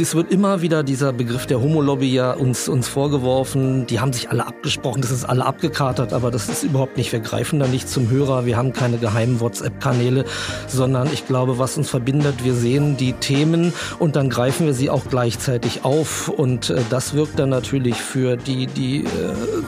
es 0.00 0.14
wird 0.14 0.32
immer 0.32 0.62
wieder 0.62 0.82
dieser 0.82 1.12
Begriff 1.12 1.46
der 1.46 1.60
Homolobby 1.60 2.12
ja 2.12 2.32
uns, 2.32 2.68
uns 2.68 2.88
vorgeworfen. 2.88 3.86
Die 3.86 4.00
haben 4.00 4.12
sich 4.12 4.30
alle 4.30 4.46
abgesprochen, 4.46 5.02
das 5.02 5.10
ist 5.10 5.24
alle 5.24 5.44
abgekatert, 5.44 6.12
aber 6.12 6.30
das 6.30 6.48
ist 6.48 6.64
überhaupt 6.64 6.96
nicht. 6.96 7.12
Wir 7.12 7.20
greifen 7.20 7.58
da 7.58 7.66
nicht 7.66 7.88
zum 7.88 8.10
Hörer, 8.10 8.46
wir 8.46 8.56
haben 8.56 8.72
keine 8.72 8.98
geheimen 8.98 9.40
WhatsApp-Kanäle, 9.40 10.24
sondern 10.68 11.12
ich 11.12 11.26
glaube, 11.26 11.58
was 11.58 11.76
uns 11.76 11.90
verbindet, 11.90 12.44
wir 12.44 12.54
sehen 12.54 12.96
die 12.96 13.12
Themen 13.12 13.72
und 13.98 14.16
dann 14.16 14.30
greifen 14.30 14.66
wir 14.66 14.74
sie 14.74 14.90
auch 14.90 15.04
gleichzeitig 15.08 15.84
auf. 15.84 16.28
Und 16.28 16.70
äh, 16.70 16.80
das 16.90 17.14
wirkt 17.14 17.38
dann 17.38 17.50
natürlich 17.50 17.96
für 17.96 18.36
die, 18.36 18.66
die 18.66 19.04
äh, 19.04 19.08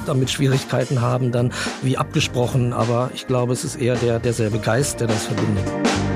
damit 0.07 0.31
Schwierigkeiten 0.31 1.01
haben, 1.01 1.31
dann 1.31 1.53
wie 1.83 1.99
abgesprochen. 1.99 2.73
Aber 2.73 3.11
ich 3.15 3.27
glaube, 3.27 3.53
es 3.53 3.65
ist 3.65 3.77
eher 3.77 3.97
der, 3.97 4.19
derselbe 4.19 4.59
Geist, 4.59 5.01
der 5.01 5.09
das 5.09 5.27
verbindet. 5.27 6.16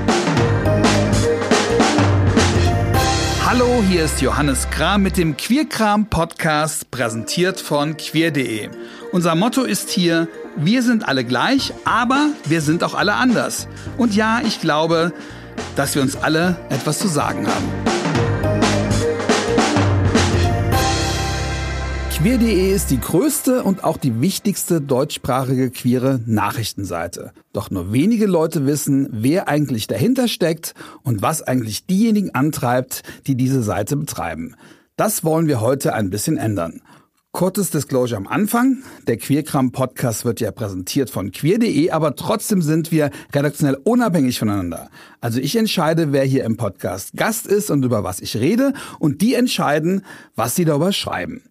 Hallo, 3.53 3.83
hier 3.85 4.05
ist 4.05 4.21
Johannes 4.21 4.69
Kram 4.69 5.01
mit 5.01 5.17
dem 5.17 5.35
Queerkram 5.35 6.05
Podcast, 6.05 6.89
präsentiert 6.89 7.59
von 7.59 7.97
queer.de. 7.97 8.69
Unser 9.11 9.35
Motto 9.35 9.63
ist 9.63 9.89
hier, 9.89 10.29
wir 10.55 10.81
sind 10.81 11.05
alle 11.05 11.25
gleich, 11.25 11.73
aber 11.83 12.29
wir 12.45 12.61
sind 12.61 12.81
auch 12.81 12.93
alle 12.93 13.15
anders. 13.15 13.67
Und 13.97 14.15
ja, 14.15 14.39
ich 14.39 14.61
glaube, 14.61 15.11
dass 15.75 15.95
wir 15.95 16.01
uns 16.01 16.15
alle 16.15 16.55
etwas 16.69 16.99
zu 16.99 17.09
sagen 17.09 17.45
haben. 17.45 18.00
Queer.de 22.21 22.71
ist 22.71 22.91
die 22.91 22.99
größte 22.99 23.63
und 23.63 23.83
auch 23.83 23.97
die 23.97 24.21
wichtigste 24.21 24.79
deutschsprachige 24.79 25.71
queere 25.71 26.19
Nachrichtenseite. 26.27 27.31
Doch 27.51 27.71
nur 27.71 27.93
wenige 27.93 28.27
Leute 28.27 28.67
wissen, 28.67 29.09
wer 29.11 29.47
eigentlich 29.47 29.87
dahinter 29.87 30.27
steckt 30.27 30.75
und 31.01 31.23
was 31.23 31.41
eigentlich 31.41 31.87
diejenigen 31.87 32.35
antreibt, 32.35 33.01
die 33.25 33.33
diese 33.33 33.63
Seite 33.63 33.97
betreiben. 33.97 34.55
Das 34.97 35.23
wollen 35.23 35.47
wir 35.47 35.61
heute 35.61 35.95
ein 35.95 36.11
bisschen 36.11 36.37
ändern. 36.37 36.83
Kurzes 37.31 37.71
Disclosure 37.71 38.17
am 38.17 38.27
Anfang. 38.27 38.83
Der 39.07 39.17
Queerkram 39.17 39.71
Podcast 39.71 40.23
wird 40.23 40.41
ja 40.41 40.51
präsentiert 40.51 41.09
von 41.09 41.31
queer.de, 41.31 41.89
aber 41.89 42.15
trotzdem 42.15 42.61
sind 42.61 42.91
wir 42.91 43.09
redaktionell 43.33 43.79
unabhängig 43.83 44.37
voneinander. 44.37 44.91
Also 45.21 45.39
ich 45.39 45.55
entscheide, 45.55 46.11
wer 46.11 46.23
hier 46.23 46.43
im 46.43 46.55
Podcast 46.55 47.13
Gast 47.15 47.47
ist 47.47 47.71
und 47.71 47.83
über 47.83 48.03
was 48.03 48.19
ich 48.19 48.37
rede 48.37 48.73
und 48.99 49.21
die 49.21 49.33
entscheiden, 49.33 50.05
was 50.35 50.55
sie 50.55 50.65
darüber 50.65 50.93
schreiben. 50.93 51.41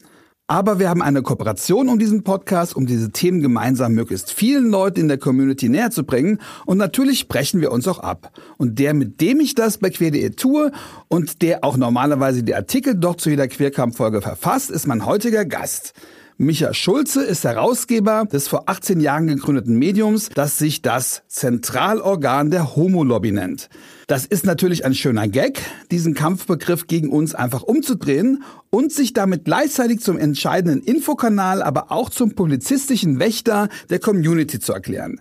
Aber 0.50 0.80
wir 0.80 0.88
haben 0.90 1.00
eine 1.00 1.22
Kooperation 1.22 1.88
um 1.88 2.00
diesen 2.00 2.24
Podcast, 2.24 2.74
um 2.74 2.84
diese 2.84 3.12
Themen 3.12 3.40
gemeinsam 3.40 3.92
möglichst 3.92 4.32
vielen 4.32 4.68
Leuten 4.68 4.98
in 4.98 5.06
der 5.06 5.16
Community 5.16 5.68
näher 5.68 5.92
zu 5.92 6.02
bringen. 6.02 6.40
Und 6.66 6.76
natürlich 6.76 7.20
sprechen 7.20 7.60
wir 7.60 7.70
uns 7.70 7.86
auch 7.86 8.00
ab. 8.00 8.32
Und 8.56 8.80
der, 8.80 8.92
mit 8.92 9.20
dem 9.20 9.38
ich 9.38 9.54
das 9.54 9.78
bei 9.78 9.90
queer.de 9.90 10.30
tue 10.30 10.72
und 11.06 11.42
der 11.42 11.62
auch 11.62 11.76
normalerweise 11.76 12.42
die 12.42 12.56
Artikel 12.56 12.96
dort 12.96 13.20
zu 13.20 13.30
jeder 13.30 13.46
Queerkampf-Folge 13.46 14.22
verfasst, 14.22 14.72
ist 14.72 14.88
mein 14.88 15.06
heutiger 15.06 15.44
Gast. 15.44 15.92
Micha 16.36 16.74
Schulze 16.74 17.22
ist 17.22 17.44
Herausgeber 17.44 18.24
des 18.24 18.48
vor 18.48 18.64
18 18.66 18.98
Jahren 18.98 19.28
gegründeten 19.28 19.78
Mediums, 19.78 20.30
das 20.34 20.58
sich 20.58 20.82
das 20.82 21.22
Zentralorgan 21.28 22.50
der 22.50 22.74
Homo-Lobby 22.74 23.30
nennt. 23.30 23.68
Das 24.11 24.27
ist 24.27 24.44
natürlich 24.44 24.84
ein 24.84 24.92
schöner 24.92 25.28
Gag, 25.28 25.62
diesen 25.92 26.14
Kampfbegriff 26.14 26.89
gegen 26.89 27.11
uns 27.11 27.33
einfach 27.33 27.62
umzudrehen 27.62 28.42
und 28.69 28.92
sich 28.92 29.12
damit 29.12 29.44
gleichzeitig 29.44 30.00
zum 30.00 30.19
entscheidenden 30.19 30.83
Infokanal, 30.83 31.62
aber 31.62 31.92
auch 31.92 32.11
zum 32.11 32.34
publizistischen 32.34 33.20
Wächter 33.20 33.69
der 33.89 34.00
Community 34.00 34.58
zu 34.58 34.72
erklären. 34.72 35.20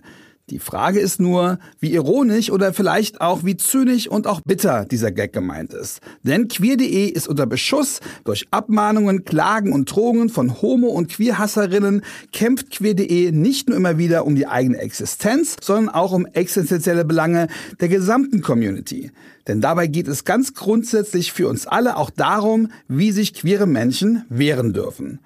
Die 0.50 0.58
Frage 0.58 0.98
ist 0.98 1.20
nur, 1.20 1.60
wie 1.78 1.92
ironisch 1.92 2.50
oder 2.50 2.72
vielleicht 2.72 3.20
auch 3.20 3.44
wie 3.44 3.56
zynisch 3.56 4.08
und 4.08 4.26
auch 4.26 4.40
bitter 4.40 4.84
dieser 4.84 5.12
Gag 5.12 5.32
gemeint 5.32 5.72
ist. 5.72 6.00
Denn 6.24 6.48
queer.de 6.48 7.06
ist 7.06 7.28
unter 7.28 7.46
Beschuss 7.46 8.00
durch 8.24 8.48
Abmahnungen, 8.50 9.24
Klagen 9.24 9.72
und 9.72 9.94
Drohungen 9.94 10.28
von 10.28 10.60
Homo- 10.60 10.88
und 10.88 11.08
Queerhasserinnen 11.08 12.02
kämpft 12.32 12.72
queer.de 12.72 13.30
nicht 13.30 13.68
nur 13.68 13.76
immer 13.76 13.96
wieder 13.96 14.26
um 14.26 14.34
die 14.34 14.48
eigene 14.48 14.78
Existenz, 14.78 15.54
sondern 15.62 15.94
auch 15.94 16.10
um 16.10 16.26
existenzielle 16.26 17.04
Belange 17.04 17.46
der 17.80 17.88
gesamten 17.88 18.42
Community. 18.42 19.12
Denn 19.46 19.60
dabei 19.60 19.86
geht 19.86 20.08
es 20.08 20.24
ganz 20.24 20.54
grundsätzlich 20.54 21.32
für 21.32 21.46
uns 21.46 21.68
alle 21.68 21.96
auch 21.96 22.10
darum, 22.10 22.72
wie 22.88 23.12
sich 23.12 23.34
queere 23.34 23.68
Menschen 23.68 24.24
wehren 24.28 24.72
dürfen. 24.72 25.20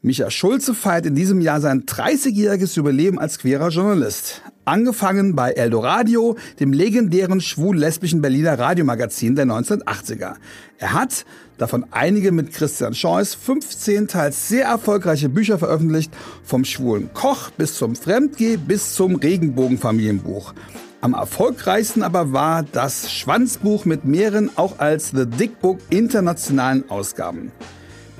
Micha 0.00 0.30
Schulze 0.30 0.74
feiert 0.74 1.06
in 1.06 1.16
diesem 1.16 1.40
Jahr 1.40 1.60
sein 1.60 1.82
30-jähriges 1.82 2.76
Jubiläum 2.76 3.18
als 3.18 3.40
queerer 3.40 3.70
Journalist. 3.70 4.42
Angefangen 4.68 5.34
bei 5.34 5.52
Eldoradio, 5.52 6.36
dem 6.60 6.74
legendären 6.74 7.40
schwul-lesbischen 7.40 8.20
Berliner 8.20 8.58
Radiomagazin 8.58 9.34
der 9.34 9.46
1980er. 9.46 10.34
Er 10.76 10.92
hat, 10.92 11.24
davon 11.56 11.86
einige 11.90 12.32
mit 12.32 12.52
Christian 12.52 12.92
Scheuß, 12.92 13.34
15 13.34 14.08
teils 14.08 14.46
sehr 14.50 14.66
erfolgreiche 14.66 15.30
Bücher 15.30 15.58
veröffentlicht, 15.58 16.12
vom 16.44 16.66
schwulen 16.66 17.08
Koch 17.14 17.48
bis 17.56 17.76
zum 17.76 17.96
Fremdgeh 17.96 18.58
bis 18.58 18.94
zum 18.94 19.16
Regenbogenfamilienbuch. 19.16 20.52
Am 21.00 21.14
erfolgreichsten 21.14 22.02
aber 22.02 22.34
war 22.34 22.62
das 22.62 23.10
Schwanzbuch 23.10 23.86
mit 23.86 24.04
mehreren 24.04 24.50
auch 24.56 24.80
als 24.80 25.12
The 25.12 25.24
Dick 25.24 25.60
Book 25.62 25.78
internationalen 25.88 26.90
Ausgaben. 26.90 27.52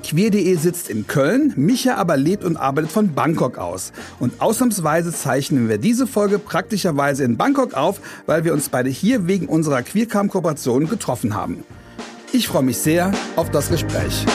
Queer.de 0.03 0.55
sitzt 0.55 0.89
in 0.89 1.07
Köln, 1.07 1.53
Micha 1.55 1.95
aber 1.95 2.17
lebt 2.17 2.43
und 2.43 2.57
arbeitet 2.57 2.91
von 2.91 3.13
Bangkok 3.13 3.57
aus. 3.57 3.91
Und 4.19 4.41
ausnahmsweise 4.41 5.11
zeichnen 5.11 5.69
wir 5.69 5.77
diese 5.77 6.07
Folge 6.07 6.39
praktischerweise 6.39 7.23
in 7.23 7.37
Bangkok 7.37 7.73
auf, 7.73 8.01
weil 8.25 8.43
wir 8.43 8.53
uns 8.53 8.69
beide 8.69 8.89
hier 8.89 9.27
wegen 9.27 9.47
unserer 9.47 9.81
Queercam-Kooperation 9.81 10.89
getroffen 10.89 11.35
haben. 11.35 11.63
Ich 12.31 12.47
freue 12.47 12.63
mich 12.63 12.77
sehr 12.77 13.11
auf 13.35 13.49
das 13.51 13.69
Gespräch. 13.69 14.25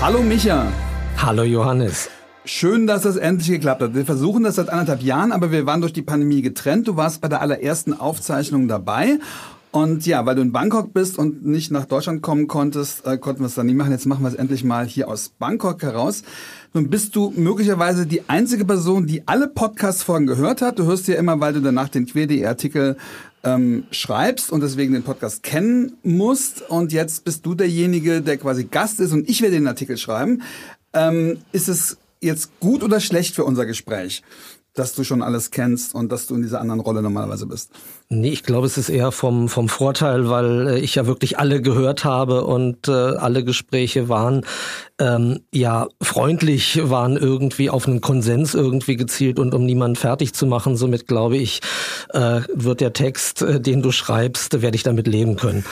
Hallo 0.00 0.22
Micha. 0.22 0.72
Hallo 1.18 1.42
Johannes. 1.42 2.08
Schön, 2.50 2.86
dass 2.86 3.02
das 3.02 3.16
endlich 3.16 3.50
geklappt 3.50 3.82
hat. 3.82 3.94
Wir 3.94 4.06
versuchen 4.06 4.42
das 4.42 4.54
seit 4.54 4.70
anderthalb 4.70 5.02
Jahren, 5.02 5.32
aber 5.32 5.52
wir 5.52 5.66
waren 5.66 5.82
durch 5.82 5.92
die 5.92 6.00
Pandemie 6.00 6.40
getrennt. 6.40 6.88
Du 6.88 6.96
warst 6.96 7.20
bei 7.20 7.28
der 7.28 7.42
allerersten 7.42 7.92
Aufzeichnung 7.92 8.68
dabei. 8.68 9.18
Und 9.70 10.06
ja, 10.06 10.24
weil 10.24 10.34
du 10.34 10.40
in 10.40 10.50
Bangkok 10.50 10.94
bist 10.94 11.18
und 11.18 11.44
nicht 11.44 11.70
nach 11.70 11.84
Deutschland 11.84 12.22
kommen 12.22 12.48
konntest, 12.48 13.06
äh, 13.06 13.18
konnten 13.18 13.42
wir 13.42 13.48
es 13.48 13.54
dann 13.54 13.66
nie 13.66 13.74
machen. 13.74 13.92
Jetzt 13.92 14.06
machen 14.06 14.22
wir 14.22 14.30
es 14.30 14.34
endlich 14.34 14.64
mal 14.64 14.86
hier 14.86 15.08
aus 15.08 15.28
Bangkok 15.28 15.82
heraus. 15.82 16.22
Nun 16.72 16.88
bist 16.88 17.14
du 17.16 17.34
möglicherweise 17.36 18.06
die 18.06 18.30
einzige 18.30 18.64
Person, 18.64 19.06
die 19.06 19.28
alle 19.28 19.48
Podcast-Folgen 19.48 20.26
gehört 20.26 20.62
hat. 20.62 20.78
Du 20.78 20.86
hörst 20.86 21.06
ja 21.06 21.16
immer, 21.16 21.38
weil 21.40 21.52
du 21.52 21.60
danach 21.60 21.90
den 21.90 22.06
Queer.de-Artikel 22.06 22.96
ähm, 23.44 23.84
schreibst 23.90 24.50
und 24.50 24.62
deswegen 24.62 24.94
den 24.94 25.02
Podcast 25.02 25.42
kennen 25.42 25.98
musst. 26.02 26.62
Und 26.70 26.94
jetzt 26.94 27.26
bist 27.26 27.44
du 27.44 27.54
derjenige, 27.54 28.22
der 28.22 28.38
quasi 28.38 28.64
Gast 28.64 29.00
ist 29.00 29.12
und 29.12 29.28
ich 29.28 29.42
werde 29.42 29.56
den 29.56 29.68
Artikel 29.68 29.98
schreiben. 29.98 30.40
Ähm, 30.94 31.36
ist 31.52 31.68
es 31.68 31.98
jetzt 32.20 32.60
gut 32.60 32.82
oder 32.82 33.00
schlecht 33.00 33.34
für 33.34 33.44
unser 33.44 33.66
Gespräch? 33.66 34.22
dass 34.78 34.94
du 34.94 35.02
schon 35.02 35.22
alles 35.22 35.50
kennst 35.50 35.94
und 35.94 36.12
dass 36.12 36.26
du 36.26 36.36
in 36.36 36.42
dieser 36.42 36.60
anderen 36.60 36.80
Rolle 36.80 37.02
normalerweise 37.02 37.46
bist? 37.46 37.70
Nee, 38.08 38.30
ich 38.30 38.44
glaube, 38.44 38.66
es 38.66 38.78
ist 38.78 38.88
eher 38.88 39.12
vom, 39.12 39.48
vom 39.48 39.68
Vorteil, 39.68 40.30
weil 40.30 40.68
äh, 40.68 40.78
ich 40.78 40.94
ja 40.94 41.06
wirklich 41.06 41.38
alle 41.38 41.60
gehört 41.60 42.04
habe 42.04 42.44
und 42.44 42.88
äh, 42.88 42.92
alle 42.92 43.44
Gespräche 43.44 44.08
waren 44.08 44.44
ähm, 44.98 45.40
ja 45.52 45.88
freundlich, 46.00 46.80
waren 46.88 47.16
irgendwie 47.16 47.70
auf 47.70 47.86
einen 47.86 48.00
Konsens 48.00 48.54
irgendwie 48.54 48.96
gezielt 48.96 49.38
und 49.38 49.52
um 49.52 49.66
niemanden 49.66 49.96
fertig 49.96 50.32
zu 50.32 50.46
machen. 50.46 50.76
Somit 50.76 51.06
glaube 51.06 51.36
ich, 51.36 51.60
äh, 52.10 52.42
wird 52.54 52.80
der 52.80 52.92
Text, 52.92 53.42
äh, 53.42 53.60
den 53.60 53.82
du 53.82 53.90
schreibst, 53.90 54.62
werde 54.62 54.76
ich 54.76 54.84
damit 54.84 55.08
leben 55.08 55.36
können. 55.36 55.64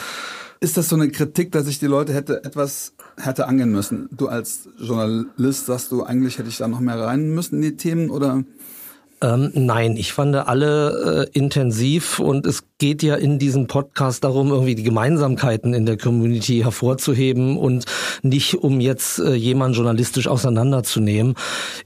Ist 0.59 0.77
das 0.77 0.89
so 0.89 0.97
eine 0.97 1.11
Kritik, 1.11 1.53
dass 1.53 1.69
ich 1.69 1.79
die 1.79 1.87
Leute 1.87 2.15
hätte 2.15 2.43
etwas 2.43 2.95
hätte 3.17 3.49
angehen 3.49 3.73
müssen? 3.73 4.09
Du 4.13 4.29
als 4.29 4.69
Journalist 4.79 5.67
sagst 5.67 5.91
du, 5.93 6.03
eigentlich 6.03 6.39
hätte 6.39 6.49
ich 6.49 6.59
da 6.59 6.69
noch 6.69 6.81
mehr 6.81 6.99
rein 6.99 7.31
müssen 7.35 7.57
in 7.57 7.63
die 7.63 7.77
Themen 7.77 8.11
oder? 8.11 8.45
Ähm, 9.23 9.51
nein, 9.55 9.97
ich 9.97 10.13
fand 10.13 10.37
alle 10.37 11.27
äh, 11.33 11.39
intensiv 11.39 12.19
und 12.19 12.47
es 12.47 12.65
geht 12.77 13.03
ja 13.03 13.15
in 13.15 13.39
diesem 13.39 13.67
Podcast 13.67 14.25
darum, 14.25 14.51
irgendwie 14.51 14.75
die 14.75 14.83
Gemeinsamkeiten 14.83 15.73
in 15.73 15.87
der 15.87 15.97
Community 15.97 16.61
hervorzuheben 16.61 17.57
und 17.57 17.87
nicht 18.23 18.57
um 18.57 18.79
jetzt 18.79 19.19
äh, 19.19 19.33
jemanden 19.33 19.77
journalistisch 19.77 20.29
auseinanderzunehmen. 20.29 21.35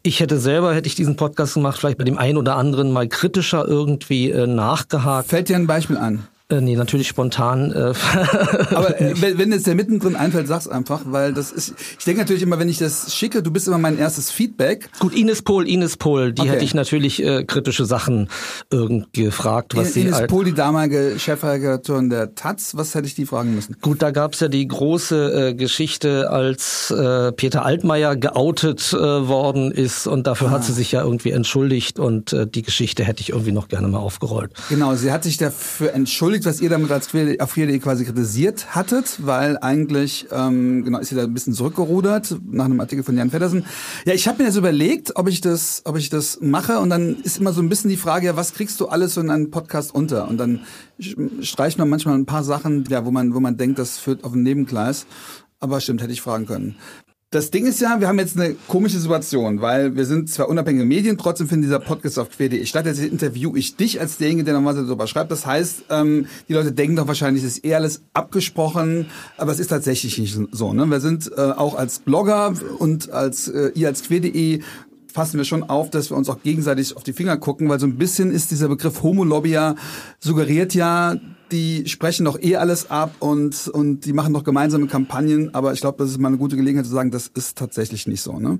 Ich 0.02 0.18
hätte 0.18 0.40
selber, 0.40 0.74
hätte 0.74 0.88
ich 0.88 0.96
diesen 0.96 1.14
Podcast 1.14 1.54
gemacht, 1.54 1.78
vielleicht 1.78 1.98
bei 1.98 2.04
dem 2.04 2.18
einen 2.18 2.36
oder 2.36 2.56
anderen 2.56 2.90
mal 2.90 3.06
kritischer 3.06 3.64
irgendwie 3.64 4.30
äh, 4.30 4.48
nachgehakt. 4.48 5.28
Fällt 5.28 5.48
dir 5.48 5.56
ein 5.56 5.68
Beispiel 5.68 5.98
an? 5.98 6.26
Äh, 6.50 6.60
nee, 6.60 6.74
natürlich 6.74 7.08
spontan. 7.08 7.72
Äh, 7.72 7.94
Aber 8.74 9.00
äh, 9.00 9.14
wenn, 9.20 9.38
wenn 9.38 9.52
es 9.52 9.62
dir 9.62 9.74
mittendrin 9.74 10.16
einfällt, 10.16 10.48
sag's 10.48 10.66
einfach, 10.66 11.02
weil 11.04 11.32
das 11.32 11.52
ist. 11.52 11.74
Ich 11.98 12.04
denke 12.04 12.20
natürlich 12.20 12.42
immer, 12.42 12.58
wenn 12.58 12.68
ich 12.68 12.78
das 12.78 13.14
schicke, 13.14 13.42
du 13.42 13.50
bist 13.50 13.68
immer 13.68 13.78
mein 13.78 13.98
erstes 13.98 14.30
Feedback. 14.30 14.90
Gut, 14.98 15.14
Ines 15.14 15.42
Pohl, 15.42 15.68
Ines 15.68 15.96
Pohl, 15.96 16.32
die 16.32 16.42
okay. 16.42 16.50
hätte 16.50 16.64
ich 16.64 16.74
natürlich 16.74 17.22
äh, 17.22 17.44
kritische 17.44 17.84
Sachen 17.84 18.28
irgendwie 18.70 19.24
gefragt, 19.24 19.76
was 19.76 19.94
Ines 19.94 19.94
sie. 19.94 20.00
Ines 20.02 20.26
Pohl, 20.26 20.44
die 20.44 20.54
damalige 20.54 21.18
Chefredakteurin 21.18 22.10
der 22.10 22.34
Taz, 22.34 22.72
was 22.74 22.94
hätte 22.94 23.06
ich 23.06 23.14
die 23.14 23.26
fragen 23.26 23.54
müssen? 23.54 23.76
Gut, 23.80 24.02
da 24.02 24.10
gab's 24.10 24.40
ja 24.40 24.48
die 24.48 24.66
große 24.66 25.50
äh, 25.50 25.54
Geschichte, 25.54 26.30
als 26.30 26.90
äh, 26.90 27.30
Peter 27.32 27.64
Altmaier 27.64 28.16
geoutet 28.16 28.92
äh, 28.92 28.96
worden 28.96 29.70
ist 29.70 30.08
und 30.08 30.26
dafür 30.26 30.48
ah. 30.48 30.52
hat 30.52 30.64
sie 30.64 30.72
sich 30.72 30.92
ja 30.92 31.02
irgendwie 31.02 31.30
entschuldigt 31.30 31.98
und 32.00 32.32
äh, 32.32 32.46
die 32.46 32.62
Geschichte 32.62 33.04
hätte 33.04 33.20
ich 33.20 33.30
irgendwie 33.30 33.52
noch 33.52 33.68
gerne 33.68 33.86
mal 33.86 33.98
aufgerollt. 33.98 34.52
Genau, 34.68 34.94
sie 34.96 35.12
hat 35.12 35.22
sich 35.22 35.36
dafür 35.36 35.94
entschuldigt 35.94 36.39
entschuldigt, 36.40 36.46
was 36.46 36.60
ihr 36.60 36.70
damit 36.70 36.90
als 36.90 37.08
Queer, 37.08 37.36
auf 37.42 37.52
Queer.de 37.54 37.78
quasi 37.78 38.04
kritisiert 38.04 38.74
hattet, 38.74 39.18
weil 39.24 39.58
eigentlich, 39.58 40.26
ähm, 40.32 40.84
genau, 40.84 40.98
ist 40.98 41.08
sie 41.08 41.14
da 41.14 41.22
ein 41.22 41.34
bisschen 41.34 41.52
zurückgerudert 41.52 42.36
nach 42.50 42.64
einem 42.64 42.80
Artikel 42.80 43.04
von 43.04 43.16
Jan 43.16 43.30
Feddersen. 43.30 43.64
Ja, 44.04 44.14
ich 44.14 44.26
habe 44.26 44.38
mir 44.38 44.48
jetzt 44.48 44.56
überlegt, 44.56 45.16
ob 45.16 45.28
ich 45.28 45.40
das, 45.40 45.82
ob 45.84 45.96
ich 45.96 46.08
das 46.08 46.38
mache 46.40 46.78
und 46.78 46.90
dann 46.90 47.16
ist 47.22 47.38
immer 47.38 47.52
so 47.52 47.60
ein 47.60 47.68
bisschen 47.68 47.90
die 47.90 47.96
Frage, 47.96 48.26
ja, 48.26 48.36
was 48.36 48.54
kriegst 48.54 48.80
du 48.80 48.88
alles 48.88 49.14
so 49.14 49.20
in 49.20 49.30
einem 49.30 49.50
Podcast 49.50 49.94
unter? 49.94 50.28
Und 50.28 50.38
dann 50.38 50.60
streicht 51.42 51.78
man 51.78 51.88
manchmal 51.88 52.14
ein 52.14 52.26
paar 52.26 52.44
Sachen, 52.44 52.84
ja, 52.88 53.04
wo 53.04 53.10
man, 53.10 53.34
wo 53.34 53.40
man 53.40 53.56
denkt, 53.56 53.78
das 53.78 53.98
führt 53.98 54.24
auf 54.24 54.32
ein 54.32 54.42
Nebengleis. 54.42 55.06
Aber 55.60 55.80
stimmt, 55.80 56.02
hätte 56.02 56.12
ich 56.12 56.22
fragen 56.22 56.46
können. 56.46 56.76
Das 57.32 57.52
Ding 57.52 57.64
ist 57.64 57.80
ja, 57.80 58.00
wir 58.00 58.08
haben 58.08 58.18
jetzt 58.18 58.36
eine 58.36 58.56
komische 58.66 58.98
Situation, 58.98 59.60
weil 59.60 59.94
wir 59.94 60.04
sind 60.04 60.28
zwar 60.28 60.48
unabhängige 60.48 60.84
Medien, 60.84 61.16
trotzdem 61.16 61.46
findet 61.46 61.68
dieser 61.68 61.78
Podcast 61.78 62.18
auf 62.18 62.28
quer.de 62.28 62.66
statt. 62.66 62.86
Jetzt 62.86 62.98
interview 62.98 63.54
ich 63.54 63.76
dich 63.76 64.00
als 64.00 64.16
derjenige, 64.16 64.42
der 64.46 64.54
normalerweise 64.54 64.86
darüber 64.88 65.06
schreibt. 65.06 65.30
Das 65.30 65.46
heißt, 65.46 65.84
ähm, 65.90 66.26
die 66.48 66.54
Leute 66.54 66.72
denken 66.72 66.96
doch 66.96 67.06
wahrscheinlich, 67.06 67.44
es 67.44 67.58
ist 67.58 67.64
eher 67.64 67.76
alles 67.76 68.02
abgesprochen, 68.14 69.06
aber 69.36 69.52
es 69.52 69.60
ist 69.60 69.68
tatsächlich 69.68 70.18
nicht 70.18 70.36
so. 70.50 70.72
Ne? 70.72 70.86
Wir 70.86 70.98
sind 70.98 71.30
äh, 71.30 71.40
auch 71.40 71.76
als 71.76 72.00
Blogger 72.00 72.52
und 72.80 73.12
als 73.12 73.46
äh, 73.46 73.70
ihr 73.76 73.86
als 73.86 74.02
quer.de 74.02 74.62
fassen 75.06 75.38
wir 75.38 75.44
schon 75.44 75.62
auf, 75.62 75.88
dass 75.88 76.10
wir 76.10 76.16
uns 76.16 76.28
auch 76.28 76.42
gegenseitig 76.42 76.96
auf 76.96 77.04
die 77.04 77.12
Finger 77.12 77.36
gucken, 77.36 77.68
weil 77.68 77.78
so 77.78 77.86
ein 77.86 77.96
bisschen 77.96 78.32
ist 78.32 78.50
dieser 78.50 78.66
Begriff 78.66 79.04
Homo-Lobby 79.04 79.50
ja 79.50 79.76
suggeriert 80.18 80.74
ja, 80.74 81.14
die 81.50 81.88
sprechen 81.88 82.24
doch 82.24 82.40
eh 82.40 82.56
alles 82.56 82.90
ab 82.90 83.14
und, 83.18 83.68
und 83.68 84.04
die 84.04 84.12
machen 84.12 84.32
doch 84.32 84.44
gemeinsame 84.44 84.86
Kampagnen, 84.86 85.54
aber 85.54 85.72
ich 85.72 85.80
glaube, 85.80 85.98
das 85.98 86.10
ist 86.10 86.18
mal 86.18 86.28
eine 86.28 86.38
gute 86.38 86.56
Gelegenheit 86.56 86.86
zu 86.86 86.92
sagen, 86.92 87.10
das 87.10 87.26
ist 87.28 87.58
tatsächlich 87.58 88.06
nicht 88.06 88.22
so, 88.22 88.38
ne? 88.38 88.58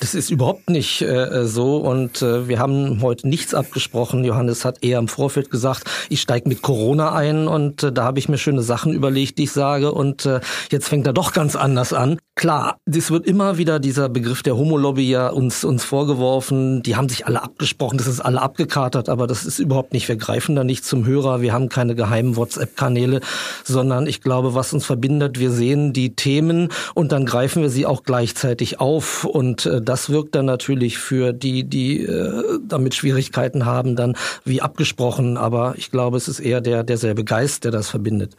Das 0.00 0.14
ist 0.14 0.30
überhaupt 0.30 0.68
nicht 0.70 1.02
äh, 1.02 1.46
so 1.46 1.76
und 1.76 2.22
äh, 2.22 2.48
wir 2.48 2.58
haben 2.58 3.02
heute 3.02 3.28
nichts 3.28 3.54
abgesprochen. 3.54 4.24
Johannes 4.24 4.64
hat 4.64 4.82
eher 4.82 4.98
im 4.98 5.08
Vorfeld 5.08 5.50
gesagt, 5.50 5.84
ich 6.08 6.20
steige 6.20 6.48
mit 6.48 6.62
Corona 6.62 7.14
ein 7.14 7.46
und 7.46 7.82
äh, 7.82 7.92
da 7.92 8.04
habe 8.04 8.18
ich 8.18 8.28
mir 8.28 8.38
schöne 8.38 8.62
Sachen 8.62 8.92
überlegt, 8.92 9.38
die 9.38 9.44
ich 9.44 9.52
sage 9.52 9.92
und 9.92 10.26
äh, 10.26 10.40
jetzt 10.70 10.88
fängt 10.88 11.06
er 11.06 11.12
doch 11.12 11.32
ganz 11.32 11.54
anders 11.56 11.92
an. 11.92 12.18
Klar, 12.34 12.78
es 12.86 13.10
wird 13.10 13.26
immer 13.26 13.58
wieder 13.58 13.78
dieser 13.78 14.08
Begriff 14.08 14.42
der 14.42 14.56
Homolobby 14.56 15.08
ja 15.08 15.28
uns, 15.28 15.64
uns 15.64 15.84
vorgeworfen, 15.84 16.82
die 16.82 16.96
haben 16.96 17.08
sich 17.08 17.26
alle 17.26 17.42
abgesprochen, 17.42 17.98
das 17.98 18.06
ist 18.06 18.20
alle 18.20 18.40
abgekatert, 18.40 19.08
aber 19.08 19.26
das 19.26 19.44
ist 19.44 19.58
überhaupt 19.58 19.92
nicht, 19.92 20.08
wir 20.08 20.16
greifen 20.16 20.56
da 20.56 20.64
nicht 20.64 20.84
zum 20.84 21.06
Hörer, 21.06 21.42
wir 21.42 21.52
haben 21.52 21.68
keine 21.68 21.94
geheimen 21.94 22.21
geheimen 22.22 22.36
WhatsApp-Kanäle, 22.36 23.20
sondern 23.64 24.06
ich 24.06 24.20
glaube, 24.20 24.54
was 24.54 24.72
uns 24.72 24.86
verbindet, 24.86 25.38
wir 25.38 25.50
sehen 25.50 25.92
die 25.92 26.14
Themen 26.14 26.68
und 26.94 27.12
dann 27.12 27.26
greifen 27.26 27.62
wir 27.62 27.70
sie 27.70 27.86
auch 27.86 28.04
gleichzeitig 28.04 28.80
auf. 28.80 29.24
Und 29.24 29.66
äh, 29.66 29.80
das 29.82 30.10
wirkt 30.10 30.34
dann 30.34 30.46
natürlich 30.46 30.98
für 30.98 31.32
die, 31.32 31.64
die 31.64 32.04
äh, 32.04 32.58
damit 32.66 32.94
Schwierigkeiten 32.94 33.66
haben, 33.66 33.96
dann 33.96 34.16
wie 34.44 34.62
abgesprochen. 34.62 35.36
Aber 35.36 35.74
ich 35.76 35.90
glaube, 35.90 36.16
es 36.16 36.28
ist 36.28 36.40
eher 36.40 36.60
der 36.60 36.84
derselbe 36.84 37.24
Geist, 37.24 37.64
der 37.64 37.72
das 37.72 37.90
verbindet. 37.90 38.36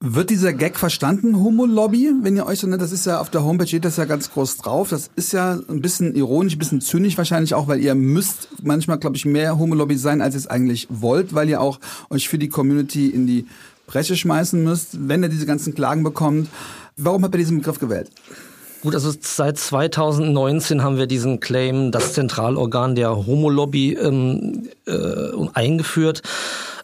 Wird 0.00 0.28
dieser 0.28 0.52
Gag 0.52 0.78
verstanden, 0.78 1.42
Homo-Lobby, 1.42 2.12
wenn 2.20 2.36
ihr 2.36 2.44
euch 2.44 2.58
so 2.58 2.66
nennt? 2.66 2.82
Das 2.82 2.92
ist 2.92 3.06
ja 3.06 3.18
auf 3.18 3.30
der 3.30 3.44
Homepage 3.44 3.66
steht 3.66 3.86
das 3.86 3.96
ja 3.96 4.04
ganz 4.04 4.30
groß 4.30 4.58
drauf. 4.58 4.90
Das 4.90 5.10
ist 5.16 5.32
ja 5.32 5.58
ein 5.70 5.80
bisschen 5.80 6.14
ironisch, 6.14 6.54
ein 6.54 6.58
bisschen 6.58 6.82
zynisch 6.82 7.16
wahrscheinlich 7.16 7.54
auch, 7.54 7.66
weil 7.66 7.80
ihr 7.80 7.94
müsst 7.94 8.48
manchmal, 8.62 8.98
glaube 8.98 9.16
ich, 9.16 9.24
mehr 9.24 9.58
Homo-Lobby 9.58 9.96
sein, 9.96 10.20
als 10.20 10.34
ihr 10.34 10.40
es 10.40 10.46
eigentlich 10.48 10.86
wollt, 10.90 11.34
weil 11.34 11.48
ihr 11.48 11.62
auch 11.62 11.80
euch 12.10 12.28
für 12.28 12.36
die 12.36 12.50
Community 12.50 13.08
in 13.08 13.26
die 13.26 13.46
Bresche 13.86 14.16
schmeißen 14.16 14.62
müsst, 14.62 15.08
wenn 15.08 15.22
ihr 15.22 15.30
diese 15.30 15.46
ganzen 15.46 15.74
Klagen 15.74 16.02
bekommt. 16.02 16.50
Warum 16.98 17.24
habt 17.24 17.34
ihr 17.34 17.38
diesen 17.38 17.58
Begriff 17.58 17.78
gewählt? 17.78 18.10
Gut, 18.82 18.94
also 18.94 19.14
seit 19.18 19.58
2019 19.58 20.82
haben 20.82 20.98
wir 20.98 21.06
diesen 21.06 21.40
Claim, 21.40 21.90
das 21.90 22.12
Zentralorgan 22.12 22.96
der 22.96 23.26
Homo-Lobby 23.26 23.94
ähm, 23.94 24.68
äh, 24.86 24.92
eingeführt. 25.54 26.20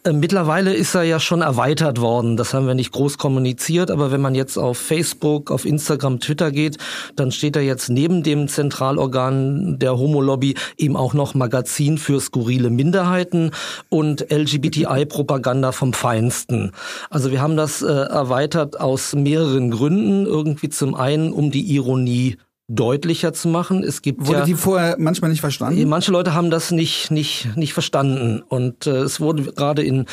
Äh, 0.04 0.12
mittlerweile 0.12 0.74
ist 0.74 0.94
er 0.94 1.04
ja 1.04 1.20
schon 1.20 1.42
erweitert 1.42 2.00
worden. 2.00 2.36
Das 2.36 2.54
haben 2.54 2.66
wir 2.66 2.74
nicht 2.74 2.92
groß 2.92 3.18
kommuniziert, 3.18 3.90
aber 3.90 4.10
wenn 4.10 4.20
man 4.20 4.34
jetzt 4.34 4.56
auf 4.56 4.78
Facebook, 4.78 5.50
auf 5.50 5.64
Instagram, 5.64 6.18
Twitter 6.18 6.50
geht, 6.50 6.78
dann 7.14 7.30
steht 7.30 7.54
da 7.54 7.60
jetzt 7.60 7.88
neben 7.88 8.24
dem 8.24 8.48
Zentralorgan 8.48 9.78
der 9.78 9.96
Homo-Lobby 9.96 10.56
eben 10.76 10.96
auch 10.96 11.14
noch 11.14 11.34
Magazin 11.34 11.98
für 11.98 12.20
skurrile 12.20 12.70
Minderheiten 12.70 13.52
und 13.90 14.26
LGBTI-Propaganda 14.32 15.70
vom 15.70 15.92
Feinsten. 15.92 16.72
Also 17.08 17.30
wir 17.30 17.40
haben 17.40 17.56
das 17.56 17.82
äh, 17.82 17.86
erweitert 17.86 18.80
aus 18.80 19.14
mehreren 19.14 19.70
Gründen. 19.70 20.26
Irgendwie 20.26 20.68
zum 20.68 20.94
einen, 20.96 21.32
um 21.32 21.52
die 21.52 21.74
Ironie 21.74 22.38
deutlicher 22.74 23.32
zu 23.32 23.48
machen. 23.48 23.84
Es 23.84 24.02
gibt 24.02 24.26
wurde 24.26 24.40
ja, 24.40 24.44
die 24.44 24.54
vorher 24.54 24.96
manchmal 24.98 25.30
nicht 25.30 25.40
verstanden? 25.40 25.86
Manche 25.88 26.10
Leute 26.10 26.34
haben 26.34 26.50
das 26.50 26.70
nicht 26.70 27.10
nicht 27.10 27.56
nicht 27.56 27.74
verstanden 27.74 28.42
und 28.48 28.86
äh, 28.86 29.02
es 29.02 29.20
wurde 29.20 29.52
gerade 29.52 29.82
in 29.82 30.06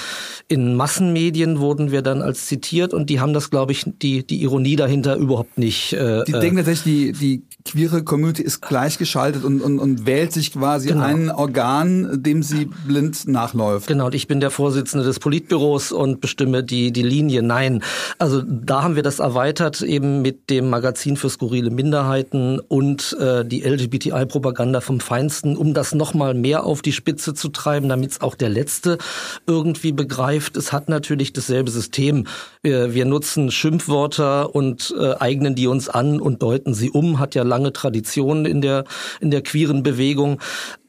in 0.48 0.76
Massenmedien 0.76 1.60
wurden 1.60 1.92
wir 1.92 2.02
dann 2.02 2.22
als 2.22 2.48
zitiert 2.48 2.94
und 2.94 3.10
die 3.10 3.20
haben 3.22 3.34
das 3.34 3.50
glaube 3.50 3.72
ich 3.72 3.86
die 3.86 4.26
die 4.26 4.42
Ironie 4.42 4.76
dahinter 4.76 5.16
überhaupt 5.16 5.58
nicht. 5.58 5.94
Äh, 5.94 6.24
die 6.26 6.34
denken 6.34 6.58
tatsächlich 6.58 6.86
die 6.86 7.12
die 7.14 7.44
queere 7.64 8.04
Community 8.04 8.42
ist 8.42 8.62
gleichgeschaltet 8.62 9.46
und 9.46 9.62
und, 9.62 9.80
und 9.80 10.06
wählt 10.06 10.34
sich 10.34 10.52
quasi 10.52 10.90
genau. 10.90 11.04
ein 11.04 11.32
Organ, 11.32 12.22
dem 12.22 12.44
sie 12.44 12.66
blind 12.88 13.28
nachläuft. 13.28 13.88
Genau, 13.88 14.08
und 14.08 14.16
ich 14.16 14.28
bin 14.28 14.42
der 14.42 14.52
Vorsitzende 14.52 15.06
des 15.06 15.20
Politbüros 15.20 15.94
und 15.94 16.20
bestimme 16.20 16.64
die 16.64 16.92
die 16.92 17.04
Linie. 17.04 17.42
Nein, 17.42 17.84
also 18.18 18.42
da 18.42 18.84
haben 18.84 18.96
wir 18.96 19.04
das 19.04 19.20
erweitert 19.20 19.82
eben 19.82 20.22
mit 20.22 20.50
dem 20.50 20.70
Magazin 20.70 21.16
für 21.16 21.30
skurrile 21.30 21.70
Minderheiten 21.70 22.49
und 22.57 23.16
äh, 23.19 23.46
die 23.46 23.62
LGBTI-Propaganda 23.62 24.81
vom 24.81 25.00
Feinsten, 25.00 25.56
um 25.56 25.75
das 25.75 25.94
nochmal 25.94 26.34
mehr 26.34 26.63
auf 26.63 26.81
die 26.81 26.92
Spitze 26.92 27.36
zu 27.36 27.50
treiben, 27.50 27.90
damit 27.90 28.12
es 28.12 28.22
auch 28.22 28.34
der 28.34 28.50
Letzte 28.50 28.98
irgendwie 29.46 29.92
begreift. 29.92 30.57
Es 30.57 30.72
hat 30.72 30.90
natürlich 30.90 31.34
dasselbe 31.34 31.69
System. 31.69 32.25
Wir, 32.63 32.96
wir 32.96 33.06
nutzen 33.06 33.51
Schimpfwörter 33.51 34.56
und 34.56 34.96
äh, 34.98 35.13
eignen 35.19 35.54
die 35.54 35.68
uns 35.68 35.90
an 35.90 36.19
und 36.19 36.42
deuten 36.42 36.74
sie 36.74 36.90
um, 36.90 37.19
hat 37.19 37.36
ja 37.36 37.44
lange 37.44 37.74
Traditionen 37.74 38.46
in 38.46 38.62
der, 38.62 38.86
in 39.19 39.30
der 39.30 39.44
queeren 39.44 39.84
Bewegung 39.84 40.40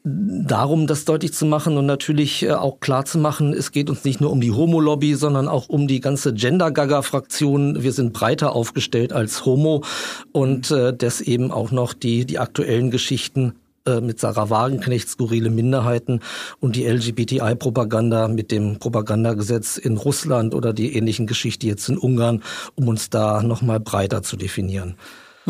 darum, 0.03 0.87
das 0.87 1.05
deutlich 1.05 1.35
zu 1.35 1.45
machen 1.45 1.77
und 1.77 1.87
natürlich 1.87 2.43
äh, 2.43 2.53
auch 2.53 2.81
klar 2.81 3.05
zu 3.05 3.19
machen, 3.19 3.53
es 3.53 3.71
geht 3.71 3.91
uns 3.91 4.05
nicht 4.05 4.21
nur 4.21 4.31
um 4.31 4.41
die 4.41 4.53
Homo-Lobby, 4.53 5.15
sondern 5.15 5.49
auch 5.49 5.69
um 5.69 5.87
die 5.89 6.01
ganze 6.01 6.33
Gender-Gaga-Fraktion. 6.33 7.83
Wir 7.83 7.93
sind 7.93 8.13
breiter 8.13 8.55
aufgestellt 8.55 9.13
als 9.13 9.45
Homo 9.45 9.85
und 10.33 10.71
äh, 10.71 10.95
das 10.95 11.21
eben 11.21 11.51
auch 11.51 11.71
noch 11.71 11.93
die, 11.93 12.25
die 12.25 12.39
aktuellen 12.39 12.91
Geschichten 12.91 13.55
äh, 13.87 14.01
mit 14.01 14.19
Sarah 14.21 14.49
Wagenknecht, 14.49 15.09
skurrile 15.09 15.51
Minderheiten 15.51 16.21
und 16.61 16.77
die 16.77 16.87
LGBTI-Propaganda 16.87 18.29
mit 18.29 18.51
dem 18.51 18.79
Propagandagesetz 18.79 19.77
in 19.77 19.99
Russland 19.99 20.55
oder 20.55 20.73
die 20.73 20.97
ähnlichen 20.97 21.27
Geschichten 21.27 21.67
jetzt 21.67 21.89
in 21.91 21.99
Ungarn, 21.99 22.43
um 22.75 22.89
uns 22.89 23.11
da 23.11 23.43
nochmal 23.43 23.81
breiter 23.81 24.23
zu 24.23 24.37
definieren. 24.37 24.97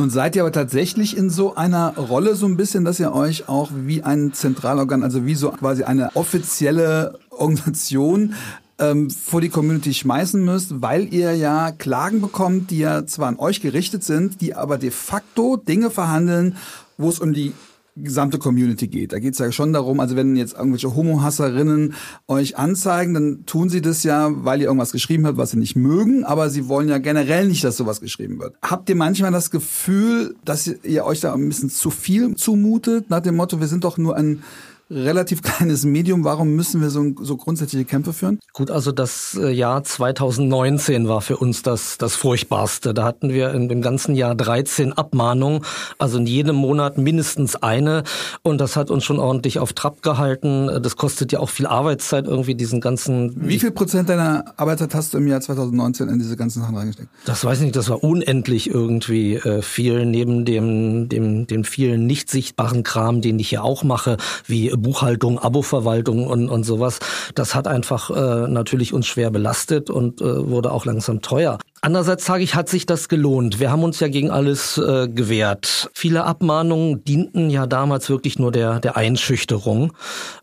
Nun 0.01 0.09
seid 0.09 0.35
ihr 0.35 0.41
aber 0.41 0.51
tatsächlich 0.51 1.15
in 1.15 1.29
so 1.29 1.57
einer 1.57 1.95
Rolle 1.95 2.35
so 2.35 2.47
ein 2.47 2.57
bisschen, 2.57 2.87
dass 2.87 2.99
ihr 2.99 3.13
euch 3.13 3.51
auch 3.51 3.69
wie 3.75 4.03
ein 4.03 4.33
Zentralorgan, 4.33 5.03
also 5.03 5.27
wie 5.27 5.35
so 5.35 5.51
quasi 5.51 5.83
eine 5.83 6.17
offizielle 6.17 7.19
Organisation 7.29 8.33
ähm, 8.79 9.11
vor 9.11 9.43
die 9.43 9.51
Community 9.51 9.93
schmeißen 9.93 10.43
müsst, 10.43 10.81
weil 10.81 11.13
ihr 11.13 11.37
ja 11.37 11.71
Klagen 11.71 12.23
bekommt, 12.23 12.71
die 12.71 12.79
ja 12.79 13.05
zwar 13.05 13.29
an 13.29 13.39
euch 13.39 13.61
gerichtet 13.61 14.03
sind, 14.03 14.41
die 14.41 14.55
aber 14.55 14.79
de 14.79 14.91
facto 14.91 15.59
Dinge 15.59 15.91
verhandeln, 15.91 16.57
wo 16.97 17.11
es 17.11 17.19
um 17.19 17.35
die 17.35 17.53
gesamte 17.97 18.39
Community 18.39 18.89
geht. 18.89 19.13
Da 19.13 19.19
geht 19.19 19.35
es 19.35 19.39
ja 19.39 19.51
schon 19.53 19.73
darum, 19.73 20.01
also 20.01 20.17
wenn 20.17 20.37
jetzt 20.37 20.55
irgendwelche 20.55 20.95
Homo-Hasserinnen 20.95 21.95
euch 22.29 22.57
anzeigen, 22.57 23.15
dann 23.15 23.47
tun 23.47 23.69
sie 23.69 23.81
das 23.81 24.03
ja, 24.03 24.31
weil 24.33 24.61
ihr 24.61 24.67
irgendwas 24.67 24.93
geschrieben 24.93 25.27
habt, 25.27 25.37
was 25.37 25.51
sie 25.51 25.59
nicht 25.59 25.77
mögen, 25.77 26.25
aber 26.25 26.51
sie 26.51 26.69
wollen 26.69 26.89
ja 26.89 26.99
generell 26.99 27.49
nicht, 27.49 27.65
dass 27.65 27.77
sowas 27.77 28.01
geschrieben 28.01 28.39
wird. 28.39 28.57
Habt 28.63 28.89
ihr 28.89 28.97
manchmal 28.97 29.33
das 29.33 29.51
Gefühl, 29.51 30.37
dass 30.45 30.67
ihr 30.67 31.05
euch 31.05 31.21
da 31.21 31.35
ein 31.35 31.49
bisschen 31.49 31.71
zu 31.71 31.91
viel 31.91 32.35
zumutet, 32.37 33.11
nach 33.11 33.21
dem 33.21 33.37
Motto, 33.37 33.61
wir 33.61 33.67
sind 33.67 33.85
doch 33.85 33.99
nur 33.99 34.17
ein 34.17 34.43
relativ 34.91 35.43
kleines 35.61 35.85
Medium. 35.85 36.25
Warum 36.25 36.55
müssen 36.57 36.81
wir 36.81 36.91
so, 36.91 37.13
so 37.21 37.37
grundsätzliche 37.37 37.85
Kämpfe 37.85 38.13
führen? 38.13 38.41
Gut, 38.53 38.71
also 38.71 38.93
das 38.93 39.39
äh, 39.41 39.51
Jahr 39.51 39.85
2019 39.85 41.09
war 41.09 41.21
für 41.21 41.37
uns 41.37 41.63
das, 41.63 41.99
das 41.99 42.17
furchtbarste. 42.17 42.93
Da 42.93 43.05
hatten 43.05 43.31
wir 43.31 43.53
in 43.55 43.69
dem 43.69 43.83
ganzen 43.83 44.15
Jahr 44.15 44.35
13 44.35 44.93
Abmahnungen, 44.93 45.63
also 45.99 46.19
in 46.19 46.27
jedem 46.27 46.57
Monat 46.57 46.99
mindestens 46.99 47.57
eine. 47.57 48.03
Und 48.43 48.61
das 48.61 48.77
hat 48.77 48.91
uns 48.91 49.05
schon 49.05 49.19
ordentlich 49.19 49.59
auf 49.59 49.73
Trab 49.73 50.03
gehalten. 50.03 50.83
Das 50.83 50.97
kostet 50.97 51.33
ja 51.33 51.39
auch 51.39 51.51
viel 51.51 51.67
Arbeitszeit 51.67 52.27
irgendwie, 52.27 52.55
diesen 52.55 52.81
ganzen... 52.81 53.33
Wie 53.37 53.59
viel 53.59 53.71
Prozent 53.71 54.09
deiner 54.09 54.45
Arbeitszeit 54.57 54.95
hast 54.95 55.15
du 55.15 55.19
im 55.19 55.29
Jahr 55.29 55.41
2019 55.41 56.09
in 56.09 56.19
diese 56.19 56.37
ganzen 56.37 56.63
Sachen 56.63 56.77
reingesteckt? 56.77 57.09
Das 57.25 57.45
weiß 57.45 57.59
ich 57.59 57.65
nicht, 57.65 57.77
das 57.77 57.89
war 57.89 58.03
unendlich 58.03 58.71
irgendwie 58.71 59.35
äh, 59.37 59.63
viel, 59.63 60.07
neben 60.07 60.45
dem, 60.45 61.09
dem, 61.09 61.47
dem 61.47 61.65
vielen 61.65 62.07
nicht 62.07 62.31
sichtbaren 62.31 62.83
Kram, 62.83 63.21
den 63.21 63.39
ich 63.39 63.51
ja 63.51 63.63
auch 63.63 63.85
mache, 63.85 64.17
wie 64.47 64.71
Buchhaltung, 64.81 65.39
Aboverwaltung 65.39 66.27
und, 66.27 66.49
und 66.49 66.65
sowas. 66.65 66.99
Das 67.35 67.55
hat 67.55 67.67
einfach 67.67 68.11
äh, 68.11 68.49
natürlich 68.49 68.93
uns 68.93 69.07
schwer 69.07 69.31
belastet 69.31 69.91
und 69.91 70.21
äh, 70.21 70.49
wurde 70.49 70.73
auch 70.73 70.85
langsam 70.85 71.23
teuer. 71.23 71.59
Andererseits 71.83 72.27
sage 72.27 72.43
ich, 72.43 72.55
hat 72.55 72.69
sich 72.69 72.85
das 72.85 73.09
gelohnt. 73.09 73.59
Wir 73.59 73.71
haben 73.71 73.83
uns 73.83 74.01
ja 74.01 74.09
gegen 74.09 74.31
alles 74.31 74.77
äh, 74.77 75.09
gewehrt. 75.09 75.89
Viele 75.95 76.25
Abmahnungen 76.25 77.05
dienten 77.05 77.49
ja 77.49 77.67
damals 77.67 78.11
wirklich 78.11 78.39
nur 78.39 78.53
der, 78.53 78.81
der 78.81 78.99
Einschüchterung. 78.99 79.95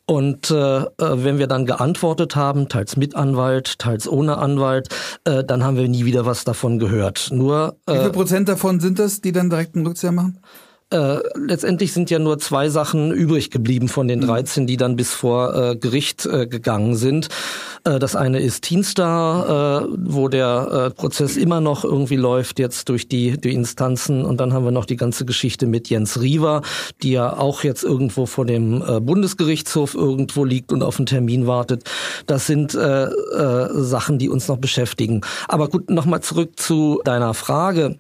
Und 0.08 0.50
äh, 0.50 0.78
äh 0.80 0.86
wenn 0.98 1.38
wir 1.38 1.46
dann 1.46 1.68
geantwortet 1.68 2.36
haben, 2.36 2.70
teils 2.70 2.98
mit 2.98 3.16
Anwalt, 3.16 3.78
teils 3.78 4.08
ohne 4.08 4.40
Anwalt, 4.40 4.90
äh, 5.26 5.44
dann 5.44 5.64
haben 5.64 5.78
wir 5.78 5.88
nie 5.88 6.06
wieder 6.06 6.26
was 6.26 6.44
davon 6.44 6.80
gehört. 6.80 7.30
Nur 7.32 7.78
äh, 7.86 7.94
Wie 7.94 8.00
viel 8.00 8.10
Prozent 8.12 8.50
davon 8.50 8.80
sind 8.80 8.98
das, 8.98 9.22
die 9.22 9.32
dann 9.32 9.52
direkt 9.52 9.76
einen 9.76 9.86
Rückzieher 9.86 10.12
machen? 10.12 10.40
Äh, 10.90 11.18
letztendlich 11.36 11.92
sind 11.92 12.10
ja 12.10 12.18
nur 12.18 12.40
zwei 12.40 12.70
Sachen 12.70 13.12
übrig 13.12 13.52
geblieben 13.52 13.90
von 13.90 14.08
den 14.08 14.22
13, 14.22 14.64
mhm. 14.64 14.68
die 14.68 14.78
dann 14.78 14.96
bis 14.96 15.14
vor 15.14 15.54
äh, 15.54 15.76
Gericht 15.76 16.26
äh, 16.26 16.48
gegangen 16.48 16.96
sind. 16.96 17.28
Äh, 17.84 18.00
das 18.00 18.16
eine 18.16 18.40
ist 18.40 18.64
Teenstar, 18.64 19.84
äh, 19.84 19.88
wo 19.98 20.30
der 20.30 20.92
Prozess 20.96 21.36
immer 21.36 21.60
noch 21.60 21.84
irgendwie 21.84 22.16
läuft, 22.16 22.58
jetzt 22.58 22.88
durch 22.88 23.10
die, 23.10 23.38
die 23.38 23.54
Instanzen. 23.54 24.24
Und 24.24 24.40
dann 24.40 24.54
haben 24.54 24.64
wir 24.64 24.72
noch 24.72 24.86
die 24.86 24.96
ganze 24.96 25.26
Geschichte 25.26 25.68
mit 25.68 25.90
Jens 25.90 26.22
Riewer, 26.22 26.62
die 27.04 27.12
ja 27.12 27.36
auch 27.36 27.64
jetzt 27.64 27.84
irgendwo 27.84 28.26
vor 28.26 28.46
dem 28.46 28.82
Bundesgerichtshof 29.02 29.94
irgendwo 29.94 30.46
liegt 30.46 30.72
und 30.72 30.84
auf 30.84 30.98
einen 30.98 31.06
Termin 31.06 31.48
wartet. 31.48 31.84
Das 32.26 32.48
sind 32.48 32.72
Sachen, 32.72 34.20
die 34.20 34.30
uns 34.30 34.48
noch 34.48 34.58
beschäftigen. 34.58 35.22
Aber 35.48 35.68
gut, 35.70 35.90
nochmal 35.90 36.22
zurück 36.22 36.60
zu 36.60 37.02
deiner 37.04 37.34
Frage. 37.34 37.98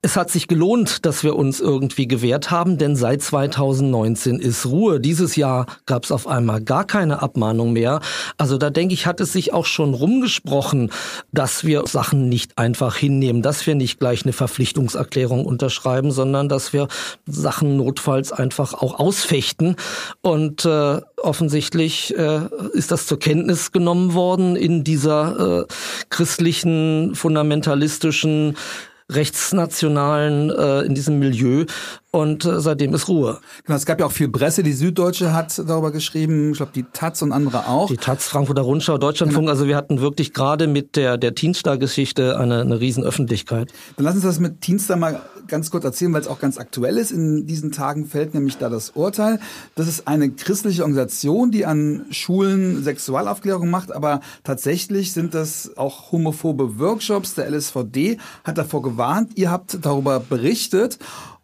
Es 0.00 0.16
hat 0.16 0.30
sich 0.30 0.46
gelohnt, 0.46 1.06
dass 1.06 1.24
wir 1.24 1.34
uns 1.34 1.58
irgendwie 1.58 2.06
gewehrt 2.06 2.52
haben, 2.52 2.78
denn 2.78 2.94
seit 2.94 3.20
2019 3.20 4.38
ist 4.38 4.64
Ruhe. 4.66 5.00
Dieses 5.00 5.34
Jahr 5.34 5.66
gab 5.86 6.04
es 6.04 6.12
auf 6.12 6.28
einmal 6.28 6.60
gar 6.60 6.84
keine 6.84 7.20
Abmahnung 7.20 7.72
mehr. 7.72 7.98
Also 8.36 8.58
da 8.58 8.70
denke 8.70 8.94
ich, 8.94 9.06
hat 9.06 9.20
es 9.20 9.32
sich 9.32 9.52
auch 9.52 9.66
schon 9.66 9.94
rumgesprochen, 9.94 10.92
dass 11.32 11.64
wir 11.64 11.84
Sachen 11.88 12.28
nicht 12.28 12.58
einfach 12.58 12.94
hinnehmen, 12.94 13.42
dass 13.42 13.66
wir 13.66 13.74
nicht 13.74 13.98
gleich 13.98 14.22
eine 14.22 14.32
Verpflichtungserklärung 14.32 15.44
unterschreiben, 15.44 16.12
sondern 16.12 16.48
dass 16.48 16.72
wir 16.72 16.86
Sachen 17.26 17.76
notfalls 17.76 18.30
einfach 18.30 18.74
auch 18.74 19.00
ausfechten. 19.00 19.74
Und 20.20 20.64
äh, 20.64 21.00
offensichtlich 21.16 22.16
äh, 22.16 22.42
ist 22.72 22.92
das 22.92 23.08
zur 23.08 23.18
Kenntnis 23.18 23.72
genommen 23.72 24.14
worden 24.14 24.54
in 24.54 24.84
dieser 24.84 25.62
äh, 25.62 25.66
christlichen, 26.08 27.16
fundamentalistischen 27.16 28.54
rechtsnationalen, 29.10 30.50
äh, 30.50 30.82
in 30.82 30.94
diesem 30.94 31.18
Milieu 31.18 31.64
und 32.10 32.44
äh, 32.44 32.60
seitdem 32.60 32.94
ist 32.94 33.08
Ruhe. 33.08 33.38
Genau, 33.64 33.76
es 33.76 33.86
gab 33.86 34.00
ja 34.00 34.06
auch 34.06 34.12
viel 34.12 34.28
Presse, 34.28 34.62
die 34.62 34.72
Süddeutsche 34.72 35.32
hat 35.32 35.58
darüber 35.58 35.92
geschrieben, 35.92 36.50
ich 36.52 36.58
glaube 36.58 36.72
die 36.74 36.84
Taz 36.92 37.22
und 37.22 37.32
andere 37.32 37.68
auch. 37.68 37.88
Die 37.88 37.96
Taz, 37.96 38.28
Frankfurter 38.28 38.62
Rundschau, 38.62 38.98
Deutschlandfunk, 38.98 39.44
genau. 39.44 39.52
also 39.52 39.66
wir 39.66 39.76
hatten 39.76 40.00
wirklich 40.00 40.32
gerade 40.32 40.66
mit 40.66 40.96
der, 40.96 41.16
der 41.16 41.34
Teenstar-Geschichte 41.34 42.38
eine, 42.38 42.60
eine 42.60 42.80
Riesenöffentlichkeit. 42.80 43.72
Dann 43.96 44.04
lass 44.04 44.14
uns 44.14 44.24
das 44.24 44.40
mit 44.40 44.60
Teenstar 44.60 44.96
mal 44.96 45.20
ganz 45.48 45.70
kurz 45.70 45.84
erzählen, 45.84 46.12
weil 46.12 46.20
es 46.20 46.28
auch 46.28 46.38
ganz 46.38 46.58
aktuell 46.58 46.96
ist. 46.96 47.10
In 47.10 47.46
diesen 47.46 47.72
Tagen 47.72 48.06
fällt 48.06 48.34
nämlich 48.34 48.58
da 48.58 48.68
das 48.68 48.90
Urteil. 48.90 49.40
Das 49.74 49.88
ist 49.88 50.06
eine 50.06 50.30
christliche 50.30 50.82
Organisation, 50.82 51.50
die 51.50 51.66
an 51.66 52.06
Schulen 52.10 52.82
Sexualaufklärung 52.82 53.70
macht, 53.70 53.92
aber 53.92 54.20
tatsächlich 54.44 55.12
sind 55.12 55.34
das 55.34 55.76
auch 55.76 56.12
homophobe 56.12 56.78
Workshops. 56.78 57.34
Der 57.34 57.50
LSVD 57.50 58.18
hat 58.44 58.58
davor 58.58 58.82
gewarnt. 58.82 59.32
Ihr 59.36 59.50
habt 59.50 59.78
darüber 59.82 60.20
berichtet. 60.20 60.98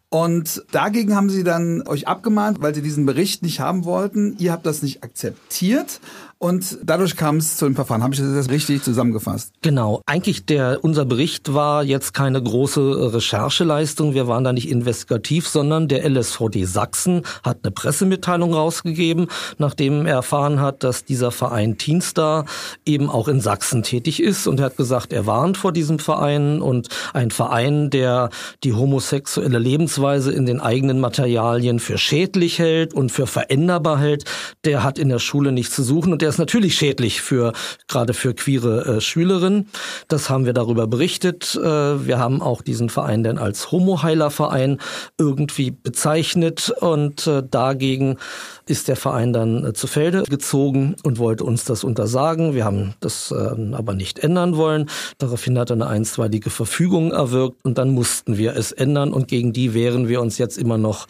Und 0.09 0.63
dagegen 0.71 1.13
haben 1.13 1.29
sie 1.29 1.43
dann 1.43 1.85
euch 1.87 2.07
abgemahnt, 2.07 2.61
weil 2.61 2.73
sie 2.73 2.81
diesen 2.81 3.05
Bericht 3.05 3.43
nicht 3.43 3.59
haben 3.59 3.83
wollten. 3.83 4.37
Ihr 4.39 4.53
habt 4.53 4.65
das 4.65 4.81
nicht 4.81 5.03
akzeptiert. 5.03 5.99
Und 6.37 6.79
dadurch 6.83 7.15
kam 7.15 7.37
es 7.37 7.55
zu 7.55 7.65
dem 7.65 7.75
Verfahren. 7.75 8.03
Habe 8.03 8.13
ich 8.13 8.19
das 8.19 8.49
richtig 8.49 8.83
zusammengefasst? 8.83 9.53
Genau. 9.61 10.01
Eigentlich 10.05 10.45
der 10.45 10.79
unser 10.83 11.05
Bericht 11.05 11.53
war 11.53 11.83
jetzt 11.83 12.13
keine 12.13 12.43
große 12.43 13.13
Rechercheleistung. 13.13 14.13
Wir 14.13 14.27
waren 14.27 14.43
da 14.43 14.51
nicht 14.51 14.69
investigativ, 14.69 15.47
sondern 15.47 15.87
der 15.87 16.07
LSVD 16.07 16.65
Sachsen 16.65 17.21
hat 17.41 17.59
eine 17.63 17.71
Pressemitteilung 17.71 18.53
rausgegeben, 18.53 19.27
nachdem 19.59 20.05
er 20.05 20.15
erfahren 20.15 20.59
hat, 20.59 20.83
dass 20.83 21.05
dieser 21.05 21.31
Verein 21.31 21.77
Teenstar 21.77 22.45
eben 22.85 23.09
auch 23.09 23.29
in 23.29 23.39
Sachsen 23.39 23.81
tätig 23.81 24.21
ist. 24.21 24.45
Und 24.45 24.59
er 24.59 24.67
hat 24.67 24.77
gesagt, 24.77 25.13
er 25.13 25.25
warnt 25.25 25.57
vor 25.57 25.71
diesem 25.71 25.99
Verein 25.99 26.61
und 26.61 26.89
ein 27.13 27.31
Verein, 27.31 27.89
der 27.89 28.29
die 28.65 28.73
homosexuelle 28.73 29.57
Lebensweise 29.57 30.33
in 30.33 30.45
den 30.45 30.59
eigenen 30.59 30.99
Materialien 30.99 31.79
für 31.79 31.97
schädlich 31.97 32.59
hält 32.59 32.93
und 32.93 33.11
für 33.11 33.25
veränderbar 33.25 33.99
hält, 33.99 34.25
der 34.65 34.83
hat 34.83 34.99
in 34.99 35.07
der 35.07 35.19
Schule 35.19 35.53
nichts 35.53 35.75
zu 35.75 35.83
suchen 35.83 36.11
und 36.11 36.24
der 36.25 36.31
ist 36.31 36.39
natürlich 36.39 36.73
schädlich 36.73 37.21
für 37.21 37.53
gerade 37.87 38.15
für 38.15 38.33
queere 38.33 38.95
äh, 38.95 38.99
Schülerinnen. 38.99 39.69
Das 40.07 40.27
haben 40.27 40.47
wir 40.47 40.53
darüber 40.53 40.87
berichtet. 40.87 41.53
Äh, 41.53 41.61
wir 41.63 42.17
haben 42.17 42.41
auch 42.41 42.63
diesen 42.63 42.89
Verein 42.89 43.21
dann 43.23 43.37
als 43.37 43.71
Homo-Heiler-Verein 43.71 44.79
irgendwie 45.19 45.69
bezeichnet 45.69 46.71
und 46.79 47.27
äh, 47.27 47.43
dagegen 47.47 48.17
ist 48.65 48.87
der 48.87 48.95
Verein 48.95 49.33
dann 49.33 49.65
äh, 49.65 49.73
zu 49.73 49.85
Felde 49.85 50.23
gezogen 50.23 50.95
und 51.03 51.19
wollte 51.19 51.43
uns 51.43 51.63
das 51.63 51.83
untersagen. 51.83 52.55
Wir 52.55 52.65
haben 52.65 52.95
das 53.01 53.29
äh, 53.29 53.73
aber 53.73 53.93
nicht 53.93 54.17
ändern 54.17 54.57
wollen. 54.57 54.89
Daraufhin 55.19 55.59
hat 55.59 55.69
er 55.69 55.75
eine 55.75 55.85
einstweilige 55.85 56.49
Verfügung 56.49 57.11
erwirkt 57.11 57.63
und 57.63 57.77
dann 57.77 57.91
mussten 57.91 58.35
wir 58.35 58.55
es 58.55 58.71
ändern 58.71 59.13
und 59.13 59.27
gegen 59.27 59.53
die 59.53 59.75
wehren 59.75 60.07
wir 60.07 60.21
uns 60.21 60.39
jetzt 60.39 60.57
immer 60.57 60.79
noch 60.79 61.05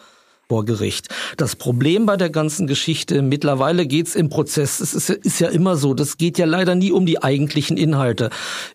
vor 0.48 0.66
Gericht. 0.66 1.08
Das 1.38 1.56
Problem 1.56 2.06
bei 2.06 2.18
der 2.18 2.30
ganzen 2.30 2.68
Geschichte, 2.68 3.22
mittlerweile 3.22 3.88
geht's 3.88 4.16
im 4.16 4.30
Prozess, 4.30 4.80
es 4.80 4.94
ist, 4.94 5.10
ist, 5.10 5.40
ja 5.40 5.50
immer 5.50 5.76
so, 5.76 5.94
das 5.94 6.18
geht 6.18 6.38
ja 6.38 6.46
leider 6.46 6.76
nie 6.76 6.92
um 6.92 7.06
die 7.06 7.24
eigentlichen 7.24 7.78
Inhalte. 7.78 8.30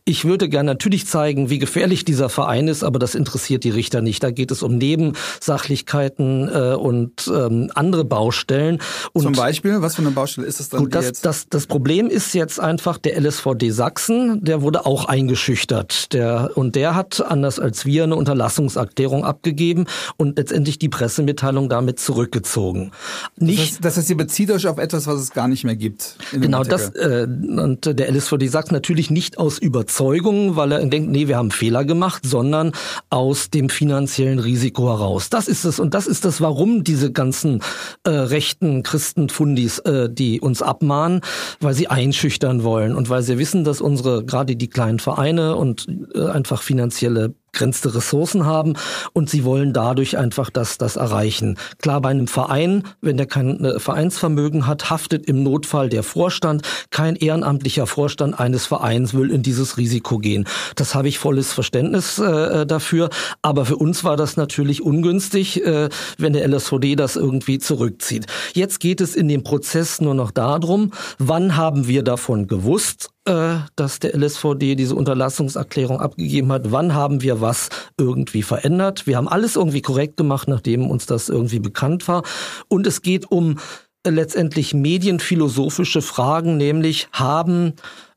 Ich 0.05 0.25
würde 0.25 0.49
gerne 0.49 0.71
natürlich 0.71 1.07
zeigen, 1.07 1.49
wie 1.51 1.59
gefährlich 1.59 2.05
dieser 2.05 2.29
Verein 2.29 2.69
ist, 2.69 2.83
aber 2.83 2.99
das 2.99 3.15
interessiert 3.15 3.65
die 3.65 3.71
Richter 3.71 4.03
nicht. 4.03 4.23
Da 4.23 4.31
geht 4.31 4.51
es 4.51 4.63
um 4.63 4.79
Nebensachlichkeiten 4.79 6.49
äh, 6.49 6.75
und 6.75 7.31
ähm, 7.33 7.71
andere 7.75 8.05
Baustellen. 8.05 8.81
Und 9.13 9.23
Zum 9.23 9.33
Beispiel, 9.33 9.81
was 9.81 9.95
für 9.95 10.03
eine 10.03 10.11
Baustelle 10.11 10.47
ist 10.47 10.61
es 10.61 10.71
dann 10.71 10.81
gut, 10.81 10.95
das, 10.95 11.05
jetzt? 11.05 11.25
Das, 11.25 11.49
das 11.49 11.67
Problem 11.67 12.09
ist 12.09 12.35
jetzt 12.35 12.59
einfach 12.59 12.99
der 12.99 13.21
LSVD 13.21 13.71
Sachsen, 13.71 14.45
der 14.45 14.63
wurde 14.63 14.87
auch 14.87 15.05
eingeschüchtert. 15.05 16.13
Der, 16.13 16.51
und 16.55 16.75
der 16.75 16.95
hat, 16.95 17.25
anders 17.25 17.61
als 17.61 17.87
wir, 17.87 18.05
eine 18.05 18.17
Unterlassungserklärung 18.17 19.25
abgegeben 19.25 19.87
und 20.17 20.37
letztendlich 20.37 20.79
die 20.79 20.89
Pressemitteilung 20.89 21.60
Zahlung 21.61 21.69
damit 21.69 22.01
zurückgezogen. 22.01 22.93
Nicht, 23.37 23.59
das, 23.59 23.67
heißt, 23.67 23.85
das 23.85 23.97
heißt, 23.99 24.11
ihr 24.11 24.17
bezieht 24.17 24.51
euch 24.51 24.67
auf 24.67 24.79
etwas, 24.79 25.07
was 25.07 25.21
es 25.21 25.31
gar 25.31 25.49
nicht 25.49 25.65
mehr 25.65 25.77
gibt. 25.77 26.17
Genau, 26.33 26.63
das 26.65 26.91
äh, 26.91 27.27
und 27.27 27.87
der 27.87 28.11
LSVD 28.11 28.49
sagt 28.49 28.73
natürlich 28.73 29.11
nicht 29.11 29.39
aus 29.39 29.59
Überzeugung, 29.59 30.57
weil 30.57 30.73
er 30.73 30.85
denkt, 30.87 31.11
nee, 31.11 31.29
wir 31.29 31.37
haben 31.37 31.51
Fehler 31.51 31.85
gemacht, 31.85 32.23
sondern 32.25 32.73
aus 33.11 33.51
dem 33.51 33.69
finanziellen 33.69 34.39
Risiko 34.39 34.89
heraus. 34.89 35.31
Das 35.31 35.49
ist 35.49 35.65
es 35.65 35.79
und 35.79 35.95
das 35.95 36.07
ist 36.07 36.25
das, 36.25 36.41
warum 36.41 36.85
diese 36.85 37.13
ganzen 37.13 37.61
äh, 38.05 38.11
rechten 38.11 38.83
Christenfundis, 38.83 39.79
äh, 39.81 40.09
die 40.11 40.41
uns 40.41 40.63
abmahnen, 40.63 41.21
weil 41.61 41.75
sie 41.75 41.89
einschüchtern 41.89 42.63
wollen 42.63 42.95
und 42.95 43.11
weil 43.11 43.23
sie 43.23 43.39
wissen, 43.39 43.65
dass 43.65 43.81
unsere 43.81 44.25
gerade 44.25 44.57
die 44.57 44.69
kleinen 44.69 44.99
Vereine 44.99 45.57
und 45.57 45.87
äh, 46.15 46.27
einfach 46.27 46.63
finanzielle 46.63 47.35
begrenzte 47.53 47.95
Ressourcen 47.95 48.47
haben 48.47 48.75
und 49.13 49.29
sie 49.31 49.45
wollen 49.45 49.73
dadurch 49.73 50.17
einfach 50.17 50.51
das, 50.51 50.79
das 50.79 50.97
erreichen. 50.97 51.59
Klar, 51.83 52.01
bei 52.01 52.11
einem 52.11 52.27
Verein, 52.27 52.85
wenn 53.01 53.17
der 53.17 53.27
kein 53.27 53.65
äh, 53.65 53.79
Vereinsvermögen 53.79 54.67
hat, 54.67 54.91
haftet 54.91 55.27
im 55.27 55.43
Notfall 55.43 55.89
der 55.89 56.03
Vorstand. 56.03 56.63
Kein 56.91 57.17
ehrenamtlicher 57.17 57.87
Vorstand 57.87 58.39
eines 58.39 58.67
Vereins 58.67 59.15
will 59.15 59.31
in 59.31 59.43
dieses 59.43 59.77
Risiko 59.77 60.19
gehen. 60.19 60.47
Das 60.77 60.95
habe 60.95 61.09
ich 61.09 61.19
volles 61.19 61.53
Verständnis 61.53 62.19
äh, 62.19 62.67
dafür. 62.67 63.11
Aber 63.43 63.65
für 63.65 63.77
uns 63.77 64.05
war 64.05 64.17
das 64.17 64.37
natürlich 64.37 64.83
ungünstig, 64.83 65.65
äh, 65.65 65.89
wenn 66.19 66.33
der 66.33 66.47
LSVD 66.49 66.97
das 66.97 67.17
irgendwie 67.17 67.59
zurückzieht. 67.59 68.27
Jetzt 68.55 68.81
geht 68.81 69.01
es 69.01 69.15
in 69.15 69.29
dem 69.29 69.43
Prozess 69.43 70.01
nur 70.01 70.15
noch 70.15 70.31
darum, 70.31 70.93
wann 71.19 71.57
haben 71.57 71.87
wir 71.87 72.03
davon 72.03 72.47
gewusst 72.47 73.11
äh, 73.11 73.20
dass 73.25 73.99
der 74.01 74.17
LSVD 74.17 74.77
diese 74.77 74.95
Unterlassungserklärung 74.95 76.01
abgegeben 76.01 76.51
hat. 76.51 76.73
Wann 76.73 76.95
haben 76.95 77.21
wir 77.21 77.41
was 77.43 77.69
irgendwie 77.99 78.43
verändert? 78.43 79.07
Wir 79.07 79.19
haben 79.19 79.29
alles 79.29 79.57
irgendwie 79.57 79.83
korrekt 79.83 80.17
gemacht, 80.17 80.49
nachdem 80.49 80.91
uns 80.91 81.05
das 81.05 81.29
irgendwie 81.29 81.61
bekannt 81.61 82.09
war. 82.09 82.23
Und 82.69 82.87
es 82.87 83.03
geht 83.03 83.31
um 83.31 83.59
letztendlich 84.07 84.75
medienphilosophische 84.75 86.03
Fragen, 86.03 86.57
nämlich 86.57 87.09
haben 87.13 87.75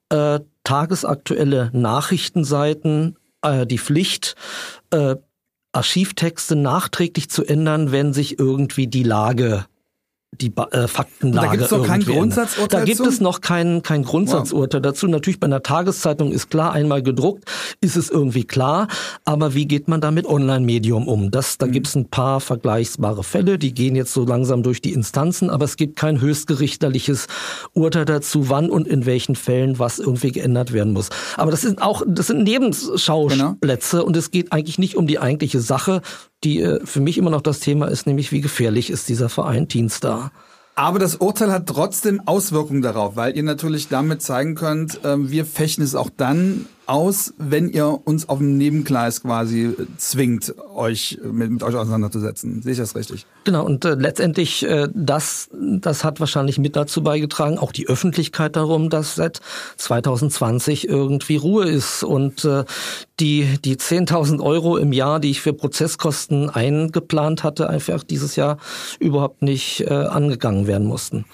äh, 0.10 0.40
tagesaktuelle 0.64 1.70
Nachrichtenseiten 1.74 3.18
äh, 3.42 3.66
die 3.66 3.80
Pflicht, 3.80 4.36
äh, 4.92 5.16
Archivtexte 5.74 6.56
nachträglich 6.56 7.30
zu 7.30 7.44
ändern, 7.44 7.92
wenn 7.92 8.14
sich 8.14 8.40
irgendwie 8.40 8.88
die 8.88 9.04
Lage 9.04 9.66
die 10.42 10.54
äh, 10.72 10.88
Faktenlage. 10.88 11.48
da 11.48 11.52
gibt 11.54 11.64
es 11.64 11.72
noch 11.72 11.86
kein 11.86 12.04
Grundsatzurteil 12.04 12.80
Da 12.80 12.86
gibt 12.86 13.00
es 13.00 13.22
noch 13.22 13.42
kein, 13.42 13.82
kein 13.84 14.04
Grundsatzurteil 14.04 14.82
wow. 14.84 14.92
dazu. 14.92 15.08
Natürlich 15.08 15.40
bei 15.40 15.46
einer 15.46 15.64
Tageszeitung 15.64 16.32
ist 16.32 16.50
klar, 16.50 16.74
einmal 16.74 17.04
gedruckt, 17.04 17.46
ist 17.82 17.96
es 17.96 18.10
irgendwie 18.10 18.44
klar. 18.44 18.88
Aber 19.26 19.54
wie 19.54 19.66
geht 19.66 19.88
man 19.88 20.02
da 20.02 20.12
mit 20.12 20.26
Online-Medium 20.26 21.08
um? 21.08 21.32
Das, 21.32 21.58
da 21.58 21.66
mhm. 21.66 21.72
gibt 21.72 21.88
es 21.88 21.96
ein 21.96 22.10
paar 22.10 22.40
vergleichbare 22.40 23.24
Fälle, 23.24 23.58
die 23.58 23.74
gehen 23.74 23.96
jetzt 23.96 24.14
so 24.14 24.26
langsam 24.26 24.64
durch 24.64 24.82
die 24.82 24.94
Instanzen, 24.94 25.50
aber 25.50 25.66
es 25.66 25.78
gibt 25.78 25.96
kein 25.96 26.22
höchstgerichterliches 26.22 27.28
Urteil 27.74 28.06
dazu, 28.06 28.50
wann 28.50 28.70
und 28.70 28.88
in 28.88 29.06
welchen 29.06 29.36
Fällen 29.36 29.80
was 29.80 30.00
irgendwie 30.00 30.32
geändert 30.32 30.74
werden 30.74 30.94
muss. 30.94 31.10
Aber 31.38 31.52
das 31.52 31.62
sind 31.62 31.82
auch, 31.82 32.04
das 32.08 32.28
sind 32.28 32.44
Nebenschauplätze 32.44 33.98
genau. 33.98 34.08
und 34.08 34.18
es 34.18 34.32
geht 34.32 34.52
eigentlich 34.52 34.80
nicht 34.80 34.96
um 34.96 35.08
die 35.08 35.20
eigentliche 35.20 35.60
Sache, 35.60 36.02
die 36.44 36.62
äh, 36.62 36.86
für 36.86 37.02
mich 37.02 37.18
immer 37.18 37.30
noch 37.30 37.42
das 37.42 37.60
Thema 37.60 37.88
ist, 37.88 38.08
nämlich 38.08 38.32
wie 38.32 38.42
gefährlich 38.42 38.90
ist 38.90 39.10
dieser 39.10 39.30
Verein 39.30 39.68
Teenstar. 39.68 40.32
Aber 40.76 40.98
das 40.98 41.16
Urteil 41.16 41.52
hat 41.52 41.68
trotzdem 41.68 42.22
Auswirkungen 42.26 42.82
darauf, 42.82 43.16
weil 43.16 43.36
ihr 43.38 43.44
natürlich 43.44 43.90
damit 43.90 44.22
zeigen 44.22 44.56
könnt, 44.56 45.04
äh, 45.06 45.30
wir 45.30 45.46
fechten 45.46 45.84
es 45.84 45.96
auch 45.96 46.10
dann 46.16 46.66
aus, 46.86 47.34
wenn 47.38 47.70
ihr 47.70 48.00
uns 48.06 48.28
auf 48.30 48.40
dem 48.40 48.58
Nebengleis 48.58 49.22
quasi 49.22 49.74
zwingt, 49.98 50.54
euch 50.74 51.20
mit, 51.24 51.52
mit 51.52 51.64
euch 51.64 51.76
auseinanderzusetzen. 51.76 52.62
Sehe 52.62 52.74
ich 52.74 52.78
das 52.78 52.96
richtig? 52.96 53.26
Genau, 53.44 53.66
und 53.66 53.86
äh, 53.86 53.96
letztendlich 53.96 54.64
äh, 54.64 54.88
das, 54.94 55.50
das 55.54 56.04
hat 56.04 56.20
wahrscheinlich 56.20 56.58
mit 56.60 56.76
dazu 56.76 57.04
beigetragen, 57.04 57.58
auch 57.58 57.72
die 57.72 57.88
Öffentlichkeit 57.88 58.56
darum, 58.56 58.90
dass 58.90 59.16
seit 59.16 59.42
2020 59.78 60.88
irgendwie 60.88 61.38
Ruhe 61.38 61.70
ist 61.70 62.04
und 62.04 62.46
äh, 62.46 62.66
die, 63.20 63.60
die 63.64 63.78
10.000 63.78 64.42
Euro 64.42 64.78
im 64.78 64.92
Jahr, 64.92 65.20
die 65.20 65.32
ich 65.32 65.42
für 65.42 65.54
Prozesskosten 65.54 66.50
eingeplant 66.50 67.44
hatte, 67.44 67.70
einfach 67.70 68.04
dieses 68.04 68.36
Jahr 68.36 68.58
überhaupt 69.00 69.42
nicht 69.42 69.82
äh, 69.82 69.94
angegangen 69.94 70.68
werden 70.68 70.88
mussten. 70.88 71.26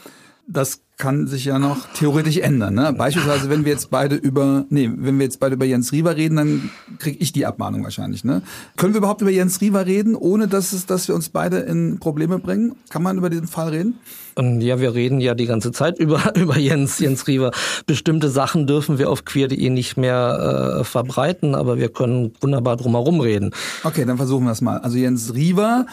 Das 0.51 0.81
kann 0.99 1.27
sich 1.27 1.45
ja 1.45 1.59
noch 1.59 1.87
theoretisch 1.93 2.37
ändern. 2.37 2.73
Ne? 2.73 2.93
Beispielsweise, 2.95 3.49
wenn 3.49 3.63
wir 3.63 3.71
jetzt 3.71 3.89
beide 3.89 4.15
über, 4.15 4.65
nee, 4.69 4.91
wenn 4.93 5.17
wir 5.17 5.23
jetzt 5.23 5.39
beide 5.39 5.55
über 5.55 5.63
Jens 5.63 5.93
Riewer 5.93 6.15
reden, 6.17 6.35
dann 6.35 6.69
kriege 6.99 7.17
ich 7.19 7.31
die 7.31 7.45
Abmahnung 7.45 7.85
wahrscheinlich. 7.85 8.25
Ne? 8.25 8.41
Können 8.75 8.93
wir 8.93 8.97
überhaupt 8.97 9.21
über 9.21 9.31
Jens 9.31 9.61
Riewer 9.61 9.85
reden, 9.85 10.13
ohne 10.13 10.49
dass 10.49 10.73
es, 10.73 10.85
dass 10.85 11.07
wir 11.07 11.15
uns 11.15 11.29
beide 11.29 11.59
in 11.59 11.99
Probleme 11.99 12.37
bringen? 12.37 12.75
Kann 12.89 13.01
man 13.01 13.17
über 13.17 13.29
diesen 13.29 13.47
Fall 13.47 13.69
reden? 13.69 13.97
Ähm, 14.35 14.59
ja, 14.59 14.81
wir 14.81 14.93
reden 14.93 15.21
ja 15.21 15.35
die 15.35 15.45
ganze 15.45 15.71
Zeit 15.71 15.99
über, 15.99 16.35
über 16.35 16.57
Jens, 16.57 16.99
Jens 16.99 17.27
Riewer. 17.27 17.51
Bestimmte 17.85 18.29
Sachen 18.29 18.67
dürfen 18.67 18.97
wir 18.97 19.09
auf 19.09 19.23
queer.de 19.23 19.69
nicht 19.69 19.95
mehr 19.95 20.79
äh, 20.79 20.83
verbreiten, 20.83 21.55
aber 21.55 21.77
wir 21.77 21.87
können 21.89 22.33
wunderbar 22.41 22.75
drumherum 22.75 23.21
reden. 23.21 23.51
Okay, 23.85 24.03
dann 24.03 24.17
versuchen 24.17 24.43
wir 24.43 24.51
es 24.51 24.59
mal. 24.59 24.79
Also 24.79 24.97
Jens 24.97 25.33
Riewer 25.33 25.85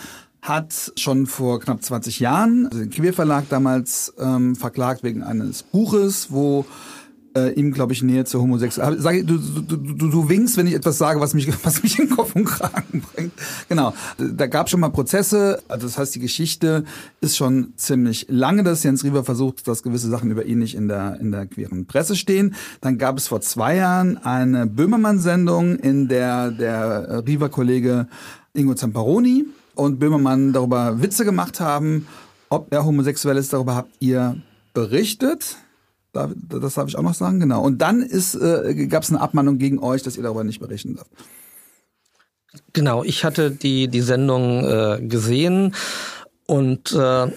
hat 0.49 0.93
schon 0.97 1.27
vor 1.27 1.61
knapp 1.61 1.83
20 1.83 2.21
Jahren 2.21 2.67
also 2.67 2.79
den 2.79 2.91
Queer 2.91 3.13
Verlag 3.13 3.49
damals 3.49 4.15
ähm, 4.19 4.55
verklagt 4.57 5.03
wegen 5.03 5.23
eines 5.23 5.63
Buches, 5.63 6.29
wo 6.31 6.65
äh, 7.37 7.53
ihm, 7.53 7.73
glaube 7.73 7.93
ich, 7.93 8.03
Nähe 8.03 8.25
zur 8.25 8.41
Homosexualität. 8.41 9.29
Du, 9.29 9.39
du, 9.39 9.77
du, 9.77 10.09
du 10.09 10.29
winkst, 10.29 10.57
wenn 10.57 10.67
ich 10.67 10.75
etwas 10.75 10.99
sage, 10.99 11.21
was 11.21 11.35
mich, 11.35 11.49
was 11.65 11.83
mich 11.83 11.99
in 11.99 12.09
Kopf 12.09 12.35
und 12.35 12.45
Kragen 12.45 13.03
bringt. 13.15 13.33
Genau. 13.69 13.93
Da 14.19 14.47
gab 14.47 14.71
schon 14.71 14.81
mal 14.81 14.89
Prozesse. 14.89 15.63
Also 15.69 15.87
das 15.87 15.99
heißt, 15.99 16.15
die 16.15 16.21
Geschichte 16.21 16.85
ist 17.21 17.37
schon 17.37 17.75
ziemlich 17.77 18.27
lange, 18.29 18.63
dass 18.63 18.83
Jens 18.83 19.05
Riewer 19.05 19.25
versucht, 19.25 19.69
dass 19.69 19.83
gewisse 19.83 20.09
Sachen 20.09 20.31
über 20.31 20.45
ihn 20.47 20.59
nicht 20.59 20.75
in 20.75 20.89
der, 20.89 21.21
in 21.21 21.31
der 21.31 21.47
queeren 21.47 21.87
Presse 21.87 22.17
stehen. 22.17 22.55
Dann 22.81 22.97
gab 22.99 23.19
es 23.19 23.29
vor 23.29 23.41
zwei 23.43 23.77
Jahren 23.77 24.17
eine 24.17 24.67
Böhmermann-Sendung, 24.67 25.77
in 25.77 26.09
der 26.09 26.51
der 26.51 27.25
Riewer-Kollege 27.27 28.09
Ingo 28.55 28.75
Zamparoni 28.75 29.45
und 29.77 30.01
Böhmermann 30.01 30.53
darüber 30.53 31.01
Witze 31.01 31.25
gemacht 31.25 31.61
haben, 31.61 32.09
ob 32.49 32.73
er 32.73 32.85
homosexuell 32.85 33.37
ist, 33.37 33.53
darüber 33.53 33.77
habt 33.77 33.93
ihr 34.01 34.43
berichtet. 34.75 35.57
Das 36.13 36.75
darf 36.75 36.89
ich 36.89 36.97
auch 36.97 37.03
noch 37.03 37.15
sagen, 37.15 37.41
genau. 37.41 37.63
Und 37.63 37.79
dann 37.79 38.03
äh, 38.03 38.87
gab 38.87 39.03
es 39.03 39.11
eine 39.11 39.21
Abmahnung 39.21 39.59
gegen 39.59 39.79
euch, 39.79 40.03
dass 40.03 40.17
ihr 40.17 40.23
darüber 40.23 40.45
nicht 40.45 40.61
berichten 40.61 40.95
dürft. 40.95 41.11
Genau, 42.73 43.05
ich 43.05 43.25
hatte 43.25 43.51
die, 43.51 43.89
die 43.89 44.01
Sendung 44.01 44.65
äh, 44.65 45.01
gesehen 45.03 45.75
und 46.47 46.93
äh, 46.93 47.29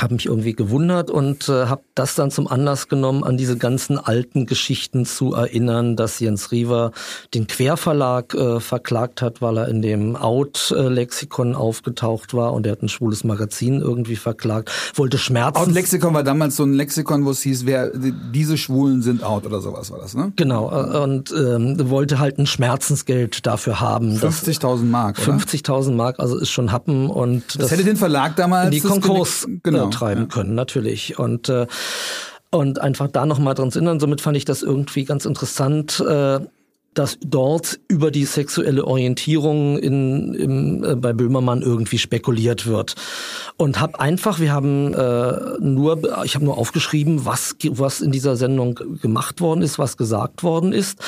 habe 0.00 0.14
mich 0.14 0.26
irgendwie 0.26 0.52
gewundert 0.52 1.10
und 1.10 1.48
äh, 1.48 1.66
habe 1.66 1.80
das 1.94 2.14
dann 2.14 2.30
zum 2.30 2.48
Anlass 2.48 2.88
genommen, 2.88 3.24
an 3.24 3.38
diese 3.38 3.56
ganzen 3.56 3.98
alten 3.98 4.44
Geschichten 4.44 5.06
zu 5.06 5.32
erinnern, 5.32 5.96
dass 5.96 6.20
Jens 6.20 6.52
Riewer 6.52 6.92
den 7.32 7.46
Querverlag 7.46 8.34
äh, 8.34 8.60
verklagt 8.60 9.22
hat, 9.22 9.40
weil 9.40 9.56
er 9.56 9.68
in 9.68 9.80
dem 9.80 10.14
Out-Lexikon 10.14 11.54
aufgetaucht 11.54 12.34
war 12.34 12.52
und 12.52 12.66
er 12.66 12.72
hat 12.72 12.82
ein 12.82 12.90
schwules 12.90 13.24
Magazin 13.24 13.80
irgendwie 13.80 14.16
verklagt, 14.16 14.70
wollte 14.96 15.16
Schmerzen. 15.16 15.56
Out-Lexikon 15.56 16.12
war 16.12 16.22
damals 16.22 16.56
so 16.56 16.64
ein 16.64 16.74
Lexikon, 16.74 17.24
wo 17.24 17.30
es 17.30 17.40
hieß, 17.40 17.64
wer 17.64 17.90
diese 17.90 18.58
Schwulen 18.58 19.00
sind 19.00 19.24
out 19.24 19.46
oder 19.46 19.62
sowas 19.62 19.90
war 19.90 19.98
das, 19.98 20.14
ne? 20.14 20.30
Genau, 20.36 20.70
äh, 20.70 20.98
und 20.98 21.32
ähm, 21.32 21.88
wollte 21.88 22.18
halt 22.18 22.38
ein 22.38 22.46
Schmerzensgeld 22.46 23.46
dafür 23.46 23.80
haben. 23.80 24.18
50.000 24.18 24.84
Mark, 24.84 25.18
50.000 25.18 25.92
Mark, 25.92 26.20
also 26.20 26.36
ist 26.36 26.50
schon 26.50 26.70
Happen 26.70 27.08
und 27.08 27.44
das, 27.54 27.56
das 27.56 27.70
hätte 27.70 27.84
den 27.84 27.96
Verlag 27.96 28.36
damals 28.36 28.70
die 28.70 28.80
Konkurs 28.80 29.46
genau 29.62 29.85
genau, 29.90 29.98
treiben 29.98 30.22
ja. 30.22 30.28
können, 30.28 30.54
natürlich. 30.54 31.18
Und 31.18 31.48
äh, 31.48 31.66
und 32.50 32.80
einfach 32.80 33.08
da 33.08 33.26
nochmal 33.26 33.54
dran 33.54 33.70
zu 33.70 33.78
erinnern. 33.78 34.00
Somit 34.00 34.20
fand 34.20 34.36
ich 34.36 34.44
das 34.44 34.62
irgendwie 34.62 35.04
ganz 35.04 35.24
interessant, 35.26 36.00
äh, 36.00 36.40
dass 36.96 37.18
dort 37.20 37.78
über 37.88 38.10
die 38.10 38.24
sexuelle 38.24 38.84
Orientierung 38.84 39.78
in, 39.78 40.34
im, 40.34 40.84
äh, 40.84 40.96
bei 40.96 41.12
Böhmermann 41.12 41.60
irgendwie 41.60 41.98
spekuliert 41.98 42.66
wird. 42.66 42.94
Und 43.58 43.80
habe 43.80 44.00
einfach, 44.00 44.40
wir 44.40 44.52
haben 44.52 44.94
äh, 44.94 45.58
nur, 45.60 46.24
ich 46.24 46.34
habe 46.34 46.44
nur 46.44 46.56
aufgeschrieben, 46.56 47.24
was, 47.24 47.54
was 47.70 48.00
in 48.00 48.12
dieser 48.12 48.36
Sendung 48.36 48.78
gemacht 49.02 49.40
worden 49.40 49.62
ist, 49.62 49.78
was 49.78 49.96
gesagt 49.96 50.42
worden 50.42 50.72
ist. 50.72 50.98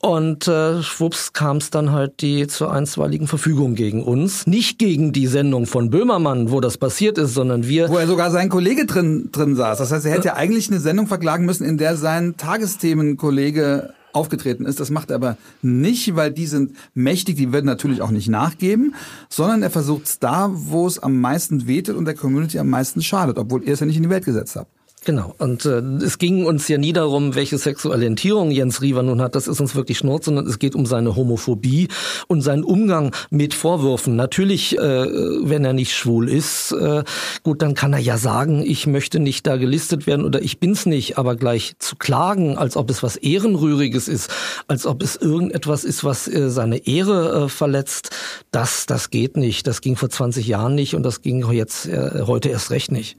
Und 0.00 0.48
äh, 0.48 0.82
schwupps 0.82 1.32
kam 1.32 1.58
es 1.58 1.70
dann 1.70 1.92
halt 1.92 2.22
die 2.22 2.46
zur 2.46 2.72
einstweiligen 2.72 3.26
Verfügung 3.26 3.74
gegen 3.74 4.02
uns. 4.02 4.46
Nicht 4.46 4.78
gegen 4.78 5.12
die 5.12 5.26
Sendung 5.26 5.66
von 5.66 5.90
Böhmermann, 5.90 6.50
wo 6.50 6.60
das 6.60 6.78
passiert 6.78 7.18
ist, 7.18 7.34
sondern 7.34 7.66
wir. 7.66 7.90
Wo 7.90 7.98
er 7.98 8.06
sogar 8.06 8.30
sein 8.30 8.48
Kollege 8.48 8.86
drin, 8.86 9.28
drin 9.30 9.56
saß. 9.56 9.78
Das 9.78 9.92
heißt, 9.92 10.06
er 10.06 10.12
hätte 10.12 10.28
ja 10.28 10.34
eigentlich 10.34 10.70
eine 10.70 10.80
Sendung 10.80 11.06
verklagen 11.06 11.44
müssen, 11.44 11.66
in 11.66 11.76
der 11.76 11.96
sein 11.96 12.36
Tagesthemenkollege 12.36 13.92
aufgetreten 14.12 14.66
ist. 14.66 14.80
Das 14.80 14.90
macht 14.90 15.10
er 15.10 15.16
aber 15.16 15.36
nicht, 15.62 16.16
weil 16.16 16.32
die 16.32 16.46
sind 16.46 16.72
mächtig, 16.94 17.36
die 17.36 17.52
werden 17.52 17.66
natürlich 17.66 18.02
auch 18.02 18.10
nicht 18.10 18.28
nachgeben, 18.28 18.94
sondern 19.28 19.62
er 19.62 19.70
versucht 19.70 20.06
es 20.06 20.18
da, 20.18 20.50
wo 20.52 20.86
es 20.86 20.98
am 20.98 21.20
meisten 21.20 21.66
weht 21.66 21.88
und 21.88 22.04
der 22.04 22.14
Community 22.14 22.58
am 22.58 22.68
meisten 22.68 23.02
schadet, 23.02 23.38
obwohl 23.38 23.64
er 23.64 23.74
es 23.74 23.80
ja 23.80 23.86
nicht 23.86 23.96
in 23.96 24.04
die 24.04 24.10
Welt 24.10 24.24
gesetzt 24.24 24.56
hat. 24.56 24.68
Genau. 25.04 25.34
Und 25.38 25.64
äh, 25.64 25.78
es 26.02 26.18
ging 26.18 26.44
uns 26.44 26.68
ja 26.68 26.76
nie 26.76 26.92
darum, 26.92 27.34
welche 27.34 27.58
sexuelle 27.58 28.06
Jens 28.06 28.82
Riewer 28.82 29.02
nun 29.02 29.22
hat. 29.22 29.34
Das 29.34 29.48
ist 29.48 29.60
uns 29.60 29.74
wirklich 29.74 29.98
Schnurz, 29.98 30.26
sondern 30.26 30.46
es 30.46 30.58
geht 30.58 30.74
um 30.74 30.86
seine 30.86 31.16
Homophobie 31.16 31.88
und 32.26 32.42
seinen 32.42 32.64
Umgang 32.64 33.14
mit 33.30 33.54
Vorwürfen. 33.54 34.16
Natürlich, 34.16 34.76
äh, 34.76 34.80
wenn 34.80 35.64
er 35.64 35.72
nicht 35.72 35.94
schwul 35.94 36.28
ist, 36.28 36.72
äh, 36.72 37.04
gut, 37.42 37.62
dann 37.62 37.74
kann 37.74 37.92
er 37.92 38.00
ja 38.00 38.18
sagen, 38.18 38.62
ich 38.62 38.86
möchte 38.86 39.20
nicht 39.20 39.46
da 39.46 39.56
gelistet 39.56 40.06
werden 40.06 40.24
oder 40.24 40.42
ich 40.42 40.58
bin's 40.58 40.84
nicht. 40.84 41.16
Aber 41.16 41.36
gleich 41.36 41.74
zu 41.78 41.96
klagen, 41.96 42.58
als 42.58 42.76
ob 42.76 42.90
es 42.90 43.02
was 43.02 43.16
Ehrenrühriges 43.16 44.08
ist, 44.08 44.30
als 44.66 44.86
ob 44.86 45.02
es 45.02 45.16
irgendetwas 45.16 45.84
ist, 45.84 46.04
was 46.04 46.28
äh, 46.28 46.50
seine 46.50 46.86
Ehre 46.86 47.44
äh, 47.44 47.48
verletzt, 47.48 48.10
das, 48.50 48.86
das 48.86 49.10
geht 49.10 49.36
nicht. 49.36 49.66
Das 49.66 49.80
ging 49.80 49.96
vor 49.96 50.10
20 50.10 50.46
Jahren 50.46 50.74
nicht 50.74 50.94
und 50.94 51.02
das 51.02 51.22
ging 51.22 51.50
jetzt 51.52 51.86
äh, 51.86 52.22
heute 52.26 52.48
erst 52.48 52.70
recht 52.70 52.92
nicht. 52.92 53.16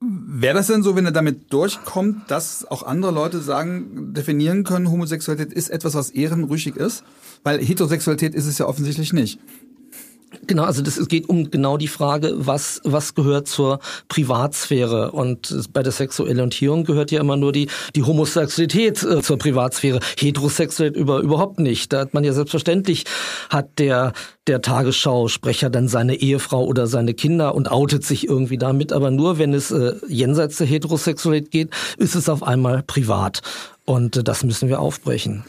Wäre 0.00 0.54
das 0.54 0.68
denn 0.68 0.84
so, 0.84 0.94
wenn 0.94 1.06
er 1.06 1.12
damit 1.12 1.52
durchkommt, 1.52 2.30
dass 2.30 2.64
auch 2.64 2.84
andere 2.84 3.10
Leute 3.10 3.40
sagen, 3.40 4.14
definieren 4.14 4.62
können, 4.62 4.90
Homosexualität 4.90 5.52
ist 5.52 5.70
etwas, 5.70 5.94
was 5.94 6.10
ehrenrüchig 6.10 6.76
ist? 6.76 7.02
Weil 7.42 7.58
Heterosexualität 7.58 8.32
ist 8.34 8.46
es 8.46 8.58
ja 8.58 8.66
offensichtlich 8.66 9.12
nicht. 9.12 9.40
Genau, 10.46 10.64
also 10.64 10.82
das, 10.82 10.98
es 10.98 11.08
geht 11.08 11.28
um 11.28 11.50
genau 11.50 11.78
die 11.78 11.88
Frage, 11.88 12.34
was, 12.36 12.80
was 12.84 13.14
gehört 13.14 13.48
zur 13.48 13.80
Privatsphäre. 14.08 15.12
Und 15.12 15.72
bei 15.72 15.82
der 15.82 15.92
sexuellen 15.92 16.38
Orientierung 16.38 16.84
gehört 16.84 17.10
ja 17.10 17.20
immer 17.20 17.36
nur 17.36 17.52
die, 17.52 17.68
die 17.94 18.02
Homosexualität 18.02 19.02
äh, 19.02 19.22
zur 19.22 19.38
Privatsphäre. 19.38 20.00
Heterosexualität 20.18 21.00
über, 21.00 21.20
überhaupt 21.20 21.60
nicht. 21.60 21.92
Da 21.92 22.00
hat 22.00 22.14
man 22.14 22.24
ja 22.24 22.32
selbstverständlich, 22.34 23.04
hat 23.48 23.78
der, 23.78 24.12
der 24.46 24.60
Tagesschau-Sprecher 24.60 25.70
dann 25.70 25.88
seine 25.88 26.16
Ehefrau 26.16 26.64
oder 26.64 26.86
seine 26.86 27.14
Kinder 27.14 27.54
und 27.54 27.70
outet 27.70 28.04
sich 28.04 28.28
irgendwie 28.28 28.58
damit. 28.58 28.92
Aber 28.92 29.10
nur 29.10 29.38
wenn 29.38 29.54
es 29.54 29.70
äh, 29.70 29.94
jenseits 30.08 30.58
der 30.58 30.66
Heterosexualität 30.66 31.50
geht, 31.50 31.70
ist 31.96 32.14
es 32.14 32.28
auf 32.28 32.42
einmal 32.42 32.82
privat. 32.82 33.40
Und 33.86 34.18
äh, 34.18 34.24
das 34.24 34.44
müssen 34.44 34.68
wir 34.68 34.80
aufbrechen. 34.80 35.44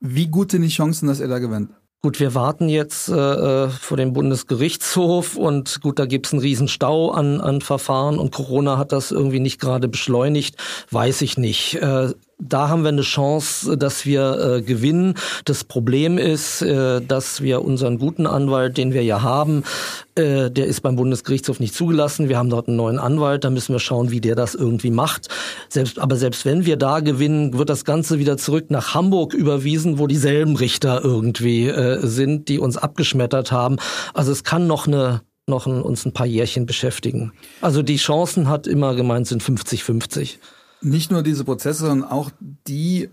Wie 0.00 0.26
gut 0.26 0.52
sind 0.52 0.62
die 0.62 0.68
Chancen, 0.68 1.06
dass 1.06 1.20
er 1.20 1.28
da 1.28 1.38
gewinnt? 1.38 1.70
Gut, 2.00 2.20
wir 2.20 2.34
warten 2.36 2.68
jetzt 2.68 3.08
äh, 3.08 3.14
äh 3.14 3.68
vor 3.68 3.96
dem 3.96 4.12
Bundesgerichtshof 4.12 5.36
und 5.36 5.80
gut, 5.80 5.98
da 5.98 6.06
gibt's 6.06 6.32
einen 6.32 6.42
Riesenstau 6.42 7.10
an, 7.10 7.40
an 7.40 7.60
Verfahren 7.60 8.20
und 8.20 8.32
Corona 8.32 8.78
hat 8.78 8.92
das 8.92 9.10
irgendwie 9.10 9.40
nicht 9.40 9.60
gerade 9.60 9.88
beschleunigt, 9.88 10.56
weiß 10.92 11.22
ich 11.22 11.38
nicht. 11.38 11.74
Äh, 11.74 12.12
da 12.40 12.68
haben 12.68 12.82
wir 12.82 12.90
eine 12.90 13.02
Chance, 13.02 13.76
dass 13.76 14.06
wir 14.06 14.38
äh, 14.38 14.62
gewinnen. 14.62 15.14
Das 15.44 15.64
Problem 15.64 16.18
ist, 16.18 16.62
äh, 16.62 17.00
dass 17.00 17.42
wir 17.42 17.62
unseren 17.62 17.98
guten 17.98 18.26
Anwalt, 18.26 18.76
den 18.78 18.92
wir 18.92 19.02
ja 19.02 19.22
haben, 19.22 19.64
äh, 20.14 20.48
der 20.48 20.66
ist 20.66 20.82
beim 20.82 20.94
Bundesgerichtshof 20.94 21.58
nicht 21.58 21.74
zugelassen. 21.74 22.28
Wir 22.28 22.38
haben 22.38 22.48
dort 22.48 22.68
einen 22.68 22.76
neuen 22.76 23.00
Anwalt, 23.00 23.42
da 23.42 23.50
müssen 23.50 23.74
wir 23.74 23.80
schauen, 23.80 24.12
wie 24.12 24.20
der 24.20 24.36
das 24.36 24.54
irgendwie 24.54 24.92
macht. 24.92 25.28
Selbst, 25.68 25.98
aber 25.98 26.14
selbst 26.14 26.44
wenn 26.44 26.64
wir 26.64 26.76
da 26.76 27.00
gewinnen, 27.00 27.58
wird 27.58 27.70
das 27.70 27.84
Ganze 27.84 28.20
wieder 28.20 28.36
zurück 28.36 28.70
nach 28.70 28.94
Hamburg 28.94 29.34
überwiesen, 29.34 29.98
wo 29.98 30.06
dieselben 30.06 30.54
Richter 30.54 31.02
irgendwie 31.02 31.66
äh, 31.66 32.06
sind, 32.06 32.48
die 32.48 32.60
uns 32.60 32.76
abgeschmettert 32.76 33.50
haben. 33.50 33.78
Also 34.14 34.30
es 34.30 34.44
kann 34.44 34.66
noch 34.66 34.86
eine 34.86 35.22
noch 35.48 35.66
ein, 35.66 35.80
uns 35.80 36.04
ein 36.04 36.12
paar 36.12 36.26
Jährchen 36.26 36.66
beschäftigen. 36.66 37.32
Also 37.62 37.82
die 37.82 37.96
Chancen 37.96 38.50
hat 38.50 38.66
immer 38.66 38.94
gemeint 38.94 39.26
sind 39.26 39.42
50-50 39.42 40.36
nicht 40.80 41.10
nur 41.10 41.22
diese 41.22 41.44
Prozesse, 41.44 41.86
sondern 41.86 42.08
auch 42.08 42.30
die 42.66 43.08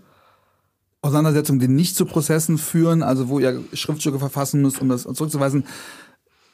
Auseinandersetzungen, 1.02 1.60
die 1.60 1.68
nicht 1.68 1.96
zu 1.96 2.04
Prozessen 2.04 2.58
führen, 2.58 3.02
also 3.02 3.28
wo 3.28 3.38
ihr 3.38 3.62
Schriftstücke 3.72 4.18
verfassen 4.18 4.62
müsst, 4.62 4.80
um 4.80 4.88
das 4.88 5.02
zurückzuweisen, 5.02 5.64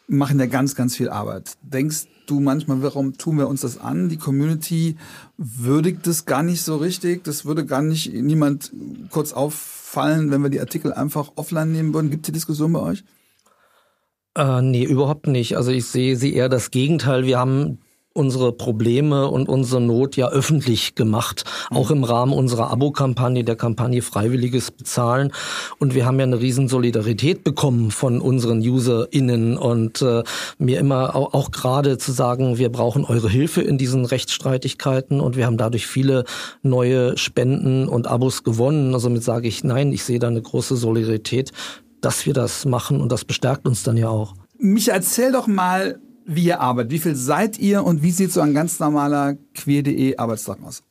machen 0.08 0.38
ja 0.38 0.46
ganz, 0.46 0.74
ganz 0.74 0.96
viel 0.96 1.08
Arbeit. 1.08 1.52
Denkst 1.62 2.06
du 2.26 2.40
manchmal, 2.40 2.82
warum 2.82 3.16
tun 3.16 3.38
wir 3.38 3.48
uns 3.48 3.62
das 3.62 3.78
an? 3.78 4.08
Die 4.08 4.16
Community 4.16 4.96
würdigt 5.38 6.06
das 6.06 6.26
gar 6.26 6.42
nicht 6.42 6.62
so 6.62 6.76
richtig. 6.76 7.24
Das 7.24 7.44
würde 7.44 7.64
gar 7.64 7.82
nicht 7.82 8.12
niemand 8.12 8.72
kurz 9.10 9.32
auffallen, 9.32 10.30
wenn 10.30 10.42
wir 10.42 10.50
die 10.50 10.60
Artikel 10.60 10.92
einfach 10.92 11.32
offline 11.36 11.72
nehmen 11.72 11.94
würden. 11.94 12.10
Gibt 12.10 12.24
es 12.24 12.26
die 12.26 12.32
Diskussion 12.32 12.72
bei 12.72 12.80
euch? 12.80 13.04
Äh, 14.36 14.62
nee, 14.62 14.84
überhaupt 14.84 15.26
nicht. 15.26 15.56
Also 15.56 15.70
ich 15.70 15.86
sehe 15.86 16.16
sie 16.16 16.34
eher 16.34 16.48
das 16.48 16.70
Gegenteil. 16.70 17.24
Wir 17.24 17.38
haben 17.38 17.78
unsere 18.14 18.52
Probleme 18.52 19.28
und 19.28 19.48
unsere 19.48 19.80
Not 19.80 20.16
ja 20.16 20.28
öffentlich 20.28 20.94
gemacht, 20.94 21.44
auch 21.70 21.90
im 21.90 22.04
Rahmen 22.04 22.32
unserer 22.32 22.70
Abo-Kampagne, 22.70 23.44
der 23.44 23.56
Kampagne 23.56 24.02
Freiwilliges 24.02 24.70
Bezahlen. 24.70 25.32
Und 25.78 25.94
wir 25.94 26.06
haben 26.06 26.18
ja 26.18 26.24
eine 26.24 26.40
riesen 26.40 26.68
Solidarität 26.68 27.44
bekommen 27.44 27.90
von 27.90 28.20
unseren 28.20 28.60
UserInnen 28.60 29.56
und 29.56 30.02
äh, 30.02 30.22
mir 30.58 30.78
immer 30.78 31.14
auch, 31.16 31.34
auch 31.34 31.50
gerade 31.50 31.98
zu 31.98 32.12
sagen, 32.12 32.58
wir 32.58 32.70
brauchen 32.70 33.04
eure 33.04 33.28
Hilfe 33.28 33.62
in 33.62 33.78
diesen 33.78 34.04
Rechtsstreitigkeiten 34.04 35.20
und 35.20 35.36
wir 35.36 35.46
haben 35.46 35.56
dadurch 35.56 35.86
viele 35.86 36.24
neue 36.62 37.16
Spenden 37.16 37.88
und 37.88 38.06
Abos 38.06 38.44
gewonnen. 38.44 38.94
Also 38.94 39.08
damit 39.08 39.24
sage 39.24 39.48
ich, 39.48 39.64
nein, 39.64 39.92
ich 39.92 40.04
sehe 40.04 40.18
da 40.18 40.28
eine 40.28 40.42
große 40.42 40.76
Solidarität, 40.76 41.52
dass 42.00 42.26
wir 42.26 42.34
das 42.34 42.64
machen 42.64 43.00
und 43.00 43.10
das 43.10 43.24
bestärkt 43.24 43.66
uns 43.66 43.82
dann 43.82 43.96
ja 43.96 44.08
auch. 44.08 44.34
Mich 44.58 44.88
erzähl 44.88 45.32
doch 45.32 45.46
mal, 45.46 45.98
wie 46.26 46.44
ihr 46.44 46.60
arbeitet. 46.60 46.92
Wie 46.92 46.98
viel 46.98 47.16
seid 47.16 47.58
ihr 47.58 47.84
und 47.84 48.02
wie 48.02 48.10
sieht 48.10 48.32
so 48.32 48.40
ein 48.40 48.54
ganz 48.54 48.78
normaler 48.78 49.36
queer.de 49.54 50.16
Arbeitstag 50.16 50.62
aus? 50.62 50.82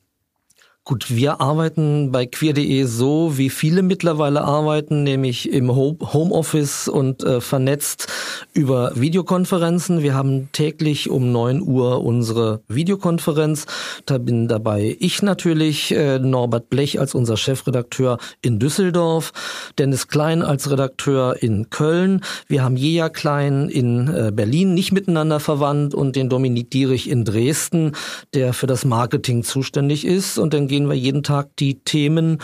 Gut, 0.84 1.16
wir 1.16 1.40
arbeiten 1.42 2.12
bei 2.12 2.26
queer.de 2.26 2.86
so, 2.86 3.38
wie 3.38 3.52
viele 3.52 3.84
mittlerweile 3.84 4.42
arbeiten, 4.42 5.04
nämlich 5.04 5.54
im 5.54 5.76
Homeoffice 5.76 6.88
und 6.88 7.24
äh, 7.24 7.40
vernetzt 7.40 8.08
über 8.54 8.92
Videokonferenzen. 8.96 10.02
Wir 10.02 10.16
haben 10.16 10.50
täglich 10.54 11.08
um 11.08 11.32
neun 11.32 11.62
Uhr 11.62 12.04
unsere 12.04 12.62
Videokonferenz. 12.68 13.68
Da 14.08 14.18
bin 14.18 14.48
dabei 14.48 14.98
ich 15.00 15.22
natürlich, 15.22 15.92
äh, 15.92 16.18
Norbert 16.18 16.72
Blech 16.72 17.00
als 17.00 17.14
unser 17.14 17.38
Chefredakteur 17.38 18.18
in 18.42 18.58
Düsseldorf, 18.58 19.34
Dennis 19.78 20.08
Klein 20.08 20.42
als 20.42 20.72
Redakteur 20.72 21.44
in 21.44 21.70
Köln. 21.70 22.22
Wir 22.48 22.64
haben 22.64 22.76
Jeja 22.76 23.10
Klein 23.10 23.70
in 23.70 24.08
äh, 24.08 24.32
Berlin, 24.34 24.74
nicht 24.74 24.92
miteinander 24.92 25.40
verwandt, 25.40 25.94
und 25.94 26.16
den 26.16 26.28
Dominik 26.28 26.72
Dierich 26.72 27.08
in 27.08 27.24
Dresden, 27.24 27.92
der 28.34 28.54
für 28.54 28.66
das 28.66 28.84
Marketing 28.84 29.44
zuständig 29.44 30.08
ist. 30.08 30.40
Und 30.40 30.56
dann 30.56 30.71
gehen 30.72 30.90
wir 30.90 30.96
jeden 30.96 31.22
Tag 31.22 31.56
die 31.58 31.84
Themen 31.84 32.40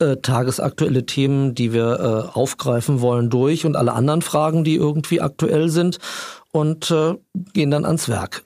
äh, 0.00 0.16
tagesaktuelle 0.16 1.06
Themen, 1.06 1.54
die 1.54 1.72
wir 1.72 2.00
äh, 2.34 2.38
aufgreifen 2.38 3.00
wollen, 3.00 3.30
durch 3.30 3.64
und 3.64 3.76
alle 3.76 3.92
anderen 3.92 4.22
Fragen, 4.22 4.64
die 4.64 4.74
irgendwie 4.74 5.20
aktuell 5.20 5.68
sind 5.68 5.98
und 6.52 6.90
äh, 6.90 7.14
gehen 7.52 7.70
dann 7.70 7.84
ans 7.84 8.08
Werk. 8.08 8.44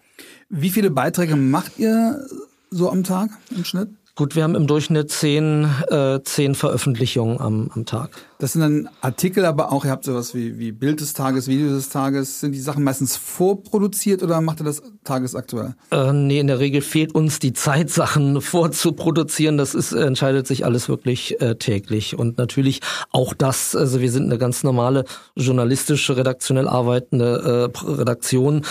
Wie 0.49 0.71
viele 0.71 0.91
Beiträge 0.91 1.37
macht 1.37 1.79
ihr 1.79 2.25
so 2.71 2.91
am 2.91 3.03
Tag 3.03 3.31
im 3.51 3.65
Schnitt? 3.65 3.89
Gut, 4.17 4.37
wir 4.37 4.45
haben 4.45 4.55
im 4.55 4.69
Durchschnitt 4.69 5.11
zehn, 5.11 5.69
äh, 5.89 6.21
zehn 6.23 6.55
Veröffentlichungen 6.55 7.41
am, 7.41 7.71
am 7.75 7.85
Tag. 7.85 8.11
Das 8.45 8.53
sind 8.53 8.61
dann 8.61 8.91
Artikel, 9.01 9.47
aber 9.47 9.73
auch, 9.73 9.87
ihr 9.87 9.91
habt 9.91 10.05
sowas 10.05 10.35
wie, 10.35 10.59
wie 10.59 10.71
Bild 10.71 11.01
des 11.01 11.15
Tages, 11.15 11.49
Video 11.49 11.71
des 11.71 11.89
Tages. 11.89 12.41
Sind 12.41 12.53
die 12.53 12.61
Sachen 12.61 12.85
meistens 12.85 13.17
vorproduziert 13.17 14.23
oder 14.23 14.43
macht 14.43 14.61
ihr 14.61 14.65
das 14.65 14.83
tagesaktuell? 15.03 15.77
Äh, 15.91 16.13
nee, 16.13 16.41
in 16.41 16.49
der 16.49 16.59
Regel 16.59 16.83
fehlt 16.83 17.15
uns 17.15 17.39
die 17.39 17.55
Zeit, 17.55 17.89
Sachen 18.05 18.43
vorzuproduzieren. 18.43 19.57
Das 19.57 19.75
ist, 19.75 19.93
entscheidet 19.93 20.47
sich 20.47 20.67
alles 20.67 20.91
wirklich 20.91 21.41
äh, 21.41 21.55
täglich. 21.55 22.19
Und 22.19 22.37
natürlich 22.37 22.81
auch 23.13 23.33
das, 23.33 23.75
also 23.75 24.03
wir 24.03 24.13
sind 24.13 24.25
eine 24.25 24.37
ganz 24.37 24.63
normale 24.63 25.07
journalistische, 25.37 26.19
redaktionell 26.19 26.69
arbeitende 26.69 27.73
äh, 27.75 27.91
Redaktion. 27.93 28.67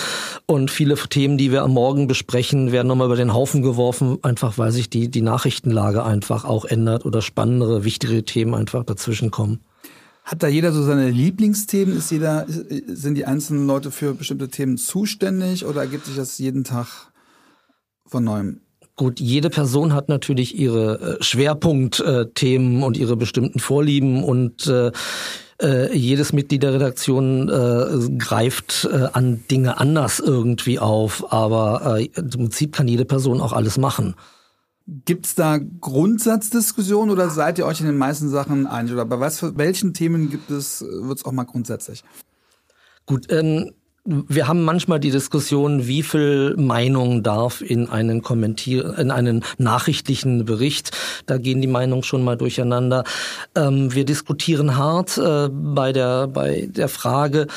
Und 0.46 0.70
viele 0.70 0.94
Themen, 0.98 1.40
die 1.40 1.52
wir 1.52 1.64
am 1.64 1.74
Morgen 1.74 2.06
besprechen, 2.06 2.72
werden 2.72 2.90
nochmal 2.90 3.08
über 3.08 3.16
den 3.16 3.34
Haufen 3.34 3.64
geworfen, 3.64 4.20
einfach 4.22 4.60
weil 4.60 4.72
sich 4.72 4.92
die, 4.92 5.10
die 5.10 5.24
Nachrichtenlage 5.24 6.04
einfach 6.04 6.46
auch 6.46 6.66
ändert 6.66 7.08
oder 7.08 7.24
spannendere, 7.24 7.84
wichtigere 7.84 8.22
Themen 8.22 8.54
einfach 8.54 8.84
dazwischen 8.84 9.32
kommen. 9.32 9.63
Hat 10.24 10.42
da 10.42 10.48
jeder 10.48 10.72
so 10.72 10.84
seine 10.84 11.10
Lieblingsthemen? 11.10 11.98
Ist 11.98 12.12
jeder, 12.12 12.46
sind 12.48 13.16
die 13.16 13.26
einzelnen 13.26 13.68
Leute 13.68 13.92
für 13.92 14.14
bestimmte 14.14 14.48
Themen 14.48 14.78
zuständig 14.78 15.66
oder 15.66 15.82
ergibt 15.82 16.06
sich 16.06 16.16
das 16.16 16.38
jeden 16.38 16.64
Tag 16.64 17.12
von 18.06 18.24
neuem? 18.24 18.62
Gut, 18.96 19.20
jede 19.20 19.50
Person 19.50 19.94
hat 19.94 20.08
natürlich 20.08 20.58
ihre 20.58 21.18
äh, 21.20 21.24
Schwerpunktthemen 21.24 22.84
und 22.84 22.96
ihre 22.96 23.18
bestimmten 23.18 23.60
Vorlieben 23.60 24.24
und 24.24 24.68
äh, 24.68 24.92
äh, 25.62 25.98
jedes 25.98 26.32
Mitglied 26.32 26.62
der 26.62 26.74
Redaktion 26.74 27.50
äh, 27.50 28.18
greift 28.18 28.88
äh, 28.92 29.08
an 29.14 29.44
Dinge 29.50 29.80
anders 29.80 30.20
irgendwie 30.20 30.78
auf, 30.78 31.34
aber 31.34 31.98
äh, 31.98 32.10
im 32.16 32.30
Prinzip 32.30 32.74
kann 32.74 32.88
jede 32.88 33.06
Person 33.06 33.42
auch 33.42 33.54
alles 33.54 33.80
machen. 33.80 34.16
Gibt 34.86 35.26
es 35.26 35.36
da 35.36 35.60
Grundsatzdiskussionen 35.60 37.10
oder 37.10 37.30
seid 37.30 37.58
ihr 37.58 37.66
euch 37.66 37.80
in 37.80 37.86
den 37.86 37.98
meisten 37.98 38.30
Sachen 38.30 38.68
einig? 38.68 38.92
Oder 38.92 39.06
bei 39.06 39.20
was 39.20 39.40
für 39.40 39.58
welchen 39.58 39.94
Themen 39.94 40.30
gibt 40.30 40.52
es, 40.52 40.82
wird 40.82 41.20
es 41.20 41.26
auch 41.26 41.32
mal 41.32 41.46
grundsätzlich? 41.46 42.04
Gut, 43.06 43.32
ähm, 43.32 43.72
wir 44.06 44.50
haben 44.50 44.64
manchmal 44.64 45.00
die 45.00 45.12
Diskussion, 45.12 45.88
wie 45.88 46.04
viel 46.04 46.56
Meinung 46.58 47.24
darf 47.24 47.62
in 47.62 47.88
einen 47.88 48.22
Kommentier 48.22 48.98
in 49.00 49.12
einen 49.12 49.46
nachrichtlichen 49.58 50.44
Bericht. 50.44 50.92
Da 51.26 51.38
gehen 51.38 51.62
die 51.62 51.68
Meinungen 51.68 52.04
schon 52.04 52.24
mal 52.24 52.36
durcheinander. 52.36 53.06
Ähm, 53.56 53.94
wir 53.94 54.04
diskutieren 54.04 54.76
hart 54.76 55.18
äh, 55.18 55.48
bei 55.50 55.94
der 55.94 56.28
bei 56.28 56.68
der 56.70 56.90
Frage, 56.90 57.48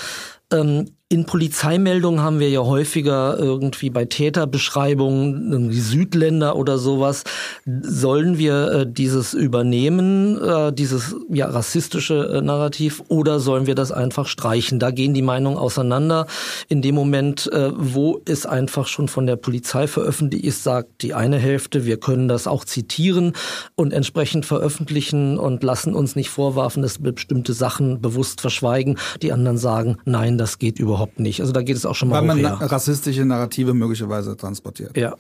ähm, 0.53 0.96
in 1.09 1.25
Polizeimeldungen 1.25 2.21
haben 2.21 2.41
wir 2.41 2.51
ja 2.51 2.65
häufiger 2.65 3.39
irgendwie 3.39 3.91
bei 3.91 4.07
Täterbeschreibungen, 4.07 5.71
die 5.71 5.81
Südländer 5.81 6.57
oder 6.57 6.79
sowas. 6.79 7.23
Sollen 7.65 8.39
wir 8.39 8.73
äh, 8.73 8.87
dieses 8.91 9.33
übernehmen, 9.33 10.37
äh, 10.43 10.73
dieses 10.73 11.15
ja, 11.31 11.47
rassistische 11.47 12.33
äh, 12.35 12.41
Narrativ, 12.41 13.05
oder 13.07 13.39
sollen 13.39 13.69
wir 13.69 13.77
das 13.77 13.93
einfach 13.93 14.27
streichen? 14.27 14.81
Da 14.81 14.91
gehen 14.91 15.15
die 15.15 15.23
Meinungen 15.23 15.59
auseinander. 15.59 16.27
In 16.69 16.83
dem 16.83 16.97
Moment, 16.97 17.53
äh, 17.53 17.71
wo 17.77 18.21
es 18.25 18.45
einfach 18.45 18.89
schon 18.89 19.07
von 19.07 19.27
der 19.27 19.37
Polizei 19.37 19.87
veröffentlicht 19.87 20.45
ist, 20.45 20.65
sagt 20.65 21.03
die 21.03 21.15
eine 21.15 21.39
Hälfte, 21.39 21.87
wir 21.87 22.01
können 22.01 22.27
das 22.27 22.49
auch 22.49 22.65
zitieren 22.65 23.35
und 23.77 23.93
entsprechend 23.93 24.45
veröffentlichen 24.45 25.39
und 25.39 25.63
lassen 25.63 25.95
uns 25.95 26.17
nicht 26.17 26.31
vorwerfen, 26.31 26.83
dass 26.83 27.01
wir 27.01 27.13
bestimmte 27.13 27.53
Sachen 27.53 28.01
bewusst 28.01 28.41
verschweigen. 28.41 28.99
Die 29.23 29.33
anderen 29.33 29.57
sagen, 29.59 29.99
nein, 30.05 30.37
das 30.37 30.59
geht 30.59 30.81
überhaupt 30.81 30.96
überhaupt 30.97 31.21
nicht. 31.21 31.41
Also 31.41 31.53
da 31.53 31.63
geht 31.63 31.77
es 31.77 31.85
auch 31.85 31.95
schon 31.95 32.09
mal 32.09 32.21
Weil 32.21 32.27
man 32.27 32.41
na 32.41 32.55
rassistische 32.55 33.25
Narrative 33.25 33.75
möglicherweise 33.75 34.37
transportiert. 34.37 34.97
Ja. 34.97 35.15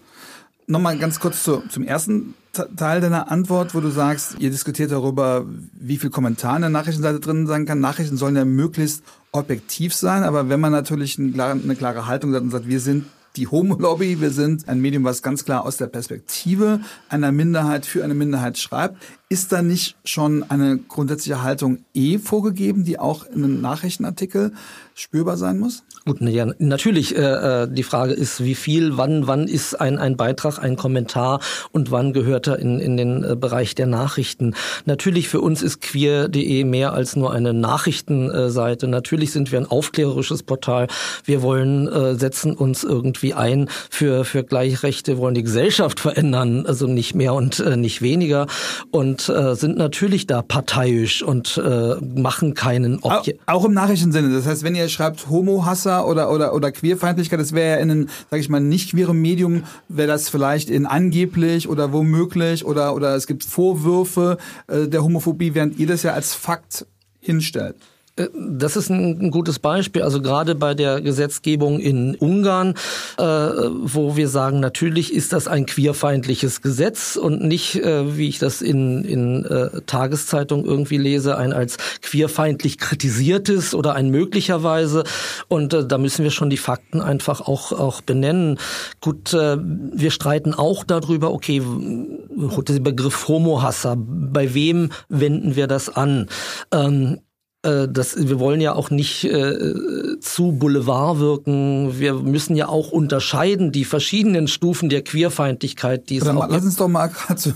Nochmal 0.68 0.98
ganz 0.98 1.20
kurz 1.20 1.44
zu, 1.44 1.62
zum 1.68 1.84
ersten 1.84 2.34
Teil 2.76 3.00
deiner 3.00 3.30
Antwort, 3.30 3.74
wo 3.74 3.80
du 3.80 3.90
sagst, 3.90 4.36
ihr 4.40 4.50
diskutiert 4.50 4.90
darüber, 4.90 5.44
wie 5.78 5.96
viel 5.96 6.10
Kommentar 6.10 6.56
in 6.56 6.62
der 6.62 6.70
Nachrichtenseite 6.70 7.20
drin 7.20 7.46
sein 7.46 7.66
kann. 7.66 7.80
Nachrichten 7.80 8.16
sollen 8.16 8.34
ja 8.34 8.44
möglichst 8.44 9.04
objektiv 9.30 9.94
sein, 9.94 10.24
aber 10.24 10.48
wenn 10.48 10.58
man 10.58 10.72
natürlich 10.72 11.18
eine 11.18 11.76
klare 11.76 12.06
Haltung 12.06 12.34
hat 12.34 12.42
und 12.42 12.50
sagt, 12.50 12.66
wir 12.66 12.80
sind 12.80 13.04
die 13.36 13.46
Homo-Lobby, 13.46 14.20
wir 14.20 14.30
sind 14.30 14.66
ein 14.68 14.80
Medium, 14.80 15.04
was 15.04 15.22
ganz 15.22 15.44
klar 15.44 15.64
aus 15.64 15.76
der 15.76 15.86
Perspektive 15.86 16.80
einer 17.10 17.32
Minderheit 17.32 17.84
für 17.84 18.02
eine 18.02 18.14
Minderheit 18.14 18.58
schreibt, 18.58 18.96
ist 19.28 19.50
da 19.50 19.60
nicht 19.60 19.96
schon 20.04 20.44
eine 20.48 20.78
grundsätzliche 20.78 21.42
Haltung 21.42 21.78
eh 21.94 22.18
vorgegeben, 22.18 22.84
die 22.84 22.98
auch 22.98 23.26
in 23.26 23.42
einem 23.42 23.60
Nachrichtenartikel 23.60 24.52
spürbar 24.94 25.36
sein 25.36 25.58
muss? 25.58 25.82
Gut, 26.04 26.20
ja, 26.20 26.46
natürlich. 26.58 27.16
Äh, 27.16 27.64
äh, 27.64 27.68
die 27.68 27.82
Frage 27.82 28.12
ist, 28.12 28.44
wie 28.44 28.54
viel, 28.54 28.96
wann, 28.96 29.26
wann 29.26 29.48
ist 29.48 29.74
ein, 29.80 29.98
ein 29.98 30.16
Beitrag, 30.16 30.58
ein 30.60 30.76
Kommentar 30.76 31.40
und 31.72 31.90
wann 31.90 32.12
gehört 32.12 32.46
er 32.46 32.60
in, 32.60 32.78
in 32.78 32.96
den 32.96 33.24
äh, 33.24 33.34
Bereich 33.34 33.74
der 33.74 33.86
Nachrichten. 33.86 34.54
Natürlich 34.84 35.28
für 35.28 35.40
uns 35.40 35.60
ist 35.60 35.80
queer.de 35.80 36.62
mehr 36.62 36.92
als 36.92 37.16
nur 37.16 37.32
eine 37.32 37.52
Nachrichtenseite. 37.52 38.86
Natürlich 38.86 39.32
sind 39.32 39.50
wir 39.50 39.58
ein 39.58 39.66
aufklärerisches 39.66 40.44
Portal. 40.44 40.86
Wir 41.24 41.42
wollen, 41.42 41.88
äh, 41.88 42.14
setzen 42.14 42.54
uns 42.54 42.84
irgendwie 42.84 43.34
ein 43.34 43.68
für, 43.90 44.24
für 44.24 44.44
Gleichrechte, 44.44 45.18
wollen 45.18 45.34
die 45.34 45.42
Gesellschaft 45.42 45.98
verändern, 45.98 46.64
also 46.64 46.86
nicht 46.86 47.16
mehr 47.16 47.34
und 47.34 47.58
äh, 47.58 47.76
nicht 47.76 48.00
weniger 48.00 48.46
und 48.92 49.15
äh, 49.28 49.54
sind 49.54 49.76
natürlich 49.76 50.26
da 50.26 50.42
parteiisch 50.42 51.22
und 51.22 51.60
äh, 51.64 51.96
machen 52.00 52.54
keinen 52.54 52.98
Obje 53.00 53.38
Auch, 53.46 53.54
auch 53.54 53.64
im 53.64 53.74
Nachrichtensinne. 53.74 54.32
Das 54.32 54.46
heißt, 54.46 54.62
wenn 54.62 54.74
ihr 54.74 54.88
schreibt 54.88 55.28
Homo-Hasser 55.28 56.06
oder, 56.06 56.30
oder, 56.32 56.54
oder 56.54 56.72
Queerfeindlichkeit, 56.72 57.40
das 57.40 57.52
wäre 57.52 57.76
ja 57.76 57.82
in 57.82 57.90
einem, 57.90 58.08
sag 58.30 58.40
ich 58.40 58.48
mal, 58.48 58.60
nicht 58.60 58.90
queerem 58.90 59.20
Medium, 59.20 59.64
wäre 59.88 60.08
das 60.08 60.28
vielleicht 60.28 60.70
in 60.70 60.86
angeblich 60.86 61.68
oder 61.68 61.92
womöglich 61.92 62.64
oder, 62.64 62.94
oder 62.94 63.14
es 63.14 63.26
gibt 63.26 63.44
Vorwürfe 63.44 64.38
äh, 64.68 64.86
der 64.86 65.02
Homophobie, 65.02 65.54
während 65.54 65.78
ihr 65.78 65.86
das 65.86 66.02
ja 66.02 66.12
als 66.12 66.34
Fakt 66.34 66.86
hinstellt. 67.20 67.76
Das 68.16 68.76
ist 68.76 68.88
ein, 68.88 69.30
gutes 69.30 69.58
Beispiel. 69.58 70.02
Also 70.02 70.22
gerade 70.22 70.54
bei 70.54 70.72
der 70.72 71.02
Gesetzgebung 71.02 71.78
in 71.78 72.14
Ungarn, 72.14 72.74
äh, 73.18 73.22
wo 73.22 74.16
wir 74.16 74.28
sagen, 74.28 74.58
natürlich 74.58 75.12
ist 75.12 75.34
das 75.34 75.48
ein 75.48 75.66
queerfeindliches 75.66 76.62
Gesetz 76.62 77.16
und 77.16 77.42
nicht, 77.42 77.76
äh, 77.76 78.16
wie 78.16 78.28
ich 78.28 78.38
das 78.38 78.62
in, 78.62 79.04
in 79.04 79.44
äh, 79.44 79.82
Tageszeitungen 79.82 80.64
irgendwie 80.64 80.96
lese, 80.96 81.36
ein 81.36 81.52
als 81.52 81.76
queerfeindlich 82.00 82.78
kritisiertes 82.78 83.74
oder 83.74 83.94
ein 83.94 84.08
möglicherweise. 84.08 85.04
Und 85.48 85.74
äh, 85.74 85.86
da 85.86 85.98
müssen 85.98 86.22
wir 86.22 86.30
schon 86.30 86.48
die 86.48 86.56
Fakten 86.56 87.02
einfach 87.02 87.42
auch, 87.42 87.72
auch 87.72 88.00
benennen. 88.00 88.58
Gut, 89.02 89.32
wir 89.32 90.10
streiten 90.10 90.54
auch 90.54 90.84
darüber, 90.84 91.32
okay, 91.32 91.60
der 91.60 92.80
Begriff 92.80 93.28
Homohasser, 93.28 93.96
bei 93.96 94.54
wem 94.54 94.90
wenden 95.08 95.56
wir 95.56 95.66
das 95.66 95.88
an? 95.88 96.28
Ähm, 96.72 97.18
äh, 97.66 97.88
das, 97.88 98.16
wir 98.16 98.38
wollen 98.38 98.60
ja 98.60 98.74
auch 98.74 98.90
nicht 98.90 99.24
äh, 99.24 100.18
zu 100.20 100.52
Boulevard 100.52 101.18
wirken. 101.18 101.98
Wir 101.98 102.14
müssen 102.14 102.54
ja 102.54 102.68
auch 102.68 102.92
unterscheiden 102.92 103.72
die 103.72 103.84
verschiedenen 103.84 104.46
Stufen 104.46 104.88
der 104.88 105.02
Queerfeindlichkeit, 105.02 106.08
die 106.08 106.18
es 106.18 106.28
auch 106.28 106.48
Lass 106.48 106.64
uns 106.64 106.76
doch 106.76 106.88
mal 106.88 107.08
gerade 107.26 107.54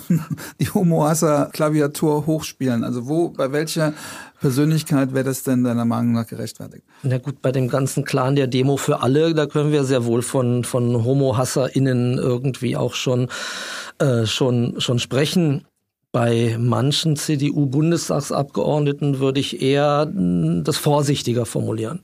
die 0.61 0.68
Homohasser-Klaviatur 0.68 2.27
hochspielen. 2.27 2.83
Also 2.83 3.07
wo, 3.07 3.29
bei 3.29 3.53
welcher 3.53 3.92
Persönlichkeit 4.40 5.14
wäre 5.14 5.25
das 5.25 5.44
denn 5.44 5.62
deiner 5.64 5.85
Meinung 5.85 6.12
nach 6.12 6.27
gerechtfertigt? 6.27 6.83
Na 7.03 7.18
gut, 7.18 7.40
bei 7.40 7.53
dem 7.53 7.68
ganzen 7.68 8.05
Clan 8.05 8.35
der 8.35 8.49
Demo 8.49 8.77
für 8.77 9.03
alle, 9.03 9.35
da 9.35 9.46
können 9.46 9.70
wir 9.70 9.85
sehr 9.85 10.07
wohl 10.07 10.23
von, 10.23 10.64
von 10.64 11.05
Homo-HasserInnen 11.05 12.18
irgendwie 12.18 12.77
auch 12.77 12.94
schon, 12.94 13.29
äh, 13.99 14.27
schon, 14.27 14.81
schon 14.81 14.99
sprechen. 14.99 15.66
Bei 16.12 16.57
manchen 16.59 17.16
CDU-Bundestagsabgeordneten 17.16 19.20
würde 19.20 19.40
ich 19.40 19.62
eher 19.62 20.11
hm, 20.12 20.64
das 20.64 20.77
vorsichtiger 20.77 21.46
formulieren. 21.46 22.03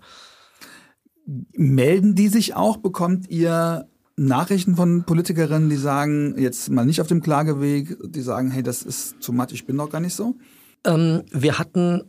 Melden 1.55 2.15
die 2.15 2.29
sich 2.29 2.55
auch? 2.55 2.77
Bekommt 2.77 3.29
ihr 3.31 3.89
Nachrichten 4.17 4.77
von 4.77 5.05
Politikerinnen, 5.05 5.69
die 5.69 5.77
sagen, 5.77 6.37
jetzt 6.39 6.71
mal 6.71 6.87
nicht 6.87 7.01
auf 7.01 7.09
dem 7.09 7.21
Klageweg, 7.21 7.97
die 8.03 8.23
sagen, 8.23 8.51
hey, 8.51 8.63
das 8.63 8.83
ist 8.83 9.21
zu 9.21 9.33
matt, 9.33 9.53
ich 9.53 9.67
bin 9.67 9.77
doch 9.77 9.91
gar 9.91 10.01
nicht 10.01 10.15
so? 10.15 10.37
Ähm, 10.85 11.23
wir 11.33 11.59
hatten 11.59 12.03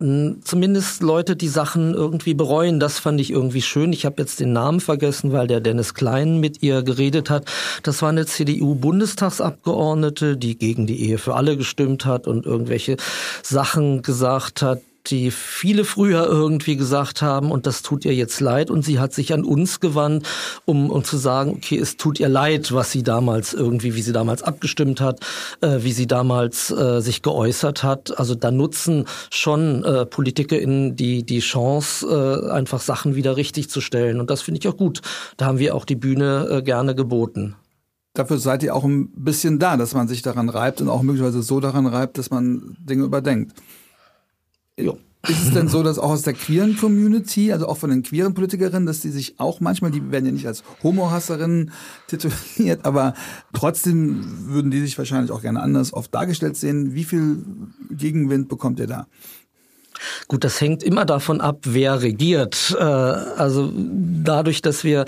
zumindest 0.00 1.02
Leute, 1.02 1.36
die 1.36 1.48
Sachen 1.48 1.92
irgendwie 1.92 2.32
bereuen. 2.32 2.80
Das 2.80 2.98
fand 2.98 3.20
ich 3.20 3.30
irgendwie 3.30 3.60
schön. 3.60 3.92
Ich 3.92 4.06
habe 4.06 4.22
jetzt 4.22 4.40
den 4.40 4.54
Namen 4.54 4.80
vergessen, 4.80 5.32
weil 5.32 5.46
der 5.46 5.60
Dennis 5.60 5.92
Klein 5.92 6.40
mit 6.40 6.62
ihr 6.62 6.82
geredet 6.82 7.28
hat. 7.28 7.44
Das 7.82 8.00
war 8.00 8.08
eine 8.08 8.24
CDU-Bundestagsabgeordnete, 8.24 10.38
die 10.38 10.56
gegen 10.56 10.86
die 10.86 11.02
Ehe 11.02 11.18
für 11.18 11.34
alle 11.34 11.58
gestimmt 11.58 12.06
hat 12.06 12.26
und 12.26 12.46
irgendwelche 12.46 12.96
Sachen 13.42 14.00
gesagt 14.00 14.62
hat, 14.62 14.80
die 15.06 15.30
viele 15.30 15.84
früher 15.84 16.26
irgendwie 16.26 16.76
gesagt 16.76 17.22
haben, 17.22 17.50
und 17.50 17.66
das 17.66 17.82
tut 17.82 18.04
ihr 18.04 18.14
jetzt 18.14 18.40
leid. 18.40 18.70
Und 18.70 18.84
sie 18.84 18.98
hat 18.98 19.12
sich 19.12 19.32
an 19.32 19.44
uns 19.44 19.80
gewandt, 19.80 20.26
um, 20.64 20.90
um 20.90 21.04
zu 21.04 21.16
sagen, 21.16 21.52
okay, 21.56 21.78
es 21.78 21.96
tut 21.96 22.20
ihr 22.20 22.28
leid, 22.28 22.72
was 22.72 22.92
sie 22.92 23.02
damals 23.02 23.54
irgendwie, 23.54 23.94
wie 23.94 24.02
sie 24.02 24.12
damals 24.12 24.42
abgestimmt 24.42 25.00
hat, 25.00 25.20
äh, 25.60 25.78
wie 25.80 25.92
sie 25.92 26.06
damals 26.06 26.70
äh, 26.70 27.00
sich 27.00 27.22
geäußert 27.22 27.82
hat. 27.82 28.18
Also 28.18 28.34
da 28.34 28.50
nutzen 28.50 29.06
schon 29.30 29.84
äh, 29.84 30.06
PolitikerInnen 30.06 30.96
die, 30.96 31.24
die 31.24 31.40
Chance, 31.40 32.06
äh, 32.06 32.50
einfach 32.50 32.80
Sachen 32.80 33.14
wieder 33.14 33.36
richtig 33.36 33.70
zu 33.70 33.80
stellen. 33.80 34.20
Und 34.20 34.30
das 34.30 34.42
finde 34.42 34.60
ich 34.60 34.68
auch 34.68 34.76
gut. 34.76 35.00
Da 35.36 35.46
haben 35.46 35.58
wir 35.58 35.74
auch 35.74 35.84
die 35.84 35.96
Bühne 35.96 36.48
äh, 36.50 36.62
gerne 36.62 36.94
geboten 36.94 37.56
dafür 38.14 38.38
seid 38.38 38.62
ihr 38.62 38.74
auch 38.74 38.84
ein 38.84 39.10
bisschen 39.12 39.58
da, 39.58 39.76
dass 39.76 39.94
man 39.94 40.08
sich 40.08 40.22
daran 40.22 40.48
reibt 40.48 40.80
und 40.80 40.88
auch 40.88 41.02
möglicherweise 41.02 41.42
so 41.42 41.60
daran 41.60 41.86
reibt, 41.86 42.18
dass 42.18 42.30
man 42.30 42.76
Dinge 42.80 43.04
überdenkt. 43.04 43.54
Ja. 44.78 44.94
Ist 45.28 45.42
es 45.42 45.50
denn 45.52 45.68
so, 45.68 45.82
dass 45.82 45.98
auch 45.98 46.10
aus 46.10 46.22
der 46.22 46.32
queeren 46.32 46.78
Community, 46.78 47.52
also 47.52 47.68
auch 47.68 47.76
von 47.76 47.90
den 47.90 48.02
queeren 48.02 48.32
Politikerinnen, 48.32 48.86
dass 48.86 49.00
die 49.00 49.10
sich 49.10 49.38
auch 49.38 49.60
manchmal, 49.60 49.90
die 49.90 50.10
werden 50.10 50.24
ja 50.24 50.32
nicht 50.32 50.46
als 50.46 50.64
Homohasserinnen 50.82 51.72
tituliert, 52.06 52.86
aber 52.86 53.12
trotzdem 53.52 54.24
würden 54.46 54.70
die 54.70 54.80
sich 54.80 54.96
wahrscheinlich 54.96 55.30
auch 55.30 55.42
gerne 55.42 55.60
anders 55.60 55.92
oft 55.92 56.14
dargestellt 56.14 56.56
sehen. 56.56 56.94
Wie 56.94 57.04
viel 57.04 57.44
Gegenwind 57.90 58.48
bekommt 58.48 58.80
ihr 58.80 58.86
da? 58.86 59.06
Gut, 60.28 60.44
das 60.44 60.58
hängt 60.60 60.82
immer 60.82 61.04
davon 61.04 61.42
ab, 61.42 61.58
wer 61.64 62.00
regiert. 62.00 62.74
Äh, 62.78 62.82
also 62.82 63.70
dadurch, 63.74 64.62
dass 64.62 64.84
wir 64.84 65.04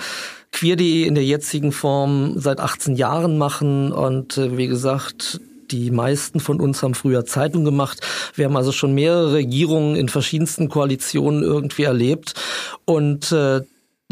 queer.de 0.53 1.05
in 1.05 1.15
der 1.15 1.25
jetzigen 1.25 1.73
Form 1.73 2.39
seit 2.39 2.61
18 2.61 2.97
Jahren 2.97 3.39
machen 3.39 3.93
und 3.93 4.37
äh, 4.37 4.59
wie 4.59 4.67
gesagt, 4.67 5.41
die 5.73 5.91
meisten 5.91 6.39
von 6.39 6.61
uns 6.61 6.83
haben 6.83 6.95
früher 6.95 7.25
Zeitung 7.25 7.65
gemacht. 7.65 8.01
Wir 8.35 8.45
haben 8.45 8.57
also 8.57 8.73
schon 8.73 8.93
mehrere 8.93 9.33
Regierungen 9.33 9.97
in 9.97 10.09
verschiedensten 10.09 10.69
Koalitionen 10.69 11.43
irgendwie 11.43 11.85
erlebt. 11.85 12.35
Und 12.85 13.33
äh, 13.33 13.63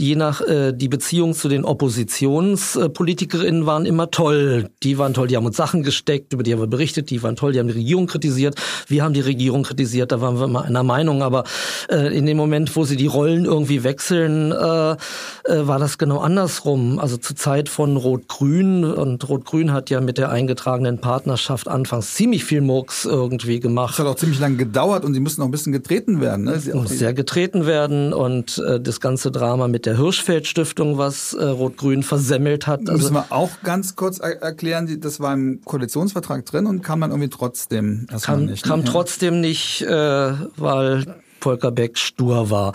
je 0.01 0.17
nach 0.17 0.41
äh, 0.41 0.73
die 0.73 0.89
Beziehung 0.89 1.35
zu 1.35 1.49
den 1.49 1.65
Oppositionspolitikerinnen 1.65 3.67
waren 3.67 3.87
immer 3.87 4.11
toll. 4.11 4.71
Die 4.83 4.99
waren 4.99 5.15
toll, 5.15 5.29
die 5.29 5.37
haben 5.37 5.47
uns 5.47 5.57
Sachen 5.57 5.83
gesteckt, 5.83 6.33
über 6.33 6.43
die 6.43 6.53
haben 6.53 6.61
wir 6.61 6.67
berichtet, 6.67 7.11
die 7.11 7.23
waren 7.23 7.37
toll, 7.37 7.53
die 7.53 7.59
haben 7.59 7.69
die 7.69 7.75
Regierung 7.75 8.07
kritisiert. 8.07 8.55
Wir 8.89 9.05
haben 9.05 9.15
die 9.15 9.21
Regierung 9.21 9.63
kritisiert, 9.63 10.13
da 10.13 10.21
waren 10.21 10.39
wir 10.39 10.47
immer 10.47 10.65
einer 10.65 10.83
Meinung. 10.83 11.23
Aber 11.23 11.45
äh, 11.91 12.17
in 12.17 12.27
dem 12.27 12.37
Moment, 12.37 12.75
wo 12.77 12.85
sie 12.85 12.97
die 12.97 13.07
Rollen 13.07 13.45
irgendwie 13.45 13.85
wechseln, 13.85 14.53
äh, 14.53 14.93
äh, 14.93 14.97
war 15.45 15.79
das 15.79 15.99
genau 15.99 16.19
andersrum. 16.19 16.99
Also 16.99 17.19
zur 17.19 17.37
Zeit 17.37 17.69
von 17.69 17.97
Rot-Grün 17.97 18.85
und 18.85 19.29
Rot-Grün 19.29 19.73
hat 19.73 19.91
ja 19.91 20.01
mit 20.01 20.19
der 20.19 20.31
eingetragenen 20.31 20.99
Partnerschaft 20.99 21.69
anfangs 21.69 22.15
ziemlich 22.15 22.45
viel 22.45 22.63
Murks 22.63 23.05
irgendwie 23.05 23.61
gemacht. 23.61 23.95
Das 23.95 24.01
hat 24.01 24.07
auch 24.07 24.17
ziemlich 24.17 24.41
lange 24.41 24.57
gedauert 24.57 25.05
und 25.05 25.15
sie 25.15 25.21
mussten 25.21 25.43
auch 25.43 25.47
ein 25.47 25.51
bisschen 25.51 25.73
getreten 25.73 26.21
werden. 26.21 26.47
Ne? 26.47 26.61
Muss 26.75 26.91
sehr 26.91 27.13
getreten 27.13 27.67
werden 27.67 28.13
und 28.13 28.59
äh, 28.59 28.81
das 28.81 29.01
ganze 29.01 29.31
Drama 29.31 29.69
mit 29.69 29.87
der 29.87 29.90
der 29.91 29.97
Hirschfeld 29.97 30.47
Stiftung, 30.47 30.99
was 30.99 31.35
äh, 31.35 31.45
Rot-Grün 31.45 32.05
versemmelt 32.05 32.69
hat. 32.69 32.81
Also 32.81 32.93
Müssen 32.93 33.15
wir 33.15 33.27
auch 33.31 33.51
ganz 33.65 33.97
kurz 33.97 34.19
er 34.19 34.41
erklären, 34.41 35.01
das 35.01 35.19
war 35.19 35.35
im 35.35 35.63
Koalitionsvertrag 35.65 36.47
drin 36.47 36.67
und 36.67 36.83
kam 36.83 37.01
man 37.01 37.11
irgendwie 37.11 37.29
trotzdem 37.29 38.07
kam, 38.23 38.47
nicht. 38.47 38.65
Kam 38.65 38.81
ne? 38.81 38.85
trotzdem 38.87 39.41
nicht, 39.41 39.83
äh, 39.83 40.33
weil 40.57 41.17
Volker 41.41 41.71
Beck 41.71 41.99
stur 41.99 42.51
war. 42.51 42.73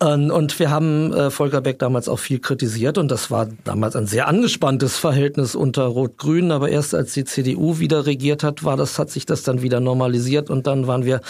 Ähm, 0.00 0.30
und 0.30 0.58
wir 0.58 0.70
haben 0.70 1.12
äh, 1.12 1.30
Volker 1.30 1.60
Beck 1.60 1.78
damals 1.78 2.08
auch 2.08 2.18
viel 2.18 2.38
kritisiert 2.38 2.98
und 2.98 3.10
das 3.10 3.30
war 3.30 3.48
damals 3.64 3.96
ein 3.96 4.06
sehr 4.06 4.28
angespanntes 4.28 4.98
Verhältnis 4.98 5.54
unter 5.54 5.84
Rot-Grün, 5.84 6.50
aber 6.50 6.68
erst 6.68 6.94
als 6.94 7.12
die 7.12 7.24
CDU 7.24 7.78
wieder 7.78 8.06
regiert 8.06 8.42
hat, 8.42 8.64
war 8.64 8.76
das, 8.76 8.98
hat 8.98 9.10
sich 9.10 9.26
das 9.26 9.42
dann 9.42 9.62
wieder 9.62 9.80
normalisiert 9.80 10.50
und 10.50 10.66
dann 10.66 10.86
waren 10.86 11.04
wir 11.04 11.20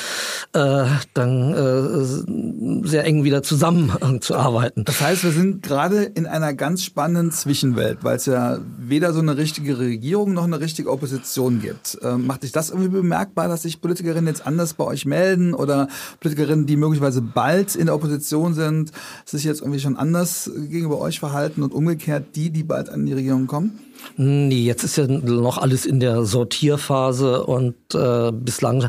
äh, 0.53 0.85
dann 1.15 1.53
äh, 1.53 2.87
sehr 2.89 3.05
eng 3.05 3.25
wieder 3.25 3.43
zusammen 3.43 3.93
äh, 4.01 4.21
zu 4.21 4.35
arbeiten. 4.35 4.85
Das 4.85 5.01
heißt, 5.01 5.25
wir 5.25 5.33
sind 5.33 5.63
gerade 5.63 6.05
in 6.05 6.27
einer 6.27 6.55
ganz 6.55 6.83
spannenden 6.83 7.33
Zwischenwelt, 7.33 7.99
weil 8.03 8.17
es 8.17 8.27
ja 8.27 8.59
weder 8.79 9.13
so 9.13 9.21
eine 9.21 9.37
richtige 9.37 9.79
Regierung 9.79 10.35
noch 10.35 10.45
eine 10.45 10.61
richtige 10.61 10.91
Opposition 10.91 11.61
gibt. 11.61 11.99
Ähm, 12.03 12.27
macht 12.27 12.43
sich 12.43 12.53
das 12.53 12.71
irgendwie 12.71 12.89
bemerkbar, 12.89 13.49
dass 13.49 13.63
sich 13.63 13.81
Politikerinnen 13.81 14.27
jetzt 14.27 14.47
anders 14.47 14.75
bei 14.75 14.85
euch 14.85 15.07
melden 15.07 15.55
oder 15.55 15.89
Politikerinnen, 16.21 16.67
die 16.67 16.76
die 16.77 16.81
möglicherweise 16.81 17.23
bald 17.23 17.75
in 17.75 17.87
der 17.87 17.95
Opposition 17.95 18.55
sind, 18.55 18.93
sich 19.25 19.45
jetzt 19.45 19.61
irgendwie 19.61 19.81
schon 19.81 19.97
anders 19.97 20.51
gegenüber 20.55 21.01
euch 21.01 21.19
verhalten 21.19 21.63
und 21.63 21.73
umgekehrt 21.73 22.37
die, 22.37 22.51
die 22.51 22.63
bald 22.63 22.91
an 22.91 23.07
die 23.07 23.15
Regierung 23.15 23.47
kommen? 23.47 23.81
Nee, 24.17 24.63
jetzt 24.63 24.85
ist 24.85 24.97
ja 24.97 25.07
noch 25.07 25.59
alles 25.59 25.87
in 25.87 26.01
der 26.01 26.25
Sortierphase 26.25 27.45
und 27.45 27.75
äh, 27.95 28.31
bislang 28.31 28.89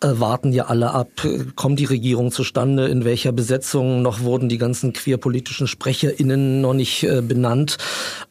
äh, 0.00 0.08
warten 0.20 0.52
ja 0.52 0.66
alle 0.66 0.92
ab, 0.92 1.08
kommt 1.56 1.78
die 1.78 1.84
Regierung 1.84 2.30
zustande, 2.30 2.86
in 2.86 3.04
welcher 3.04 3.32
Besetzung, 3.32 4.02
noch 4.02 4.20
wurden 4.20 4.48
die 4.48 4.58
ganzen 4.58 4.92
queerpolitischen 4.92 5.66
SprecherInnen 5.66 6.60
noch 6.60 6.74
nicht 6.74 7.02
äh, 7.04 7.22
benannt. 7.22 7.78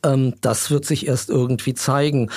Ähm, 0.04 0.34
das 0.42 0.72
wird 0.72 0.86
sich 0.86 1.08
erst 1.08 1.30
irgendwie 1.30 1.74
zeigen. 1.74 2.30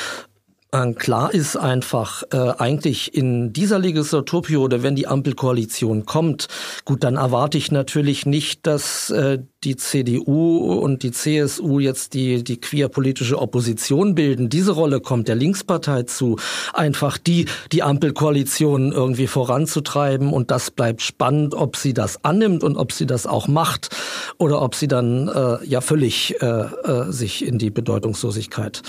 Äh, 0.70 0.92
klar 0.92 1.32
ist 1.32 1.56
einfach, 1.56 2.24
äh, 2.30 2.36
eigentlich 2.36 3.14
in 3.14 3.54
dieser 3.54 3.78
Legislaturperiode, 3.78 4.82
wenn 4.82 4.96
die 4.96 5.06
Ampelkoalition 5.06 6.04
kommt, 6.04 6.48
gut, 6.84 7.04
dann 7.04 7.16
erwarte 7.16 7.56
ich 7.56 7.72
natürlich 7.72 8.26
nicht, 8.26 8.66
dass 8.66 9.08
äh, 9.08 9.38
die 9.64 9.76
CDU 9.76 10.74
und 10.74 11.02
die 11.02 11.10
CSU 11.10 11.80
jetzt 11.80 12.12
die, 12.12 12.44
die 12.44 12.60
queerpolitische 12.60 13.38
Opposition 13.38 14.14
bilden. 14.14 14.50
Diese 14.50 14.72
Rolle 14.72 15.00
kommt 15.00 15.26
der 15.26 15.36
Linkspartei 15.36 16.02
zu, 16.02 16.36
einfach 16.74 17.16
die, 17.16 17.46
die 17.72 17.82
Ampelkoalition 17.82 18.92
irgendwie 18.92 19.26
voranzutreiben. 19.26 20.34
Und 20.34 20.50
das 20.50 20.70
bleibt 20.70 21.00
spannend, 21.00 21.54
ob 21.54 21.76
sie 21.76 21.94
das 21.94 22.24
annimmt 22.24 22.62
und 22.62 22.76
ob 22.76 22.92
sie 22.92 23.06
das 23.06 23.26
auch 23.26 23.48
macht 23.48 23.88
oder 24.36 24.60
ob 24.60 24.74
sie 24.74 24.86
dann 24.86 25.28
äh, 25.28 25.64
ja 25.64 25.80
völlig 25.80 26.40
äh, 26.42 26.46
äh, 26.46 27.10
sich 27.10 27.44
in 27.44 27.58
die 27.58 27.70
Bedeutungslosigkeit 27.70 28.82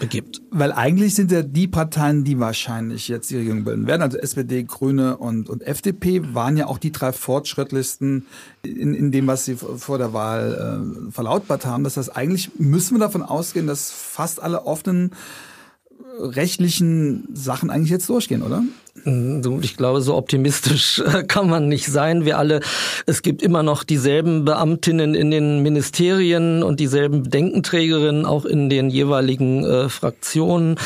begibt. 0.00 0.42
Weil 0.50 0.72
eigentlich 0.72 1.14
sind 1.14 1.30
ja 1.30 1.42
die 1.42 1.68
Parteien, 1.68 2.24
die 2.24 2.38
wahrscheinlich 2.38 3.08
jetzt 3.08 3.30
die 3.30 3.36
Regierung 3.36 3.64
bilden 3.64 3.86
werden, 3.86 4.02
also 4.02 4.18
SPD, 4.18 4.64
Grüne 4.64 5.16
und, 5.16 5.48
und 5.48 5.62
FDP, 5.62 6.34
waren 6.34 6.56
ja 6.56 6.66
auch 6.66 6.78
die 6.78 6.92
drei 6.92 7.12
fortschrittlichsten 7.12 8.26
in, 8.62 8.94
in 8.94 9.12
dem, 9.12 9.26
was 9.26 9.44
sie 9.44 9.56
vor 9.56 9.98
der 9.98 10.12
Wahl 10.12 11.06
äh, 11.08 11.12
verlautbart 11.12 11.66
haben. 11.66 11.84
Das 11.84 11.96
heißt, 11.96 12.16
eigentlich 12.16 12.58
müssen 12.58 12.94
wir 12.94 13.00
davon 13.00 13.22
ausgehen, 13.22 13.66
dass 13.66 13.90
fast 13.90 14.42
alle 14.42 14.66
offenen 14.66 15.12
rechtlichen 16.18 17.28
Sachen 17.34 17.70
eigentlich 17.70 17.90
jetzt 17.90 18.08
durchgehen, 18.08 18.42
oder? 18.42 18.62
Ich 19.04 19.76
glaube, 19.76 20.00
so 20.00 20.14
optimistisch 20.14 20.98
äh, 21.06 21.24
kann 21.24 21.48
man 21.48 21.68
nicht 21.68 21.86
sein. 21.86 22.24
Wir 22.24 22.38
alle, 22.38 22.60
es 23.06 23.22
gibt 23.22 23.42
immer 23.42 23.62
noch 23.62 23.84
dieselben 23.84 24.44
Beamtinnen 24.44 25.14
in 25.14 25.30
den 25.30 25.62
Ministerien 25.62 26.62
und 26.62 26.80
dieselben 26.80 27.24
Bedenkenträgerinnen 27.24 28.24
auch 28.24 28.44
in 28.44 28.70
den 28.70 28.90
jeweiligen 28.90 29.64
äh, 29.64 29.88
Fraktionen. 29.88 30.76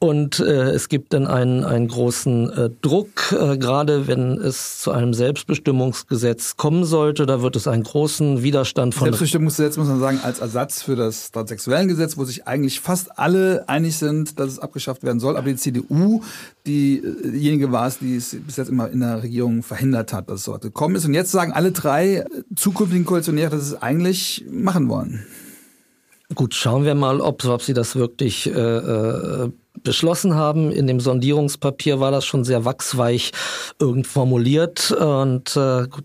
Und 0.00 0.38
äh, 0.38 0.70
es 0.70 0.88
gibt 0.88 1.12
dann 1.12 1.26
einen, 1.26 1.64
einen 1.64 1.88
großen 1.88 2.52
äh, 2.52 2.70
Druck, 2.82 3.32
äh, 3.32 3.58
gerade 3.58 4.06
wenn 4.06 4.38
es 4.38 4.78
zu 4.78 4.92
einem 4.92 5.12
Selbstbestimmungsgesetz 5.12 6.56
kommen 6.56 6.84
sollte. 6.84 7.26
Da 7.26 7.42
wird 7.42 7.56
es 7.56 7.66
einen 7.66 7.82
großen 7.82 8.44
Widerstand 8.44 8.94
von. 8.94 9.06
Selbstbestimmungsgesetz 9.06 9.76
muss 9.76 9.88
man 9.88 9.98
sagen, 9.98 10.20
als 10.22 10.38
Ersatz 10.38 10.82
für 10.82 10.94
das 10.94 11.32
Transsexuellengesetz, 11.32 12.16
wo 12.16 12.24
sich 12.24 12.46
eigentlich 12.46 12.78
fast 12.78 13.18
alle 13.18 13.68
einig 13.68 13.96
sind, 13.96 14.38
dass 14.38 14.52
es 14.52 14.58
abgeschafft 14.60 15.02
werden 15.02 15.18
soll. 15.18 15.36
Aber 15.36 15.48
die 15.48 15.56
CDU, 15.56 16.22
die, 16.64 16.98
äh, 16.98 17.36
diejenige 17.48 17.72
war 17.72 17.90
die 18.00 18.16
es 18.16 18.36
bis 18.46 18.56
jetzt 18.56 18.68
immer 18.68 18.90
in 18.90 19.00
der 19.00 19.22
Regierung 19.22 19.62
verhindert 19.62 20.12
hat, 20.12 20.28
dass 20.28 20.40
es 20.40 20.44
so 20.44 20.58
gekommen 20.58 20.96
ist. 20.96 21.06
Und 21.06 21.14
jetzt 21.14 21.30
sagen 21.30 21.52
alle 21.52 21.72
drei 21.72 22.24
zukünftigen 22.54 23.06
Koalitionäre, 23.06 23.50
dass 23.50 23.68
sie 23.68 23.74
es 23.74 23.82
eigentlich 23.82 24.44
machen 24.50 24.88
wollen. 24.88 25.24
Gut, 26.34 26.54
schauen 26.54 26.84
wir 26.84 26.94
mal, 26.94 27.22
ob, 27.22 27.42
ob 27.46 27.62
sie 27.62 27.72
das 27.72 27.96
wirklich 27.96 28.46
äh, 28.46 28.50
äh, 28.50 29.50
beschlossen 29.82 30.34
haben. 30.34 30.70
In 30.70 30.86
dem 30.86 31.00
Sondierungspapier 31.00 32.00
war 32.00 32.10
das 32.10 32.26
schon 32.26 32.44
sehr 32.44 32.66
wachsweich 32.66 33.32
irgend 33.78 34.06
formuliert 34.06 34.90
und 34.90 35.56
äh, 35.56 35.86
gut. 35.88 36.04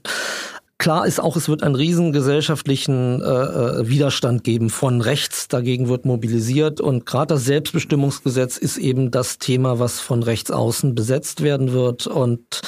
Klar 0.83 1.07
ist 1.07 1.21
auch, 1.21 1.37
es 1.37 1.47
wird 1.47 1.63
einen 1.63 1.75
riesen 1.75 2.11
gesellschaftlichen 2.11 3.21
äh, 3.21 3.25
äh, 3.25 3.87
Widerstand 3.87 4.43
geben 4.43 4.69
von 4.69 4.99
rechts. 4.99 5.47
Dagegen 5.47 5.87
wird 5.87 6.03
mobilisiert 6.03 6.81
und 6.81 7.05
gerade 7.05 7.35
das 7.35 7.45
Selbstbestimmungsgesetz 7.45 8.57
ist 8.57 8.75
eben 8.75 9.09
das 9.09 9.37
Thema, 9.37 9.79
was 9.79 10.01
von 10.01 10.23
rechts 10.23 10.51
außen 10.51 10.93
besetzt 10.93 11.41
werden 11.41 11.71
wird 11.71 12.05
und 12.05 12.59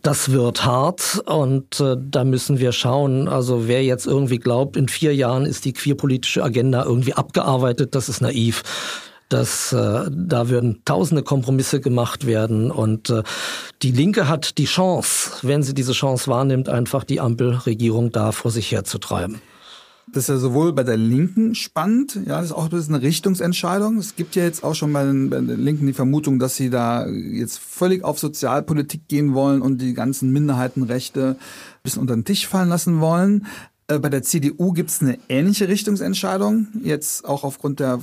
das 0.00 0.32
wird 0.32 0.64
hart 0.64 1.20
und 1.26 1.78
äh, 1.80 1.96
da 2.00 2.24
müssen 2.24 2.58
wir 2.58 2.72
schauen. 2.72 3.28
Also 3.28 3.68
wer 3.68 3.84
jetzt 3.84 4.06
irgendwie 4.06 4.38
glaubt, 4.38 4.78
in 4.78 4.88
vier 4.88 5.14
Jahren 5.14 5.44
ist 5.44 5.66
die 5.66 5.74
queerpolitische 5.74 6.42
Agenda 6.42 6.86
irgendwie 6.86 7.12
abgearbeitet, 7.12 7.94
das 7.94 8.08
ist 8.08 8.22
naiv 8.22 8.62
dass 9.28 9.72
äh, 9.72 10.10
da 10.10 10.48
würden 10.48 10.82
tausende 10.84 11.22
Kompromisse 11.22 11.80
gemacht 11.80 12.26
werden 12.26 12.70
und 12.70 13.10
äh, 13.10 13.22
die 13.82 13.92
Linke 13.92 14.28
hat 14.28 14.58
die 14.58 14.64
Chance, 14.64 15.32
wenn 15.42 15.62
sie 15.62 15.74
diese 15.74 15.92
Chance 15.92 16.30
wahrnimmt, 16.30 16.68
einfach 16.68 17.04
die 17.04 17.20
Ampelregierung 17.20 18.10
da 18.10 18.32
vor 18.32 18.50
sich 18.50 18.72
herzutreiben. 18.72 19.40
Das 20.10 20.24
ist 20.24 20.28
ja 20.28 20.38
sowohl 20.38 20.72
bei 20.72 20.84
der 20.84 20.96
Linken 20.96 21.54
spannend, 21.54 22.18
ja, 22.26 22.38
das 22.38 22.46
ist 22.46 22.52
auch 22.52 22.64
ein 22.64 22.70
bisschen 22.70 22.94
eine 22.94 23.04
Richtungsentscheidung. 23.04 23.98
Es 23.98 24.16
gibt 24.16 24.36
ja 24.36 24.44
jetzt 24.44 24.64
auch 24.64 24.74
schon 24.74 24.90
bei 24.92 25.04
den, 25.04 25.28
bei 25.28 25.36
den 25.36 25.62
Linken 25.62 25.86
die 25.86 25.92
Vermutung, 25.92 26.38
dass 26.38 26.56
sie 26.56 26.70
da 26.70 27.06
jetzt 27.06 27.58
völlig 27.58 28.04
auf 28.04 28.18
Sozialpolitik 28.18 29.06
gehen 29.08 29.34
wollen 29.34 29.60
und 29.60 29.82
die 29.82 29.92
ganzen 29.92 30.32
Minderheitenrechte 30.32 31.36
ein 31.38 31.82
bisschen 31.82 32.00
unter 32.00 32.14
den 32.14 32.24
Tisch 32.24 32.46
fallen 32.46 32.70
lassen 32.70 33.00
wollen. 33.00 33.46
Äh, 33.88 33.98
bei 33.98 34.10
der 34.10 34.22
CDU 34.22 34.72
gibt 34.72 34.90
es 34.90 35.00
eine 35.00 35.18
ähnliche 35.28 35.66
Richtungsentscheidung, 35.66 36.68
jetzt 36.82 37.24
auch 37.24 37.42
aufgrund 37.42 37.80
der 37.80 38.00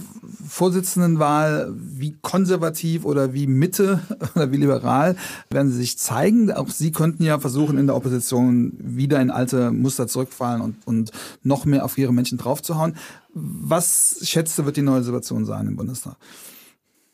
Vorsitzendenwahl, 0.48 1.72
wie 1.76 2.18
konservativ 2.22 3.06
oder 3.06 3.34
wie 3.34 3.46
Mitte 3.46 4.02
oder 4.36 4.52
wie 4.52 4.58
liberal 4.58 5.16
werden 5.50 5.72
sie 5.72 5.78
sich 5.78 5.98
zeigen. 5.98 6.52
Auch 6.52 6.70
sie 6.70 6.92
könnten 6.92 7.24
ja 7.24 7.40
versuchen, 7.40 7.78
in 7.78 7.86
der 7.86 7.96
Opposition 7.96 8.74
wieder 8.80 9.22
in 9.22 9.30
alte 9.30 9.72
Muster 9.72 10.08
zurückfallen 10.08 10.62
und, 10.62 10.76
und 10.86 11.12
noch 11.44 11.66
mehr 11.66 11.86
auf 11.86 11.98
ihre 11.98 12.14
Menschen 12.14 12.40
draufzuhauen. 12.40 12.96
Was 13.34 14.20
schätzt 14.24 14.58
du, 14.58 14.66
wird 14.66 14.78
die 14.78 14.82
neue 14.82 15.04
Situation 15.04 15.46
sein 15.46 15.68
im 15.68 15.76
Bundestag? 15.76 16.16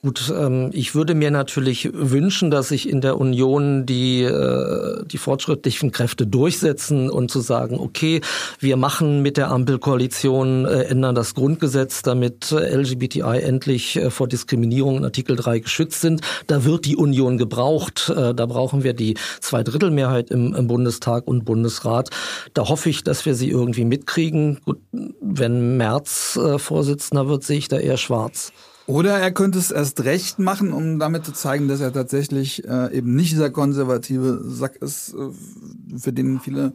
Gut, 0.03 0.33
ähm, 0.35 0.71
ich 0.73 0.95
würde 0.95 1.13
mir 1.13 1.29
natürlich 1.29 1.87
wünschen, 1.93 2.49
dass 2.49 2.69
sich 2.69 2.89
in 2.89 3.01
der 3.01 3.19
Union 3.19 3.85
die, 3.85 4.23
äh, 4.23 5.05
die 5.05 5.19
fortschrittlichen 5.19 5.91
Kräfte 5.91 6.25
durchsetzen 6.25 7.07
und 7.11 7.29
zu 7.29 7.39
sagen, 7.39 7.79
okay, 7.79 8.21
wir 8.57 8.77
machen 8.77 9.21
mit 9.21 9.37
der 9.37 9.51
Ampelkoalition, 9.51 10.65
äh, 10.65 10.85
ändern 10.85 11.13
das 11.13 11.35
Grundgesetz, 11.35 12.01
damit 12.01 12.51
äh, 12.51 12.75
LGBTI 12.75 13.41
endlich 13.43 13.95
äh, 13.95 14.09
vor 14.09 14.27
Diskriminierung 14.27 14.97
in 14.97 15.05
Artikel 15.05 15.35
3 15.35 15.59
geschützt 15.59 16.01
sind. 16.01 16.21
Da 16.47 16.65
wird 16.65 16.85
die 16.85 16.95
Union 16.95 17.37
gebraucht. 17.37 18.09
Äh, 18.09 18.33
da 18.33 18.47
brauchen 18.47 18.83
wir 18.83 18.93
die 18.93 19.17
Zweidrittelmehrheit 19.39 20.31
im, 20.31 20.55
im 20.55 20.65
Bundestag 20.65 21.27
und 21.27 21.45
Bundesrat. 21.45 22.09
Da 22.55 22.69
hoffe 22.69 22.89
ich, 22.89 23.03
dass 23.03 23.27
wir 23.27 23.35
sie 23.35 23.51
irgendwie 23.51 23.85
mitkriegen. 23.85 24.61
Gut, 24.65 24.79
wenn 25.21 25.77
Merz 25.77 26.39
äh, 26.41 26.57
Vorsitzender 26.57 27.27
wird, 27.27 27.43
sehe 27.43 27.59
ich 27.59 27.67
da 27.67 27.77
eher 27.77 27.97
schwarz. 27.97 28.51
Oder 28.91 29.19
er 29.19 29.31
könnte 29.31 29.57
es 29.57 29.71
erst 29.71 30.03
recht 30.03 30.37
machen, 30.37 30.73
um 30.73 30.99
damit 30.99 31.23
zu 31.23 31.31
zeigen, 31.31 31.69
dass 31.69 31.79
er 31.79 31.93
tatsächlich 31.93 32.67
äh, 32.67 32.93
eben 32.93 33.15
nicht 33.15 33.31
dieser 33.31 33.49
konservative 33.49 34.43
Sack 34.43 34.75
ist, 34.81 35.13
äh, 35.13 35.97
für 35.97 36.11
den 36.11 36.41
viele 36.41 36.73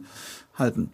halten. 0.55 0.89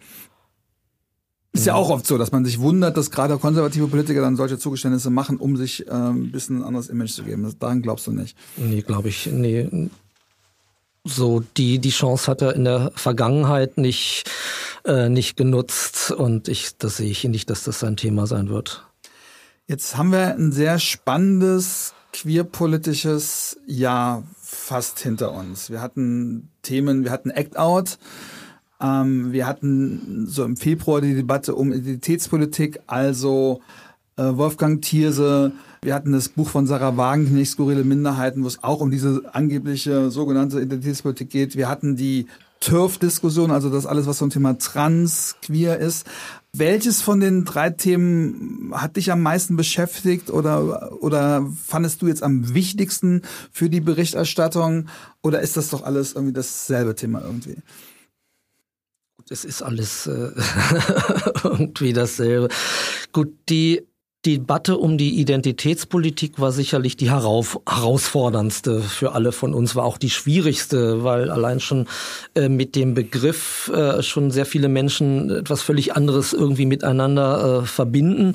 Ist 1.54 1.64
ja 1.64 1.76
auch 1.76 1.88
oft 1.88 2.06
so, 2.06 2.18
dass 2.18 2.30
man 2.30 2.44
sich 2.44 2.60
wundert, 2.60 2.98
dass 2.98 3.10
gerade 3.10 3.38
konservative 3.38 3.86
Politiker 3.86 4.20
dann 4.20 4.36
solche 4.36 4.58
Zugeständnisse 4.58 5.08
machen, 5.08 5.38
um 5.38 5.56
sich 5.56 5.86
äh, 5.86 5.92
ein 5.92 6.30
bisschen 6.30 6.58
ein 6.58 6.64
anderes 6.64 6.90
Image 6.90 7.12
zu 7.12 7.22
geben. 7.22 7.44
Das, 7.44 7.56
daran 7.56 7.80
glaubst 7.80 8.06
du 8.06 8.12
nicht? 8.12 8.36
Nee, 8.58 8.82
glaube 8.82 9.08
ich, 9.08 9.24
nee. 9.24 9.88
So, 11.04 11.42
die, 11.56 11.78
die 11.78 11.90
Chance 11.90 12.30
hat 12.30 12.42
er 12.42 12.54
in 12.54 12.64
der 12.64 12.92
Vergangenheit 12.96 13.78
nicht, 13.78 14.24
äh, 14.84 15.08
nicht 15.08 15.38
genutzt 15.38 16.10
und 16.10 16.48
ich, 16.48 16.76
das 16.76 16.98
sehe 16.98 17.10
ich 17.10 17.24
nicht, 17.24 17.48
dass 17.48 17.64
das 17.64 17.80
sein 17.80 17.96
Thema 17.96 18.26
sein 18.26 18.50
wird. 18.50 18.84
Jetzt 19.66 19.96
haben 19.96 20.12
wir 20.12 20.34
ein 20.34 20.52
sehr 20.52 20.78
spannendes 20.78 21.94
queerpolitisches 22.12 23.58
Jahr 23.66 24.22
fast 24.38 24.98
hinter 25.00 25.32
uns. 25.32 25.70
Wir 25.70 25.80
hatten 25.80 26.50
Themen, 26.60 27.02
wir 27.02 27.10
hatten 27.10 27.30
Act 27.30 27.56
Out, 27.58 27.98
ähm, 28.78 29.32
wir 29.32 29.46
hatten 29.46 30.26
so 30.26 30.44
im 30.44 30.58
Februar 30.58 31.00
die 31.00 31.14
Debatte 31.14 31.54
um 31.54 31.72
Identitätspolitik, 31.72 32.80
also 32.86 33.62
äh, 34.18 34.24
Wolfgang 34.24 34.82
Thierse, 34.82 35.52
wir 35.80 35.94
hatten 35.94 36.12
das 36.12 36.28
Buch 36.28 36.48
von 36.48 36.66
Sarah 36.66 36.98
Wagenknecht, 36.98 37.52
Skurrile 37.52 37.84
Minderheiten, 37.84 38.42
wo 38.44 38.48
es 38.48 38.62
auch 38.62 38.80
um 38.80 38.90
diese 38.90 39.22
angebliche 39.32 40.10
sogenannte 40.10 40.60
Identitätspolitik 40.60 41.30
geht. 41.30 41.56
Wir 41.56 41.70
hatten 41.70 41.96
die 41.96 42.26
TÜRF-Diskussion, 42.64 43.50
also 43.50 43.68
das 43.68 43.84
alles, 43.84 44.06
was 44.06 44.18
zum 44.18 44.30
Thema 44.30 44.58
Trans, 44.58 45.36
Queer 45.42 45.78
ist. 45.78 46.06
Welches 46.54 47.02
von 47.02 47.20
den 47.20 47.44
drei 47.44 47.70
Themen 47.70 48.72
hat 48.74 48.96
dich 48.96 49.12
am 49.12 49.20
meisten 49.20 49.56
beschäftigt 49.56 50.30
oder, 50.30 51.02
oder 51.02 51.46
fandest 51.66 52.00
du 52.00 52.06
jetzt 52.06 52.22
am 52.22 52.54
wichtigsten 52.54 53.22
für 53.52 53.68
die 53.68 53.80
Berichterstattung? 53.80 54.88
Oder 55.22 55.40
ist 55.40 55.56
das 55.56 55.70
doch 55.70 55.82
alles 55.82 56.14
irgendwie 56.14 56.32
dasselbe 56.32 56.94
Thema 56.94 57.20
irgendwie? 57.22 57.56
Es 59.28 59.44
ist 59.44 59.62
alles 59.62 60.06
äh, 60.06 60.30
irgendwie 61.44 61.92
dasselbe. 61.92 62.48
Gut, 63.12 63.32
die 63.48 63.86
die 64.24 64.38
Debatte 64.38 64.78
um 64.78 64.96
die 64.98 65.18
Identitätspolitik 65.20 66.40
war 66.40 66.52
sicherlich 66.52 66.96
die 66.96 67.10
herauf, 67.10 67.60
herausforderndste 67.68 68.80
für 68.80 69.12
alle 69.12 69.32
von 69.32 69.52
uns, 69.54 69.76
war 69.76 69.84
auch 69.84 69.98
die 69.98 70.10
schwierigste, 70.10 71.04
weil 71.04 71.30
allein 71.30 71.60
schon 71.60 71.86
äh, 72.34 72.48
mit 72.48 72.74
dem 72.76 72.94
Begriff 72.94 73.70
äh, 73.74 74.02
schon 74.02 74.30
sehr 74.30 74.46
viele 74.46 74.68
Menschen 74.68 75.30
etwas 75.30 75.62
völlig 75.62 75.94
anderes 75.94 76.32
irgendwie 76.32 76.66
miteinander 76.66 77.62
äh, 77.62 77.66
verbinden. 77.66 78.34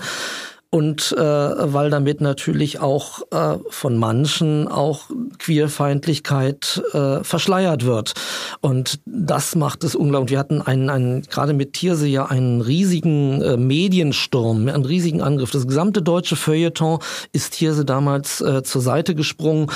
Und 0.71 1.15
äh, 1.17 1.19
weil 1.21 1.89
damit 1.89 2.21
natürlich 2.21 2.79
auch 2.79 3.23
äh, 3.31 3.57
von 3.69 3.97
manchen 3.97 4.67
auch 4.67 5.09
Queerfeindlichkeit 5.39 6.83
äh, 6.93 7.23
verschleiert 7.23 7.85
wird. 7.85 8.13
Und 8.61 8.99
das 9.05 9.55
macht 9.55 9.83
es 9.83 9.95
unglaublich. 9.95 10.31
Wir 10.31 10.39
hatten 10.39 10.61
einen, 10.61 10.89
einen 10.91 11.21
gerade 11.23 11.53
mit 11.53 11.73
Tierse 11.73 12.07
ja 12.07 12.27
einen 12.27 12.61
riesigen 12.61 13.41
äh, 13.41 13.57
Mediensturm, 13.57 14.67
einen 14.67 14.85
riesigen 14.85 15.21
Angriff. 15.21 15.49
Das 15.49 15.65
gesamte 15.65 16.03
deutsche 16.03 16.35
Feuilleton 16.35 16.99
ist 17.31 17.53
Tierse 17.53 17.83
damals 17.83 18.39
äh, 18.41 18.61
zur 18.61 18.81
Seite 18.81 19.15
gesprungen 19.15 19.71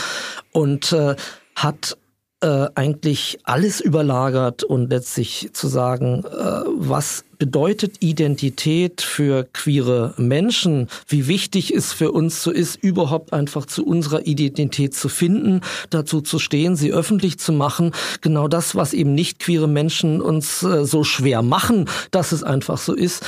und 0.52 0.92
äh, 0.92 1.16
hat 1.56 1.98
äh, 2.42 2.68
eigentlich 2.76 3.40
alles 3.46 3.80
überlagert 3.80 4.64
und 4.64 4.90
letztlich 4.90 5.50
zu 5.54 5.68
sagen, 5.68 6.24
äh, 6.26 6.62
was 6.78 7.24
bedeutet 7.44 7.98
Identität 8.00 9.02
für 9.02 9.46
queere 9.52 10.14
Menschen, 10.16 10.88
wie 11.10 11.28
wichtig 11.28 11.76
es 11.76 11.92
für 11.92 12.14
uns 12.14 12.42
so 12.42 12.52
ist, 12.52 12.82
überhaupt 12.82 13.34
einfach 13.34 13.66
zu 13.66 13.86
unserer 13.86 14.26
Identität 14.26 14.96
zu 14.96 15.10
finden, 15.10 15.60
dazu 15.90 16.22
zu 16.22 16.40
stehen, 16.40 16.78
sie 16.78 16.94
öffentlich 16.94 17.40
zu 17.40 17.52
machen. 17.52 17.92
Genau 18.22 18.48
das, 18.48 18.76
was 18.76 18.94
eben 18.94 19.14
nicht 19.14 19.40
queere 19.40 19.68
Menschen 19.68 20.22
uns 20.22 20.64
äh, 20.64 20.86
so 20.86 21.04
schwer 21.04 21.42
machen, 21.42 21.90
dass 22.12 22.32
es 22.32 22.44
einfach 22.44 22.78
so 22.78 22.94
ist. 22.94 23.26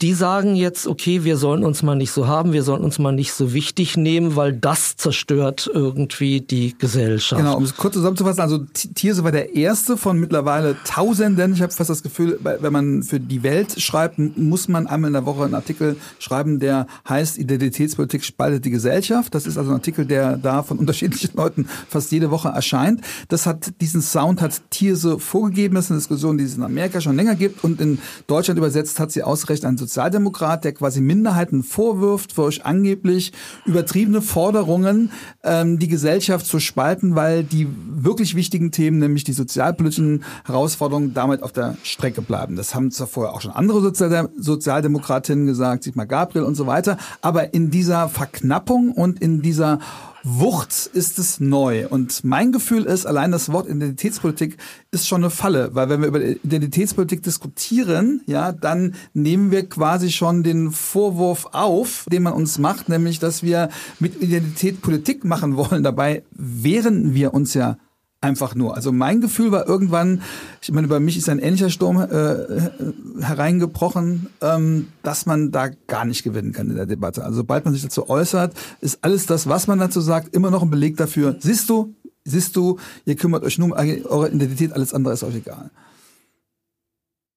Die 0.00 0.14
sagen 0.14 0.56
jetzt, 0.56 0.86
okay, 0.86 1.24
wir 1.24 1.36
sollen 1.36 1.62
uns 1.62 1.82
mal 1.82 1.94
nicht 1.94 2.12
so 2.12 2.26
haben, 2.26 2.54
wir 2.54 2.62
sollen 2.62 2.82
uns 2.82 2.98
mal 2.98 3.12
nicht 3.12 3.34
so 3.34 3.52
wichtig 3.52 3.98
nehmen, 3.98 4.34
weil 4.34 4.54
das 4.54 4.96
zerstört 4.96 5.70
irgendwie 5.70 6.40
die 6.40 6.74
Gesellschaft. 6.78 7.42
Genau, 7.42 7.58
um 7.58 7.64
es 7.64 7.76
kurz 7.76 7.92
zusammenzufassen, 7.92 8.40
also 8.40 8.64
Thierse 8.94 9.24
war 9.24 9.32
der 9.32 9.54
erste 9.54 9.98
von 9.98 10.18
mittlerweile 10.18 10.74
Tausenden, 10.84 11.52
ich 11.52 11.60
habe 11.60 11.70
fast 11.70 11.90
das 11.90 12.02
Gefühl, 12.02 12.40
wenn 12.42 12.72
man 12.72 13.02
für 13.02 13.20
die 13.20 13.42
Welt 13.42 13.57
Welt 13.58 13.80
schreibt, 13.80 14.18
muss 14.36 14.68
man 14.68 14.86
einmal 14.86 15.08
in 15.08 15.14
der 15.14 15.26
Woche 15.26 15.44
einen 15.44 15.54
Artikel 15.54 15.96
schreiben, 16.18 16.60
der 16.60 16.86
heißt 17.08 17.38
Identitätspolitik 17.38 18.24
spaltet 18.24 18.64
die 18.64 18.70
Gesellschaft. 18.70 19.34
Das 19.34 19.46
ist 19.46 19.58
also 19.58 19.70
ein 19.70 19.76
Artikel, 19.76 20.06
der 20.06 20.36
da 20.36 20.62
von 20.62 20.78
unterschiedlichen 20.78 21.30
Leuten 21.36 21.68
fast 21.88 22.12
jede 22.12 22.30
Woche 22.30 22.48
erscheint. 22.48 23.00
Das 23.28 23.46
hat 23.46 23.80
diesen 23.80 24.00
Sound 24.00 24.40
hat 24.40 24.62
Thierse 24.70 25.18
vorgegeben. 25.18 25.74
Das 25.74 25.86
ist 25.86 25.90
eine 25.90 25.98
Diskussion, 25.98 26.38
die 26.38 26.44
es 26.44 26.56
in 26.56 26.62
Amerika 26.62 27.00
schon 27.00 27.16
länger 27.16 27.34
gibt 27.34 27.64
und 27.64 27.80
in 27.80 27.98
Deutschland 28.26 28.58
übersetzt 28.58 29.00
hat 29.00 29.10
sie 29.10 29.22
ausgerechnet 29.22 29.68
ein 29.68 29.78
Sozialdemokrat, 29.78 30.64
der 30.64 30.72
quasi 30.72 31.00
Minderheiten 31.00 31.62
vorwirft, 31.62 32.32
für 32.32 32.42
euch 32.42 32.64
angeblich 32.64 33.32
übertriebene 33.66 34.22
Forderungen, 34.22 35.10
ähm, 35.42 35.78
die 35.78 35.88
Gesellschaft 35.88 36.46
zu 36.46 36.60
spalten, 36.60 37.16
weil 37.16 37.42
die 37.42 37.66
wirklich 37.90 38.36
wichtigen 38.36 38.70
Themen, 38.70 38.98
nämlich 38.98 39.24
die 39.24 39.32
sozialpolitischen 39.32 40.22
Herausforderungen, 40.44 41.14
damit 41.14 41.42
auf 41.42 41.52
der 41.52 41.76
Strecke 41.82 42.22
bleiben. 42.22 42.54
Das 42.54 42.74
haben 42.74 42.90
zwar 42.92 43.08
vorher 43.08 43.34
auch 43.34 43.37
schon 43.40 43.52
andere 43.52 43.80
Sozial 43.80 44.30
Sozialdemokratinnen 44.36 45.46
gesagt, 45.46 45.84
Sigmar 45.84 46.06
Gabriel 46.06 46.44
und 46.44 46.54
so 46.54 46.66
weiter. 46.66 46.98
Aber 47.20 47.54
in 47.54 47.70
dieser 47.70 48.08
Verknappung 48.08 48.92
und 48.92 49.20
in 49.20 49.42
dieser 49.42 49.78
Wucht 50.24 50.90
ist 50.92 51.18
es 51.18 51.40
neu. 51.40 51.86
Und 51.88 52.24
mein 52.24 52.52
Gefühl 52.52 52.84
ist, 52.84 53.06
allein 53.06 53.30
das 53.30 53.52
Wort 53.52 53.68
Identitätspolitik 53.68 54.56
ist 54.90 55.06
schon 55.06 55.22
eine 55.22 55.30
Falle, 55.30 55.70
weil 55.74 55.88
wenn 55.88 56.00
wir 56.00 56.08
über 56.08 56.20
Identitätspolitik 56.20 57.22
diskutieren, 57.22 58.22
ja, 58.26 58.52
dann 58.52 58.94
nehmen 59.14 59.50
wir 59.50 59.68
quasi 59.68 60.10
schon 60.10 60.42
den 60.42 60.70
Vorwurf 60.70 61.46
auf, 61.52 62.04
den 62.10 62.24
man 62.24 62.32
uns 62.32 62.58
macht, 62.58 62.88
nämlich, 62.88 63.20
dass 63.20 63.42
wir 63.42 63.68
mit 64.00 64.20
Identität 64.20 64.82
Politik 64.82 65.24
machen 65.24 65.56
wollen. 65.56 65.82
Dabei 65.82 66.24
wehren 66.32 67.14
wir 67.14 67.32
uns 67.32 67.54
ja 67.54 67.78
einfach 68.20 68.54
nur. 68.54 68.74
Also 68.74 68.92
mein 68.92 69.20
Gefühl 69.20 69.52
war 69.52 69.68
irgendwann, 69.68 70.22
ich 70.60 70.72
meine, 70.72 70.88
bei 70.88 70.98
mich 70.98 71.16
ist 71.16 71.28
ein 71.28 71.38
ähnlicher 71.38 71.70
Sturm 71.70 72.00
äh, 72.00 73.22
hereingebrochen, 73.22 74.26
ähm, 74.40 74.88
dass 75.02 75.26
man 75.26 75.52
da 75.52 75.68
gar 75.86 76.04
nicht 76.04 76.24
gewinnen 76.24 76.52
kann 76.52 76.68
in 76.68 76.76
der 76.76 76.86
Debatte. 76.86 77.24
Also 77.24 77.38
sobald 77.38 77.64
man 77.64 77.74
sich 77.74 77.82
dazu 77.82 78.08
äußert, 78.08 78.54
ist 78.80 78.98
alles 79.02 79.26
das, 79.26 79.48
was 79.48 79.66
man 79.66 79.78
dazu 79.78 80.00
sagt, 80.00 80.34
immer 80.34 80.50
noch 80.50 80.62
ein 80.62 80.70
Beleg 80.70 80.96
dafür. 80.96 81.36
Siehst 81.38 81.70
du, 81.70 81.94
siehst 82.24 82.56
du, 82.56 82.78
ihr 83.04 83.16
kümmert 83.16 83.44
euch 83.44 83.58
nur 83.58 83.68
um 83.68 83.72
eure 83.72 84.30
Identität, 84.30 84.72
alles 84.72 84.92
andere 84.92 85.14
ist 85.14 85.22
euch 85.22 85.36
egal. 85.36 85.70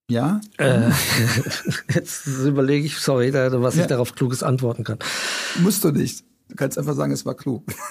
Ja? 0.10 0.42
Äh, 0.58 0.90
jetzt 1.94 2.26
überlege 2.26 2.86
ich, 2.86 2.98
sorry, 2.98 3.32
was 3.34 3.76
ja. 3.76 3.84
ich 3.84 3.88
darauf 3.88 4.16
kluges 4.16 4.42
antworten 4.44 4.84
kann. 4.84 4.98
Musst 5.60 5.84
du 5.84 5.92
nicht. 5.92 6.26
Du 6.52 6.58
kannst 6.58 6.78
einfach 6.78 6.96
sagen, 6.96 7.14
es 7.14 7.26
war 7.26 7.34
klug. 7.34 7.64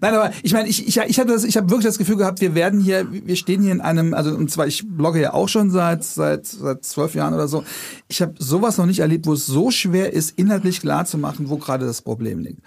Nein, 0.00 0.14
aber 0.14 0.32
ich 0.42 0.52
meine, 0.52 0.68
ich, 0.68 0.88
ich, 0.88 0.96
ich 0.96 1.20
habe 1.20 1.32
habe 1.32 1.70
wirklich 1.70 1.84
das 1.84 1.98
Gefühl 1.98 2.16
gehabt, 2.16 2.40
wir 2.40 2.56
werden 2.56 2.80
hier, 2.80 3.06
wir 3.10 3.36
stehen 3.36 3.62
hier 3.62 3.70
in 3.70 3.80
einem, 3.80 4.12
also 4.12 4.34
und 4.34 4.50
zwar 4.50 4.66
ich 4.66 4.84
blogge 4.84 5.20
ja 5.20 5.34
auch 5.34 5.48
schon 5.48 5.70
seit 5.70 6.02
seit 6.02 6.46
seit 6.46 6.84
zwölf 6.84 7.14
Jahren 7.14 7.32
oder 7.32 7.46
so. 7.46 7.62
Ich 8.08 8.20
habe 8.20 8.34
sowas 8.40 8.76
noch 8.76 8.86
nicht 8.86 8.98
erlebt, 8.98 9.26
wo 9.26 9.34
es 9.34 9.46
so 9.46 9.70
schwer 9.70 10.12
ist, 10.12 10.36
inhaltlich 10.36 10.80
klar 10.80 11.04
zu 11.04 11.16
machen, 11.16 11.48
wo 11.48 11.56
gerade 11.56 11.86
das 11.86 12.02
Problem 12.02 12.40
liegt. 12.40 12.60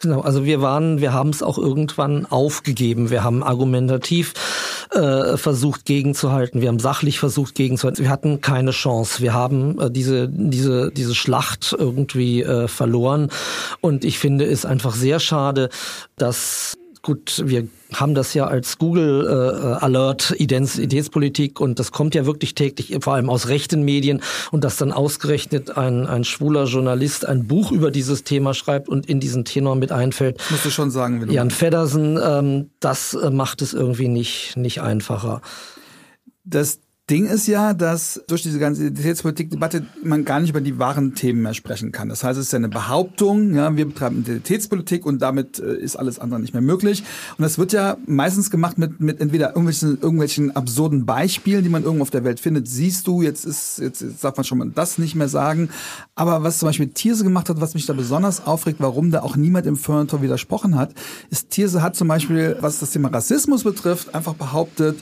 Genau, 0.00 0.20
also 0.20 0.44
wir 0.44 0.60
waren, 0.60 1.00
wir 1.00 1.12
haben 1.12 1.30
es 1.30 1.44
auch 1.44 1.58
irgendwann 1.58 2.26
aufgegeben. 2.26 3.10
Wir 3.10 3.22
haben 3.22 3.44
argumentativ 3.44 4.34
äh, 4.94 5.36
versucht 5.36 5.84
gegenzuhalten, 5.84 6.60
wir 6.60 6.68
haben 6.68 6.78
sachlich 6.78 7.18
versucht 7.18 7.54
gegenzuhalten. 7.54 8.04
Wir 8.04 8.10
hatten 8.10 8.40
keine 8.40 8.72
Chance. 8.72 9.22
Wir 9.22 9.32
haben 9.32 9.80
äh, 9.80 9.90
diese 9.90 10.28
diese 10.28 10.90
diese 10.90 11.14
Schlacht 11.14 11.74
irgendwie 11.78 12.42
äh, 12.42 12.68
verloren 12.68 13.30
und 13.80 14.04
ich 14.04 14.18
finde 14.18 14.44
es 14.44 14.64
einfach 14.64 14.94
sehr 14.94 15.20
schade, 15.20 15.70
dass 16.16 16.76
gut, 17.02 17.42
wir 17.44 17.68
haben 17.92 18.14
das 18.14 18.32
ja 18.32 18.46
als 18.46 18.78
Google 18.78 19.26
äh, 19.26 19.84
Alert 19.84 20.34
Identitätspolitik 20.38 21.60
und 21.60 21.78
das 21.78 21.92
kommt 21.92 22.14
ja 22.14 22.24
wirklich 22.26 22.54
täglich, 22.54 22.96
vor 23.00 23.14
allem 23.14 23.28
aus 23.28 23.48
rechten 23.48 23.82
Medien 23.82 24.22
und 24.50 24.64
dass 24.64 24.76
dann 24.76 24.92
ausgerechnet 24.92 25.76
ein, 25.76 26.06
ein 26.06 26.24
schwuler 26.24 26.64
Journalist 26.64 27.26
ein 27.26 27.46
Buch 27.46 27.72
über 27.72 27.90
dieses 27.90 28.24
Thema 28.24 28.54
schreibt 28.54 28.88
und 28.88 29.06
in 29.06 29.20
diesen 29.20 29.44
Tenor 29.44 29.74
mit 29.74 29.92
einfällt. 29.92 30.40
Musst 30.50 30.64
du 30.64 30.70
schon 30.70 30.90
sagen. 30.90 31.20
Wenn 31.20 31.28
du 31.28 31.34
Jan 31.34 31.50
Feddersen, 31.50 32.18
ähm, 32.22 32.70
das 32.80 33.14
äh, 33.14 33.30
macht 33.30 33.62
es 33.62 33.74
irgendwie 33.74 34.08
nicht, 34.08 34.56
nicht 34.56 34.80
einfacher. 34.80 35.42
Das 36.44 36.78
Ding 37.10 37.26
ist 37.26 37.48
ja, 37.48 37.74
dass 37.74 38.22
durch 38.28 38.42
diese 38.42 38.60
ganze 38.60 38.82
Identitätspolitik-Debatte 38.82 39.84
man 40.04 40.24
gar 40.24 40.38
nicht 40.38 40.50
über 40.50 40.60
die 40.60 40.78
wahren 40.78 41.16
Themen 41.16 41.42
mehr 41.42 41.52
sprechen 41.52 41.90
kann. 41.90 42.08
Das 42.08 42.22
heißt, 42.22 42.38
es 42.38 42.46
ist 42.46 42.52
ja 42.52 42.58
eine 42.58 42.68
Behauptung, 42.68 43.54
ja, 43.54 43.76
wir 43.76 43.86
betreiben 43.86 44.20
Identitätspolitik 44.20 45.04
und 45.04 45.20
damit 45.20 45.58
äh, 45.58 45.74
ist 45.74 45.96
alles 45.96 46.20
andere 46.20 46.38
nicht 46.38 46.52
mehr 46.52 46.62
möglich. 46.62 47.02
Und 47.36 47.42
das 47.42 47.58
wird 47.58 47.72
ja 47.72 47.96
meistens 48.06 48.52
gemacht 48.52 48.78
mit, 48.78 49.00
mit 49.00 49.20
entweder 49.20 49.48
irgendwelchen, 49.48 50.00
irgendwelchen 50.00 50.54
absurden 50.54 51.04
Beispielen, 51.04 51.64
die 51.64 51.70
man 51.70 51.82
irgendwo 51.82 52.02
auf 52.02 52.10
der 52.10 52.22
Welt 52.22 52.38
findet. 52.38 52.68
Siehst 52.68 53.08
du, 53.08 53.20
jetzt 53.20 53.44
ist, 53.46 53.80
jetzt, 53.80 54.00
jetzt 54.00 54.22
darf 54.22 54.36
man 54.36 54.44
schon 54.44 54.58
mal 54.58 54.70
das 54.72 54.96
nicht 54.98 55.16
mehr 55.16 55.28
sagen. 55.28 55.70
Aber 56.14 56.44
was 56.44 56.60
zum 56.60 56.68
Beispiel 56.68 56.88
Thierse 56.88 57.24
gemacht 57.24 57.48
hat, 57.48 57.60
was 57.60 57.74
mich 57.74 57.84
da 57.84 57.94
besonders 57.94 58.46
aufregt, 58.46 58.78
warum 58.78 59.10
da 59.10 59.22
auch 59.22 59.34
niemand 59.34 59.66
im 59.66 59.76
Feuilleton 59.76 60.22
widersprochen 60.22 60.76
hat, 60.76 60.94
ist 61.30 61.50
Thierse 61.50 61.82
hat 61.82 61.96
zum 61.96 62.06
Beispiel, 62.06 62.56
was 62.60 62.78
das 62.78 62.92
Thema 62.92 63.08
Rassismus 63.08 63.64
betrifft, 63.64 64.14
einfach 64.14 64.34
behauptet, 64.34 64.98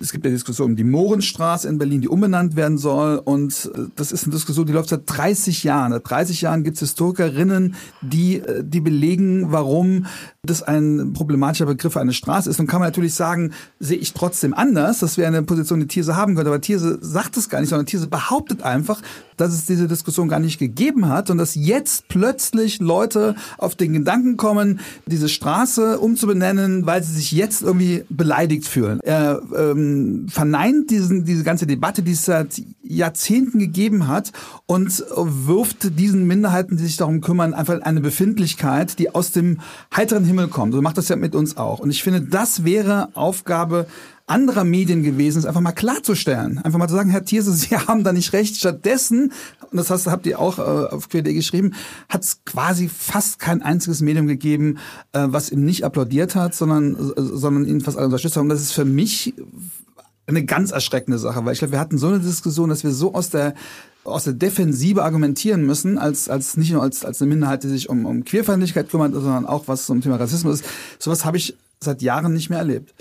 es 0.00 0.12
gibt 0.12 0.24
ja 0.24 0.30
Diskussion 0.30 0.70
um 0.70 0.76
die 0.76 0.84
Mohrenstraße 0.84 1.68
in 1.68 1.78
Berlin, 1.78 2.00
die 2.00 2.08
umbenannt 2.08 2.56
werden 2.56 2.78
soll. 2.78 3.18
Und 3.18 3.70
äh, 3.74 3.86
das 3.96 4.12
ist 4.12 4.24
eine 4.24 4.34
Diskussion, 4.34 4.66
die 4.66 4.72
läuft 4.72 4.88
seit 4.88 5.02
30 5.06 5.64
Jahren. 5.64 5.92
Seit 5.92 6.08
30 6.08 6.40
Jahren 6.42 6.64
gibt 6.64 6.76
es 6.76 6.80
Historikerinnen, 6.80 7.74
die, 8.02 8.38
äh, 8.38 8.62
die 8.64 8.80
belegen, 8.80 9.52
warum 9.52 10.06
das 10.44 10.62
ein 10.62 11.12
problematischer 11.12 11.66
Begriff 11.66 11.94
für 11.94 12.00
eine 12.00 12.12
Straße 12.12 12.50
ist. 12.50 12.60
Und 12.60 12.66
kann 12.66 12.80
man 12.80 12.88
natürlich 12.88 13.14
sagen, 13.14 13.52
sehe 13.80 13.96
ich 13.96 14.12
trotzdem 14.12 14.54
anders. 14.54 15.00
Das 15.00 15.16
wäre 15.16 15.28
eine 15.28 15.42
Position, 15.42 15.80
die 15.80 15.86
Thierse 15.86 16.16
haben 16.16 16.34
könnte. 16.34 16.50
Aber 16.50 16.60
Thierse 16.60 16.98
sagt 17.00 17.36
es 17.36 17.48
gar 17.48 17.60
nicht, 17.60 17.70
sondern 17.70 17.86
Thierse 17.86 18.06
behauptet 18.08 18.62
einfach, 18.62 19.00
dass 19.36 19.52
es 19.52 19.66
diese 19.66 19.88
Diskussion 19.88 20.28
gar 20.28 20.38
nicht 20.38 20.58
gegeben 20.58 21.08
hat 21.08 21.30
und 21.30 21.38
dass 21.38 21.54
jetzt 21.54 22.08
plötzlich 22.08 22.80
Leute 22.80 23.34
auf 23.58 23.74
den 23.74 23.92
Gedanken 23.92 24.36
kommen, 24.36 24.80
diese 25.06 25.28
Straße 25.28 25.98
umzubenennen, 25.98 26.86
weil 26.86 27.02
sie 27.02 27.14
sich 27.14 27.32
jetzt 27.32 27.62
irgendwie 27.62 28.04
beleidigt 28.08 28.66
fühlen. 28.66 29.00
Er 29.02 29.42
ähm, 29.56 30.26
verneint 30.28 30.90
diesen, 30.90 31.24
diese 31.24 31.42
ganze 31.42 31.66
Debatte, 31.66 32.02
die 32.02 32.12
es 32.12 32.24
seit 32.24 32.62
Jahrzehnten 32.82 33.58
gegeben 33.58 34.06
hat 34.06 34.32
und 34.66 35.04
wirft 35.16 35.98
diesen 35.98 36.26
Minderheiten, 36.26 36.76
die 36.76 36.84
sich 36.84 36.96
darum 36.96 37.20
kümmern, 37.20 37.54
einfach 37.54 37.80
eine 37.82 38.00
Befindlichkeit, 38.00 38.98
die 38.98 39.14
aus 39.14 39.32
dem 39.32 39.58
heiteren 39.94 40.24
Himmel 40.24 40.33
kommt. 40.48 40.74
So 40.74 40.82
macht 40.82 40.98
das 40.98 41.08
ja 41.08 41.16
mit 41.16 41.34
uns 41.34 41.56
auch. 41.56 41.78
Und 41.78 41.90
ich 41.90 42.02
finde, 42.02 42.20
das 42.22 42.64
wäre 42.64 43.08
Aufgabe 43.14 43.86
anderer 44.26 44.64
Medien 44.64 45.02
gewesen 45.02 45.38
ist, 45.38 45.44
einfach 45.44 45.60
mal 45.60 45.72
klarzustellen. 45.72 46.58
Einfach 46.58 46.78
mal 46.78 46.88
zu 46.88 46.94
sagen, 46.94 47.10
Herr 47.10 47.24
Thierse, 47.24 47.52
Sie 47.54 47.76
haben 47.76 48.04
da 48.04 48.12
nicht 48.12 48.32
recht. 48.32 48.56
Stattdessen, 48.56 49.32
und 49.70 49.76
das 49.76 49.90
hast, 49.90 50.06
habt 50.06 50.26
ihr 50.26 50.38
auch 50.38 50.58
äh, 50.58 50.62
auf 50.62 51.08
QD 51.08 51.24
geschrieben, 51.24 51.74
hat 52.08 52.22
es 52.22 52.44
quasi 52.44 52.88
fast 52.88 53.38
kein 53.38 53.62
einziges 53.62 54.00
Medium 54.00 54.26
gegeben, 54.26 54.78
äh, 55.12 55.26
was 55.26 55.50
ihm 55.50 55.64
nicht 55.64 55.84
applaudiert 55.84 56.34
hat, 56.34 56.54
sondern, 56.54 56.94
äh, 56.94 57.12
sondern 57.16 57.66
ihn 57.66 57.80
fast 57.80 57.96
alle 57.96 58.06
unterstützt 58.06 58.36
haben. 58.36 58.44
Und 58.44 58.50
das 58.50 58.62
ist 58.62 58.72
für 58.72 58.84
mich 58.84 59.34
eine 60.26 60.44
ganz 60.44 60.70
erschreckende 60.70 61.18
Sache, 61.18 61.44
weil 61.44 61.52
ich 61.52 61.58
glaube, 61.58 61.72
wir 61.72 61.80
hatten 61.80 61.98
so 61.98 62.08
eine 62.08 62.20
Diskussion, 62.20 62.70
dass 62.70 62.82
wir 62.82 62.92
so 62.92 63.14
aus 63.14 63.28
der 63.28 63.54
aus 64.04 64.24
der 64.24 64.34
Defensive 64.34 65.02
argumentieren 65.02 65.64
müssen, 65.64 65.98
als, 65.98 66.28
als 66.28 66.56
nicht 66.56 66.72
nur 66.72 66.82
als, 66.82 67.04
als 67.04 67.20
eine 67.20 67.30
Minderheit, 67.30 67.64
die 67.64 67.68
sich 67.68 67.88
um, 67.88 68.06
um 68.06 68.24
Queerfeindlichkeit 68.24 68.90
kümmert, 68.90 69.12
sondern 69.14 69.46
auch 69.46 69.68
was 69.68 69.86
zum 69.86 70.00
Thema 70.00 70.16
Rassismus 70.16 70.60
ist. 70.60 70.68
Sowas 70.98 71.24
habe 71.24 71.36
ich 71.36 71.56
seit 71.80 72.02
Jahren 72.02 72.32
nicht 72.32 72.50
mehr 72.50 72.58
erlebt. 72.58 72.94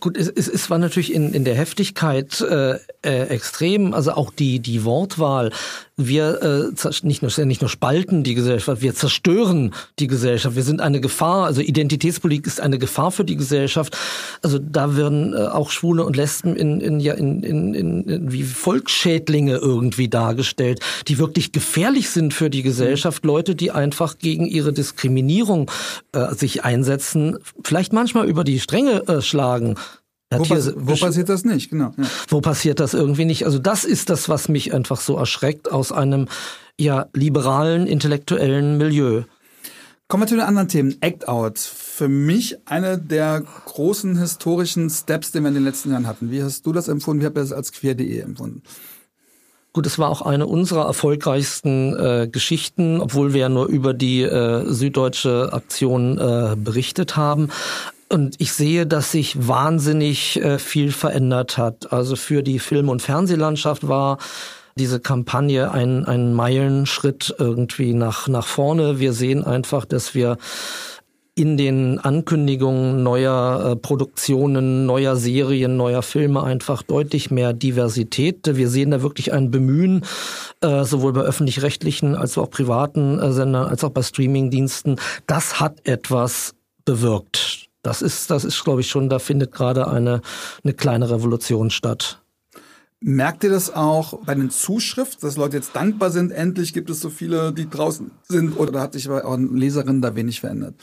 Gut, 0.00 0.16
es, 0.16 0.28
es, 0.28 0.48
es 0.48 0.68
war 0.68 0.78
natürlich 0.78 1.12
in, 1.12 1.32
in 1.32 1.44
der 1.44 1.54
Heftigkeit 1.54 2.40
äh, 2.40 2.78
äh, 3.02 3.28
extrem, 3.28 3.94
also 3.94 4.12
auch 4.12 4.30
die, 4.30 4.60
die 4.60 4.84
Wortwahl 4.84 5.52
wir 5.96 6.72
äh, 6.74 7.06
nicht 7.06 7.22
nur 7.22 7.46
nicht 7.46 7.62
nur 7.62 7.70
spalten 7.70 8.22
die 8.22 8.34
Gesellschaft, 8.34 8.82
wir 8.82 8.94
zerstören 8.94 9.72
die 9.98 10.06
Gesellschaft. 10.06 10.54
Wir 10.54 10.62
sind 10.62 10.82
eine 10.82 11.00
Gefahr. 11.00 11.46
Also 11.46 11.62
Identitätspolitik 11.62 12.46
ist 12.46 12.60
eine 12.60 12.78
Gefahr 12.78 13.10
für 13.10 13.24
die 13.24 13.36
Gesellschaft. 13.36 13.96
Also 14.42 14.58
da 14.58 14.96
werden 14.96 15.32
äh, 15.32 15.46
auch 15.46 15.70
Schwule 15.70 16.04
und 16.04 16.16
Lesben 16.16 16.54
in, 16.54 16.80
in 16.80 17.00
ja 17.00 17.14
in, 17.14 17.42
in, 17.42 17.74
in 17.74 18.32
wie 18.32 18.42
Volksschädlinge 18.42 19.56
irgendwie 19.56 20.08
dargestellt, 20.08 20.80
die 21.08 21.18
wirklich 21.18 21.52
gefährlich 21.52 22.10
sind 22.10 22.34
für 22.34 22.50
die 22.50 22.62
Gesellschaft. 22.62 23.24
Leute, 23.24 23.54
die 23.54 23.70
einfach 23.70 24.18
gegen 24.18 24.44
ihre 24.44 24.74
Diskriminierung 24.74 25.70
äh, 26.12 26.34
sich 26.34 26.62
einsetzen, 26.62 27.38
vielleicht 27.64 27.94
manchmal 27.94 28.28
über 28.28 28.44
die 28.44 28.60
Stränge 28.60 29.08
äh, 29.08 29.22
schlagen. 29.22 29.76
Wo, 30.30 30.42
pass 30.44 30.72
wo, 30.76 30.96
passiert 30.96 31.28
das 31.28 31.44
nicht? 31.44 31.70
Genau. 31.70 31.92
Ja. 31.96 32.04
Wo 32.28 32.40
passiert 32.40 32.80
das 32.80 32.94
irgendwie 32.94 33.24
nicht? 33.24 33.44
Also 33.44 33.58
das 33.58 33.84
ist 33.84 34.10
das, 34.10 34.28
was 34.28 34.48
mich 34.48 34.74
einfach 34.74 35.00
so 35.00 35.16
erschreckt 35.16 35.70
aus 35.70 35.92
einem 35.92 36.26
ja 36.78 37.06
liberalen 37.12 37.86
intellektuellen 37.86 38.76
Milieu. 38.76 39.22
Kommen 40.08 40.22
wir 40.22 40.28
zu 40.28 40.36
den 40.36 40.44
anderen 40.44 40.68
Themen. 40.68 40.96
Act 41.00 41.28
Out. 41.28 41.58
Für 41.58 42.08
mich 42.08 42.56
eine 42.66 42.98
der 42.98 43.40
großen 43.40 44.18
historischen 44.18 44.88
Steps, 44.90 45.32
die 45.32 45.40
wir 45.40 45.48
in 45.48 45.54
den 45.54 45.64
letzten 45.64 45.90
Jahren 45.90 46.06
hatten. 46.06 46.30
Wie 46.30 46.42
hast 46.42 46.64
du 46.66 46.72
das 46.72 46.88
empfunden? 46.88 47.22
Wie 47.22 47.26
habt 47.26 47.36
ihr 47.36 47.40
das 47.40 47.52
als 47.52 47.72
queer.de 47.72 48.20
empfunden? 48.20 48.62
Gut, 49.72 49.86
es 49.86 49.98
war 49.98 50.08
auch 50.08 50.22
eine 50.22 50.46
unserer 50.46 50.86
erfolgreichsten 50.86 51.94
äh, 51.96 52.28
Geschichten, 52.30 53.00
obwohl 53.00 53.34
wir 53.34 53.40
ja 53.40 53.48
nur 53.48 53.66
über 53.66 53.94
die 53.94 54.22
äh, 54.22 54.64
süddeutsche 54.64 55.50
Aktion 55.52 56.18
äh, 56.18 56.56
berichtet 56.56 57.16
haben. 57.16 57.50
Und 58.08 58.36
ich 58.38 58.52
sehe, 58.52 58.86
dass 58.86 59.10
sich 59.10 59.48
wahnsinnig 59.48 60.40
äh, 60.40 60.58
viel 60.58 60.92
verändert 60.92 61.58
hat. 61.58 61.92
Also 61.92 62.14
für 62.14 62.42
die 62.42 62.60
Film- 62.60 62.88
und 62.88 63.02
Fernsehlandschaft 63.02 63.88
war 63.88 64.18
diese 64.78 65.00
Kampagne 65.00 65.72
ein, 65.72 66.04
ein 66.04 66.32
Meilenschritt 66.32 67.34
irgendwie 67.38 67.94
nach, 67.94 68.28
nach 68.28 68.46
vorne. 68.46 69.00
Wir 69.00 69.12
sehen 69.12 69.42
einfach, 69.42 69.84
dass 69.86 70.14
wir 70.14 70.36
in 71.34 71.56
den 71.56 71.98
Ankündigungen 71.98 73.02
neuer 73.02 73.72
äh, 73.72 73.76
Produktionen, 73.76 74.86
neuer 74.86 75.16
Serien, 75.16 75.76
neuer 75.76 76.02
Filme 76.02 76.42
einfach 76.42 76.82
deutlich 76.82 77.30
mehr 77.30 77.52
Diversität. 77.52 78.56
Wir 78.56 78.68
sehen 78.68 78.90
da 78.90 79.02
wirklich 79.02 79.32
ein 79.32 79.50
Bemühen, 79.50 80.04
äh, 80.62 80.84
sowohl 80.84 81.12
bei 81.12 81.20
öffentlich-rechtlichen 81.22 82.14
als 82.14 82.38
auch 82.38 82.48
privaten 82.48 83.32
Sendern, 83.32 83.66
als 83.66 83.84
auch 83.84 83.90
bei 83.90 84.02
Streamingdiensten. 84.02 84.98
Das 85.26 85.60
hat 85.60 85.86
etwas 85.86 86.54
bewirkt. 86.86 87.65
Das 87.86 88.02
ist, 88.02 88.30
das 88.30 88.44
ist, 88.44 88.64
glaube 88.64 88.80
ich, 88.80 88.88
schon, 88.88 89.08
da 89.08 89.20
findet 89.20 89.52
gerade 89.52 89.88
eine, 89.88 90.20
eine 90.64 90.74
kleine 90.74 91.08
Revolution 91.08 91.70
statt. 91.70 92.20
Merkt 92.98 93.44
ihr 93.44 93.50
das 93.50 93.72
auch 93.72 94.24
bei 94.24 94.34
den 94.34 94.50
Zuschriften, 94.50 95.20
dass 95.20 95.36
Leute 95.36 95.56
jetzt 95.56 95.76
dankbar 95.76 96.10
sind, 96.10 96.32
endlich 96.32 96.72
gibt 96.72 96.90
es 96.90 97.00
so 97.00 97.10
viele, 97.10 97.52
die 97.52 97.70
draußen 97.70 98.10
sind, 98.24 98.58
oder 98.58 98.80
hat 98.80 98.94
sich 98.94 99.06
bei 99.06 99.22
euren 99.22 99.56
Leserinnen 99.56 100.02
da 100.02 100.16
wenig 100.16 100.40
verändert? 100.40 100.74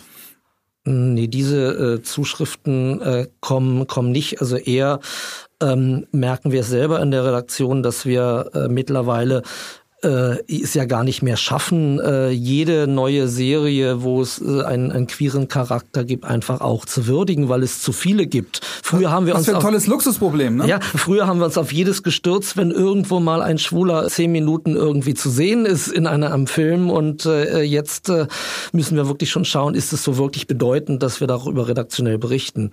Nee, 0.85 1.27
diese 1.27 1.97
äh, 1.97 2.01
Zuschriften 2.03 3.01
äh, 3.01 3.27
kommen, 3.41 3.85
kommen 3.87 4.11
nicht. 4.11 4.39
Also 4.39 4.55
eher 4.55 5.01
ähm, 5.61 6.07
merken 6.11 6.51
wir 6.51 6.61
es 6.61 6.69
selber 6.69 7.01
in 7.01 7.11
der 7.11 7.25
Redaktion, 7.25 7.83
dass 7.83 8.05
wir 8.05 8.49
äh, 8.53 8.67
mittlerweile 8.69 9.43
äh, 10.03 10.37
es 10.47 10.73
ja 10.73 10.85
gar 10.85 11.03
nicht 11.03 11.21
mehr 11.21 11.37
schaffen, 11.37 11.99
äh, 11.99 12.29
jede 12.29 12.87
neue 12.87 13.27
Serie, 13.27 14.03
wo 14.03 14.21
es 14.21 14.41
äh, 14.41 14.63
einen, 14.63 14.91
einen 14.91 15.07
queeren 15.07 15.47
Charakter 15.47 16.03
gibt, 16.03 16.25
einfach 16.25 16.61
auch 16.61 16.85
zu 16.85 17.07
würdigen, 17.07 17.49
weil 17.49 17.63
es 17.63 17.81
zu 17.81 17.91
viele 17.91 18.27
gibt. 18.27 18.61
Früher 18.83 19.11
haben 19.11 19.25
wir 19.25 19.33
Was 19.33 19.41
uns 19.41 19.49
für 19.49 19.55
ein 19.55 19.61
tolles 19.61 19.87
Luxusproblem, 19.87 20.57
ne? 20.57 20.67
Ja, 20.67 20.79
früher 20.81 21.27
haben 21.27 21.39
wir 21.39 21.45
uns 21.45 21.57
auf 21.57 21.71
jedes 21.71 22.03
gestürzt, 22.03 22.57
wenn 22.57 22.71
irgendwo 22.71 23.19
mal 23.19 23.41
ein 23.41 23.57
Schwuler 23.57 24.07
zehn 24.07 24.31
Minuten 24.31 24.75
irgendwie 24.75 25.13
zu 25.13 25.29
sehen 25.29 25.65
ist 25.65 25.87
in 25.87 26.07
einem 26.07 26.47
Film 26.47 26.89
und 26.89 27.25
äh, 27.25 27.61
jetzt 27.61 28.09
äh, 28.09 28.27
müssen 28.71 28.97
wir 28.97 29.07
wirklich 29.07 29.31
schon 29.31 29.45
schauen, 29.45 29.75
ist 29.75 29.93
es 29.93 30.03
so 30.03 30.17
wirklich 30.17 30.47
bedeutend, 30.47 31.03
dass 31.03 31.19
wir 31.19 31.27
darüber 31.27 31.67
redaktionell 31.67 32.17
berichten. 32.17 32.71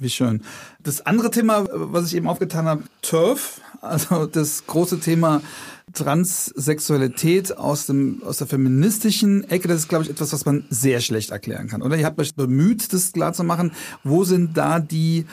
Wie 0.00 0.08
schön. 0.08 0.42
Das 0.82 1.04
andere 1.04 1.30
Thema, 1.30 1.66
was 1.70 2.06
ich 2.06 2.16
eben 2.16 2.26
aufgetan 2.26 2.64
habe, 2.64 2.84
Turf, 3.02 3.60
also 3.80 4.26
das 4.26 4.66
große 4.66 5.00
Thema 5.00 5.42
Transsexualität 5.92 7.56
aus 7.56 7.86
dem 7.86 8.22
aus 8.24 8.38
der 8.38 8.46
feministischen 8.46 9.44
Ecke, 9.50 9.68
das 9.68 9.78
ist 9.78 9.88
glaube 9.88 10.04
ich 10.04 10.10
etwas, 10.10 10.32
was 10.32 10.44
man 10.44 10.64
sehr 10.70 11.00
schlecht 11.00 11.30
erklären 11.30 11.68
kann, 11.68 11.82
oder? 11.82 11.96
Ihr 11.96 12.06
habt 12.06 12.20
euch 12.20 12.34
bemüht, 12.34 12.92
das 12.92 13.12
klar 13.12 13.32
zu 13.32 13.44
machen. 13.44 13.72
Wo 14.04 14.24
sind 14.24 14.56
da 14.56 14.78
die 14.78 15.26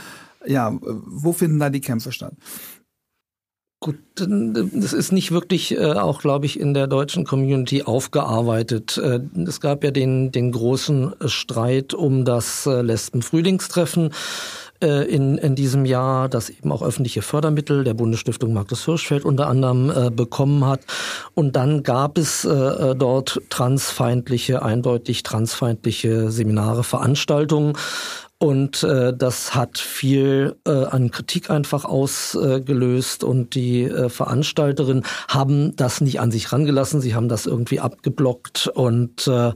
ja, 0.45 0.77
wo 0.81 1.33
finden 1.33 1.59
da 1.59 1.69
die 1.69 1.81
Kämpfe 1.81 2.11
statt? 2.11 2.33
Gut, 3.79 3.99
das 4.15 4.93
ist 4.93 5.11
nicht 5.11 5.31
wirklich 5.31 5.77
äh, 5.77 5.93
auch, 5.93 6.19
glaube 6.19 6.47
ich, 6.47 6.59
in 6.59 6.73
der 6.73 6.87
deutschen 6.87 7.25
Community 7.25 7.83
aufgearbeitet. 7.83 8.97
Äh, 8.97 9.19
es 9.47 9.61
gab 9.61 9.83
ja 9.83 9.91
den, 9.91 10.31
den 10.31 10.51
großen 10.51 11.13
Streit 11.27 11.93
um 11.93 12.25
das 12.25 12.65
äh, 12.65 12.81
Lesben-Frühlingstreffen 12.81 14.13
in, 14.85 15.37
in 15.37 15.55
diesem 15.55 15.85
Jahr, 15.85 16.29
das 16.29 16.49
eben 16.49 16.71
auch 16.71 16.81
öffentliche 16.81 17.21
Fördermittel 17.21 17.83
der 17.83 17.93
Bundesstiftung 17.93 18.53
Markus 18.53 18.85
Hirschfeld 18.85 19.25
unter 19.25 19.47
anderem 19.47 19.89
äh, 19.89 20.09
bekommen 20.11 20.65
hat. 20.65 20.81
Und 21.33 21.55
dann 21.55 21.83
gab 21.83 22.17
es 22.17 22.45
äh, 22.45 22.51
äh, 22.51 22.95
dort 22.95 23.41
transfeindliche, 23.49 24.61
eindeutig 24.61 25.23
transfeindliche 25.23 26.31
Seminare, 26.31 26.83
Veranstaltungen. 26.83 27.73
Und 28.39 28.83
äh, 28.83 29.15
das 29.17 29.55
hat 29.55 29.79
viel 29.79 30.57
äh, 30.67 30.69
an 30.69 31.09
Kritik 31.09 31.49
einfach 31.49 31.85
ausgelöst 31.85 33.23
und 33.23 33.55
die 33.55 33.85
äh, 33.85 34.09
Veranstalterinnen 34.09 35.03
haben 35.27 35.75
das 35.75 36.01
nicht 36.01 36.19
an 36.19 36.29
sich 36.29 36.51
rangelassen, 36.51 37.01
sie 37.01 37.15
haben 37.15 37.29
das 37.29 37.47
irgendwie 37.47 37.79
abgeblockt 37.79 38.67
und 38.67 39.27
äh, 39.27 39.53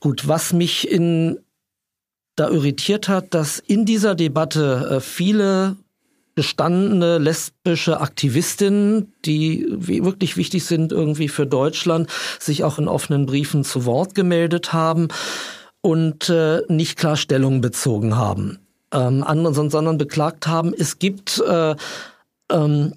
gut, 0.00 0.26
was 0.26 0.54
mich 0.54 0.90
in 0.90 1.40
da 2.40 2.48
irritiert 2.48 3.08
hat, 3.08 3.34
dass 3.34 3.58
in 3.58 3.84
dieser 3.84 4.14
Debatte 4.14 4.96
äh, 4.96 5.00
viele 5.00 5.76
gestandene 6.36 7.18
lesbische 7.18 8.00
Aktivistinnen, 8.00 9.12
die 9.26 9.66
wirklich 9.68 10.38
wichtig 10.38 10.64
sind 10.64 10.90
irgendwie 10.90 11.28
für 11.28 11.46
Deutschland, 11.46 12.08
sich 12.38 12.64
auch 12.64 12.78
in 12.78 12.88
offenen 12.88 13.26
Briefen 13.26 13.62
zu 13.62 13.84
Wort 13.84 14.14
gemeldet 14.14 14.72
haben 14.72 15.08
und 15.82 16.30
äh, 16.30 16.62
nicht 16.68 16.98
klar 16.98 17.16
Stellung 17.16 17.60
bezogen 17.60 18.16
haben, 18.16 18.58
ähm, 18.92 19.22
anderen, 19.22 19.68
sondern 19.68 19.98
beklagt 19.98 20.46
haben, 20.46 20.72
es 20.72 20.98
gibt 20.98 21.42
äh, 21.46 21.74
ähm, 22.50 22.94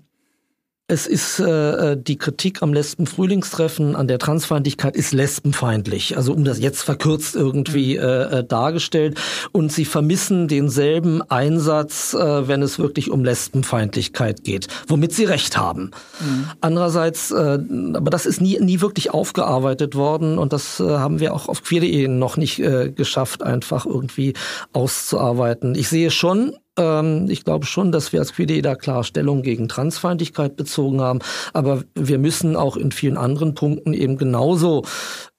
es 0.93 1.07
ist 1.07 1.39
äh, 1.39 1.93
äh, 1.93 1.97
die 1.97 2.17
Kritik 2.17 2.61
am 2.61 2.71
Lesben-Frühlingstreffen, 2.71 3.95
an 3.95 4.07
der 4.07 4.19
Transfeindlichkeit 4.19 4.95
ist 4.95 5.11
lesbenfeindlich. 5.11 6.15
Also 6.15 6.33
um 6.33 6.43
das 6.43 6.59
jetzt 6.59 6.83
verkürzt 6.83 7.35
irgendwie 7.35 7.97
mhm. 7.97 8.03
äh, 8.03 8.23
äh, 8.39 8.43
dargestellt. 8.43 9.19
Und 9.51 9.71
sie 9.71 9.85
vermissen 9.85 10.47
denselben 10.47 11.23
Einsatz, 11.23 12.13
äh, 12.13 12.47
wenn 12.47 12.61
es 12.61 12.77
wirklich 12.77 13.09
um 13.09 13.25
Lesbenfeindlichkeit 13.25 14.43
geht, 14.43 14.67
womit 14.87 15.13
sie 15.13 15.25
recht 15.25 15.57
haben. 15.57 15.91
Mhm. 16.19 16.47
Andererseits, 16.61 17.31
äh, 17.31 17.57
aber 17.93 18.11
das 18.11 18.27
ist 18.27 18.39
nie, 18.39 18.59
nie 18.59 18.79
wirklich 18.79 19.11
aufgearbeitet 19.11 19.95
worden 19.95 20.37
und 20.37 20.53
das 20.53 20.79
äh, 20.79 20.83
haben 20.83 21.19
wir 21.19 21.33
auch 21.33 21.49
auf 21.49 21.63
queer.de 21.63 22.07
noch 22.07 22.37
nicht 22.37 22.59
äh, 22.59 22.91
geschafft, 22.91 23.41
einfach 23.41 23.87
irgendwie 23.87 24.33
auszuarbeiten. 24.73 25.73
Ich 25.73 25.89
sehe 25.89 26.11
schon 26.11 26.53
ähm, 26.77 27.27
ich 27.29 27.43
glaube 27.43 27.65
schon, 27.65 27.91
dass 27.91 28.13
wir 28.13 28.19
als 28.19 28.33
QD 28.33 28.63
da 28.65 28.75
klar 28.75 29.03
Stellung 29.03 29.41
gegen 29.41 29.67
Transfeindlichkeit 29.67 30.55
bezogen 30.55 31.01
haben. 31.01 31.19
Aber 31.53 31.83
wir 31.95 32.17
müssen 32.17 32.55
auch 32.55 32.77
in 32.77 32.91
vielen 32.91 33.17
anderen 33.17 33.55
Punkten 33.55 33.93
eben 33.93 34.17
genauso 34.17 34.83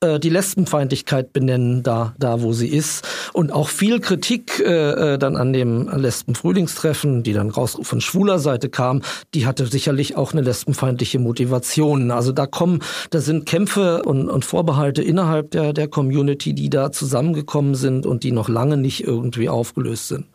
äh, 0.00 0.20
die 0.20 0.28
Lesbenfeindlichkeit 0.30 1.32
benennen, 1.32 1.82
da, 1.82 2.14
da 2.18 2.42
wo 2.42 2.52
sie 2.52 2.68
ist. 2.68 3.06
Und 3.32 3.52
auch 3.52 3.68
viel 3.68 4.00
Kritik 4.00 4.60
äh, 4.60 5.14
äh 5.14 5.18
dann 5.18 5.36
an 5.36 5.52
dem 5.52 5.88
Lesben-Frühlingstreffen, 5.88 7.22
die 7.22 7.32
dann 7.32 7.50
raus 7.50 7.78
von 7.82 8.00
schwuler 8.00 8.38
Seite 8.38 8.68
kam, 8.68 9.02
die 9.34 9.46
hatte 9.46 9.66
sicherlich 9.66 10.16
auch 10.16 10.32
eine 10.32 10.42
lesbenfeindliche 10.42 11.18
Motivation. 11.18 12.10
Also 12.10 12.32
da 12.32 12.46
kommen, 12.46 12.80
da 13.10 13.20
sind 13.20 13.46
Kämpfe 13.46 14.02
und, 14.02 14.28
und 14.28 14.44
Vorbehalte 14.44 15.02
innerhalb 15.02 15.50
der, 15.50 15.72
der 15.72 15.88
Community, 15.88 16.54
die 16.54 16.70
da 16.70 16.92
zusammengekommen 16.92 17.74
sind 17.74 18.06
und 18.06 18.22
die 18.22 18.32
noch 18.32 18.48
lange 18.48 18.76
nicht 18.76 19.04
irgendwie 19.04 19.48
aufgelöst 19.48 20.08
sind. 20.08 20.26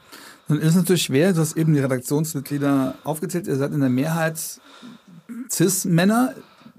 Nun 0.50 0.60
ist 0.60 0.70
es 0.70 0.76
natürlich 0.76 1.04
schwer, 1.04 1.32
du 1.32 1.41
hast 1.41 1.56
eben 1.56 1.74
die 1.74 1.80
Redaktionsmitglieder 1.80 2.95
aufgezählt, 3.04 3.47
ihr 3.47 3.56
seid 3.56 3.72
in 3.72 3.82
der 3.82 3.89
Mehrheit 3.89 4.39
Cis-Männer. 5.50 6.34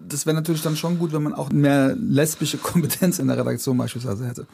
Das 0.08 0.26
wäre 0.26 0.34
natürlich 0.34 0.62
dann 0.62 0.76
schon 0.76 0.98
gut, 0.98 1.12
wenn 1.12 1.22
man 1.22 1.34
auch 1.34 1.50
mehr 1.50 1.94
lesbische 1.94 2.58
Kompetenz 2.58 3.18
in 3.18 3.28
der 3.28 3.38
Redaktion 3.38 3.76
beispielsweise 3.76 4.26
hätte. 4.26 4.46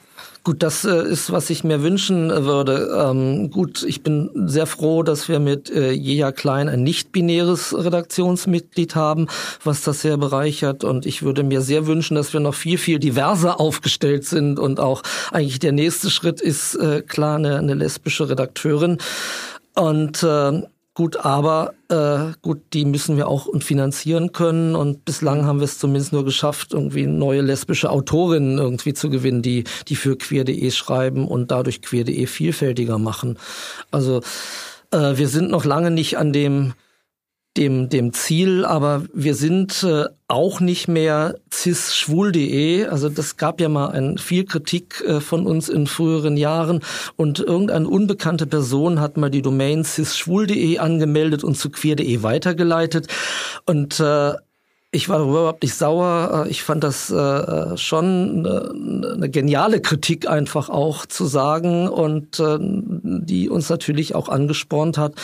Gut, 0.44 0.62
das 0.62 0.84
äh, 0.84 1.08
ist, 1.08 1.32
was 1.32 1.50
ich 1.50 1.64
mir 1.64 1.82
wünschen 1.82 2.30
würde. 2.30 2.90
Ähm, 2.96 3.50
gut, 3.50 3.82
ich 3.82 4.02
bin 4.02 4.30
sehr 4.46 4.66
froh, 4.66 5.02
dass 5.02 5.28
wir 5.28 5.40
mit 5.40 5.70
äh, 5.70 5.92
Jeja 5.92 6.32
Klein 6.32 6.68
ein 6.68 6.82
nicht-binäres 6.82 7.74
Redaktionsmitglied 7.76 8.94
haben, 8.94 9.26
was 9.64 9.82
das 9.82 10.02
sehr 10.02 10.16
bereichert. 10.16 10.84
Und 10.84 11.06
ich 11.06 11.22
würde 11.22 11.42
mir 11.42 11.62
sehr 11.62 11.86
wünschen, 11.86 12.16
dass 12.16 12.32
wir 12.32 12.40
noch 12.40 12.54
viel, 12.54 12.78
viel 12.78 12.98
diverser 12.98 13.60
aufgestellt 13.60 14.24
sind. 14.24 14.58
Und 14.58 14.78
auch 14.80 15.02
eigentlich 15.32 15.58
der 15.58 15.72
nächste 15.72 16.10
Schritt 16.10 16.40
ist 16.40 16.74
äh, 16.74 17.02
klar 17.02 17.36
eine, 17.36 17.58
eine 17.58 17.74
lesbische 17.74 18.28
Redakteurin. 18.28 18.98
Und 19.74 20.22
äh, 20.22 20.62
Gut, 20.96 21.18
aber 21.18 21.74
äh, 21.90 22.32
gut, 22.40 22.72
die 22.72 22.86
müssen 22.86 23.18
wir 23.18 23.28
auch 23.28 23.48
finanzieren 23.60 24.32
können 24.32 24.74
und 24.74 25.04
bislang 25.04 25.44
haben 25.44 25.58
wir 25.58 25.66
es 25.66 25.78
zumindest 25.78 26.14
nur 26.14 26.24
geschafft, 26.24 26.72
irgendwie 26.72 27.06
neue 27.06 27.42
lesbische 27.42 27.90
Autorinnen 27.90 28.56
irgendwie 28.56 28.94
zu 28.94 29.10
gewinnen, 29.10 29.42
die 29.42 29.64
die 29.88 29.94
für 29.94 30.16
queer.de 30.16 30.70
schreiben 30.70 31.28
und 31.28 31.50
dadurch 31.50 31.82
queer.de 31.82 32.26
vielfältiger 32.26 32.96
machen. 32.96 33.38
Also 33.90 34.22
äh, 34.90 35.18
wir 35.18 35.28
sind 35.28 35.50
noch 35.50 35.66
lange 35.66 35.90
nicht 35.90 36.16
an 36.16 36.32
dem 36.32 36.72
dem, 37.56 37.88
dem 37.88 38.12
Ziel, 38.12 38.64
aber 38.64 39.04
wir 39.12 39.34
sind 39.34 39.82
äh, 39.82 40.04
auch 40.28 40.60
nicht 40.60 40.88
mehr 40.88 41.36
cis-schwul.de. 41.52 42.86
Also 42.86 43.08
das 43.08 43.36
gab 43.36 43.60
ja 43.60 43.68
mal 43.68 43.88
ein, 43.88 44.18
viel 44.18 44.44
Kritik 44.44 45.02
äh, 45.06 45.20
von 45.20 45.46
uns 45.46 45.68
in 45.68 45.86
früheren 45.86 46.36
Jahren 46.36 46.80
und 47.16 47.40
irgendeine 47.40 47.88
unbekannte 47.88 48.46
Person 48.46 49.00
hat 49.00 49.16
mal 49.16 49.30
die 49.30 49.42
Domain 49.42 49.84
cis-schwul.de 49.84 50.78
angemeldet 50.78 51.44
und 51.44 51.56
zu 51.56 51.70
queer.de 51.70 52.22
weitergeleitet 52.22 53.08
und 53.66 54.00
äh, 54.00 54.34
ich 54.92 55.08
war 55.08 55.18
darüber 55.18 55.40
überhaupt 55.40 55.62
nicht 55.62 55.74
sauer. 55.74 56.44
Äh, 56.46 56.50
ich 56.50 56.62
fand 56.62 56.82
das 56.82 57.10
äh, 57.10 57.76
schon 57.76 58.46
eine, 58.46 59.12
eine 59.14 59.28
geniale 59.28 59.80
Kritik 59.80 60.28
einfach 60.28 60.68
auch 60.68 61.06
zu 61.06 61.26
sagen 61.26 61.88
und 61.88 62.40
äh, 62.40 62.58
die 62.60 63.48
uns 63.48 63.68
natürlich 63.68 64.14
auch 64.14 64.28
angespornt 64.28 64.96
hat, 64.96 65.14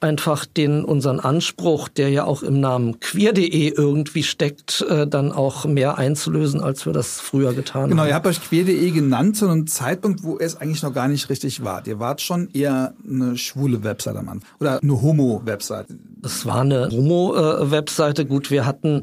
einfach 0.00 0.44
den 0.44 0.84
unseren 0.84 1.20
Anspruch, 1.20 1.88
der 1.88 2.10
ja 2.10 2.24
auch 2.24 2.42
im 2.42 2.60
Namen 2.60 3.00
queer.de 3.00 3.68
irgendwie 3.68 4.22
steckt, 4.22 4.84
äh, 4.88 5.06
dann 5.06 5.32
auch 5.32 5.64
mehr 5.64 5.96
einzulösen, 5.96 6.60
als 6.60 6.84
wir 6.84 6.92
das 6.92 7.20
früher 7.20 7.54
getan 7.54 7.64
genau, 7.64 7.82
haben. 7.82 7.90
Genau, 7.90 8.04
ihr 8.04 8.14
habt 8.14 8.26
euch 8.26 8.42
queer.de 8.42 8.90
genannt 8.90 9.36
zu 9.36 9.48
einem 9.48 9.66
Zeitpunkt, 9.66 10.22
wo 10.22 10.38
es 10.38 10.56
eigentlich 10.60 10.82
noch 10.82 10.92
gar 10.92 11.08
nicht 11.08 11.30
richtig 11.30 11.64
war. 11.64 11.86
Ihr 11.86 11.98
wart 11.98 12.20
schon 12.20 12.50
eher 12.52 12.94
eine 13.08 13.38
schwule 13.38 13.84
Website 13.84 14.16
am 14.16 14.28
Anfang 14.28 14.50
oder 14.60 14.82
eine 14.82 15.02
Homo-Website. 15.02 15.86
Es 16.22 16.44
war 16.44 16.60
eine 16.60 16.88
Homo-Webseite. 16.90 18.26
Gut, 18.26 18.50
wir 18.50 18.66
hatten 18.66 19.02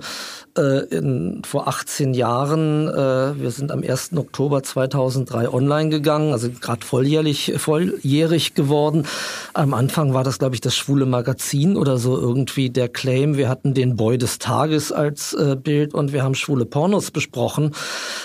äh, 0.57 0.85
in, 0.95 1.41
vor 1.45 1.67
18 1.67 2.13
Jahren, 2.13 2.87
äh, 2.87 3.39
wir 3.39 3.51
sind 3.51 3.71
am 3.71 3.81
1. 3.81 4.11
Oktober 4.15 4.61
2003 4.61 5.49
online 5.49 5.89
gegangen, 5.89 6.33
also 6.33 6.49
gerade 6.49 6.85
volljährig, 6.85 7.53
volljährig 7.57 8.53
geworden. 8.53 9.05
Am 9.53 9.73
Anfang 9.73 10.13
war 10.13 10.23
das, 10.23 10.39
glaube 10.39 10.55
ich, 10.55 10.61
das 10.61 10.75
schwule 10.83 11.05
Magazin 11.05 11.77
oder 11.77 11.97
so 11.97 12.19
irgendwie 12.19 12.69
der 12.69 12.89
Claim. 12.89 13.37
Wir 13.37 13.47
hatten 13.47 13.73
den 13.73 13.95
Boy 13.95 14.17
des 14.17 14.37
Tages 14.37 14.91
als 14.91 15.33
äh, 15.33 15.55
Bild 15.55 15.93
und 15.93 16.11
wir 16.11 16.23
haben 16.23 16.35
schwule 16.35 16.65
Pornos 16.65 17.11
besprochen. 17.11 17.71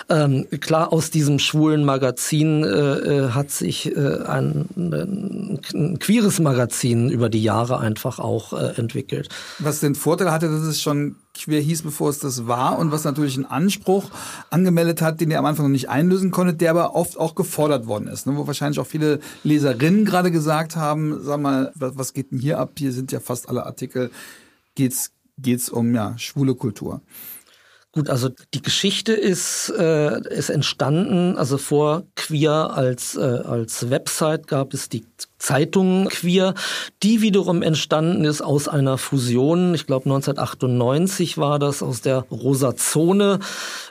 Ähm, 0.09 0.47
klar, 0.61 0.93
aus 0.93 1.13
diesem 1.13 1.39
schwulen 1.39 1.85
Magazin 1.85 2.65
äh, 2.65 2.69
äh 2.69 3.29
hat 3.31 3.53
sich 3.53 3.95
äh, 3.95 4.23
ein, 4.27 4.67
ein, 4.77 5.99
queeres 6.01 6.41
Magazin 6.41 7.11
über 7.11 7.29
die 7.29 7.43
Jahre 7.43 7.79
einfach 7.79 8.19
auch 8.19 8.53
äh, 8.53 8.77
entwickelt. 8.77 9.29
Was 9.61 9.79
den 9.79 9.95
Vorteil 9.95 10.33
hatte, 10.33 10.49
dass 10.49 10.63
es 10.63 10.83
schon 10.83 11.15
queer 11.39 11.61
hieß, 11.61 11.82
bevor 11.82 12.11
es 12.11 12.18
das 12.18 12.47
war 12.47 12.78
und 12.78 12.93
was 12.93 13.05
natürlich 13.05 13.36
einen 13.36 13.47
Anspruch 13.47 14.11
angemeldet 14.51 15.03
hat, 15.03 15.20
den 15.20 15.30
ihr 15.30 15.39
am 15.39 15.47
Anfang 15.47 15.66
noch 15.66 15.72
nicht 15.72 15.89
einlösen 15.89 16.30
konntet, 16.30 16.61
der 16.61 16.70
aber 16.70 16.95
oft 16.95 17.18
auch 17.18 17.34
gefordert 17.34 17.86
worden 17.86 18.09
ist, 18.09 18.26
ne? 18.26 18.36
wo 18.36 18.47
wahrscheinlich 18.47 18.80
auch 18.80 18.86
viele 18.86 19.20
Leserinnen 19.45 20.05
gerade 20.05 20.30
gesagt 20.30 20.76
haben, 20.76 21.22
sag 21.22 21.41
mal, 21.41 21.72
was, 21.74 21.93
was 21.97 22.12
geht 22.12 22.32
denn 22.32 22.39
hier 22.39 22.59
ab? 22.59 22.72
Hier 22.78 22.93
sind 22.93 23.12
ja 23.12 23.20
fast 23.20 23.49
alle 23.49 23.66
Artikel, 23.66 24.11
geht's 24.74 25.12
geht's 25.41 25.68
um 25.68 25.95
ja 25.95 26.16
schwule 26.18 26.55
Kultur. 26.55 27.01
Gut, 27.93 28.11
also 28.11 28.28
die 28.53 28.61
Geschichte 28.61 29.12
ist, 29.12 29.72
äh, 29.76 30.20
ist 30.28 30.51
entstanden, 30.51 31.36
also 31.36 31.57
vor 31.57 32.05
Queer 32.16 32.70
als, 32.74 33.16
äh, 33.16 33.20
als 33.20 33.89
Website 33.89 34.47
gab 34.47 34.74
es 34.74 34.91
die 34.91 35.07
Zeitung 35.39 36.09
Queer, 36.09 36.55
die 37.03 37.20
wiederum 37.20 37.62
entstanden 37.62 38.24
ist 38.24 38.43
aus 38.43 38.68
einer 38.68 38.99
Fusion, 38.99 39.74
ich 39.74 39.86
glaube 39.86 40.07
1998 40.07 41.39
war 41.39 41.59
das, 41.59 41.82
aus 41.82 42.01
der 42.01 42.26
Rosa 42.30 42.76
Zone 42.76 43.39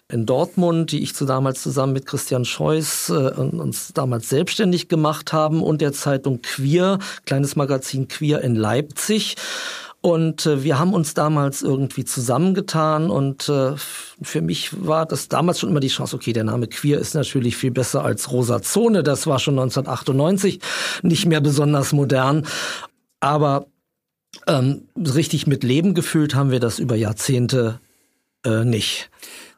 in 0.10 0.26
Dortmund, 0.26 0.92
die 0.92 1.04
ich 1.04 1.16
zu 1.16 1.26
damals 1.26 1.62
zusammen 1.62 1.94
mit 1.94 2.06
Christian 2.06 2.46
Scheuß 2.46 3.10
äh, 3.10 3.14
uns 3.14 3.94
damals 3.94 4.30
selbstständig 4.30 4.88
gemacht 4.88 5.34
haben 5.34 5.62
und 5.62 5.82
der 5.82 5.94
Zeitung 5.94 6.42
Queer, 6.42 7.00
kleines 7.26 7.56
Magazin 7.56 8.08
Queer 8.08 8.42
in 8.42 8.56
Leipzig. 8.56 9.36
Und 10.08 10.46
äh, 10.46 10.64
wir 10.64 10.80
haben 10.80 10.94
uns 10.94 11.16
damals 11.16 11.62
irgendwie 11.62 12.06
zusammengetan 12.06 13.10
und 13.10 13.50
äh, 13.50 13.74
für 13.76 14.42
mich 14.42 14.86
war 14.88 15.06
das 15.06 15.28
damals 15.28 15.60
schon 15.60 15.70
immer 15.70 15.82
die 15.82 15.90
Chance, 15.90 16.16
okay, 16.16 16.32
der 16.32 16.46
Name 16.46 16.68
Queer 16.68 16.98
ist 16.98 17.14
natürlich 17.14 17.58
viel 17.58 17.72
besser 17.72 18.06
als 18.06 18.32
Rosa 18.32 18.62
Zone, 18.62 19.04
das 19.04 19.28
war 19.28 19.38
schon 19.38 19.60
1998, 19.60 20.62
nicht 21.04 21.26
mehr 21.26 21.42
besonders 21.42 21.92
modern, 21.92 22.48
aber 23.20 23.68
ähm, 24.48 24.84
richtig 24.96 25.46
mit 25.46 25.66
Leben 25.66 25.94
gefüllt 25.94 26.36
haben 26.36 26.52
wir 26.52 26.62
das 26.62 26.80
über 26.80 26.96
Jahrzehnte 26.96 27.82
äh, 28.46 28.64
nicht. 28.64 29.10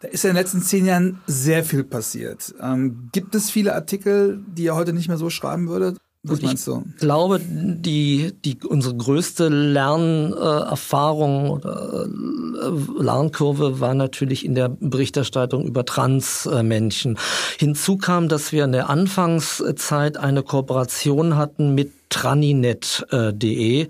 Da 0.02 0.08
ist 0.08 0.24
ja 0.24 0.32
in 0.32 0.36
den 0.36 0.42
letzten 0.42 0.64
zehn 0.64 0.88
Jahren 0.88 1.22
sehr 1.28 1.64
viel 1.64 1.84
passiert. 1.84 2.56
Ähm, 2.60 3.10
gibt 3.12 3.36
es 3.36 3.52
viele 3.52 3.76
Artikel, 3.76 4.44
die 4.48 4.64
ihr 4.64 4.76
heute 4.76 4.94
nicht 4.94 5.10
mehr 5.10 5.18
so 5.18 5.30
schreiben 5.30 5.70
würdet? 5.70 6.00
Was 6.30 6.42
meinst 6.42 6.68
du? 6.68 6.84
Ich 6.96 6.98
glaube, 6.98 7.40
die, 7.40 8.34
die, 8.46 8.58
unsere 8.66 8.96
größte 8.96 9.50
Lernerfahrung 9.50 11.50
oder 11.50 12.06
äh, 12.06 13.04
Lernkurve 13.04 13.80
war 13.80 13.94
natürlich 13.94 14.46
in 14.46 14.56
der 14.56 14.70
Berichterstattung 14.70 15.66
über 15.66 15.86
Transmenschen. 15.86 17.18
Hinzu 17.58 17.98
kam, 17.98 18.30
dass 18.30 18.52
wir 18.52 18.66
in 18.66 18.72
der 18.72 18.90
Anfangszeit 18.90 20.18
eine 20.18 20.44
Kooperation 20.44 21.36
hatten 21.36 21.76
mit 21.76 21.92
traninet.de. 22.10 23.88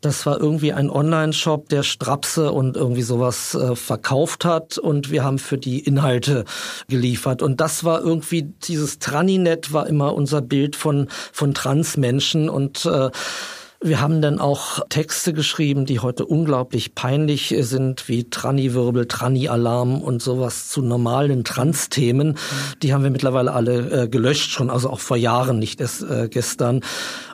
Das 0.00 0.26
war 0.26 0.40
irgendwie 0.40 0.72
ein 0.72 0.90
Online-Shop, 0.90 1.68
der 1.68 1.82
Strapse 1.82 2.50
und 2.52 2.76
irgendwie 2.76 3.02
sowas 3.02 3.54
äh, 3.54 3.76
verkauft 3.76 4.44
hat 4.44 4.78
und 4.78 5.10
wir 5.10 5.22
haben 5.24 5.38
für 5.38 5.58
die 5.58 5.80
Inhalte 5.80 6.44
geliefert. 6.88 7.40
Und 7.42 7.60
das 7.60 7.84
war 7.84 8.00
irgendwie, 8.00 8.42
dieses 8.42 8.98
Traninet 8.98 9.72
war 9.72 9.86
immer 9.86 10.14
unser 10.14 10.42
Bild 10.42 10.76
von, 10.76 11.08
von 11.32 11.54
Transmenschen 11.54 12.48
und 12.48 12.84
äh, 12.84 13.10
wir 13.82 14.00
haben 14.00 14.22
dann 14.22 14.38
auch 14.38 14.80
Texte 14.88 15.32
geschrieben, 15.32 15.86
die 15.86 16.00
heute 16.00 16.24
unglaublich 16.24 16.94
peinlich 16.94 17.54
sind, 17.60 18.08
wie 18.08 18.30
Tranni-Wirbel, 18.30 19.06
Tranni-Alarm 19.06 20.00
und 20.00 20.22
sowas 20.22 20.68
zu 20.68 20.82
normalen 20.82 21.44
Trans-Themen. 21.44 22.38
Die 22.82 22.94
haben 22.94 23.02
wir 23.02 23.10
mittlerweile 23.10 23.52
alle 23.52 24.04
äh, 24.04 24.08
gelöscht, 24.08 24.50
schon 24.50 24.70
also 24.70 24.90
auch 24.90 25.00
vor 25.00 25.16
Jahren, 25.16 25.58
nicht 25.58 25.80
erst 25.80 26.02
äh, 26.02 26.28
gestern. 26.30 26.80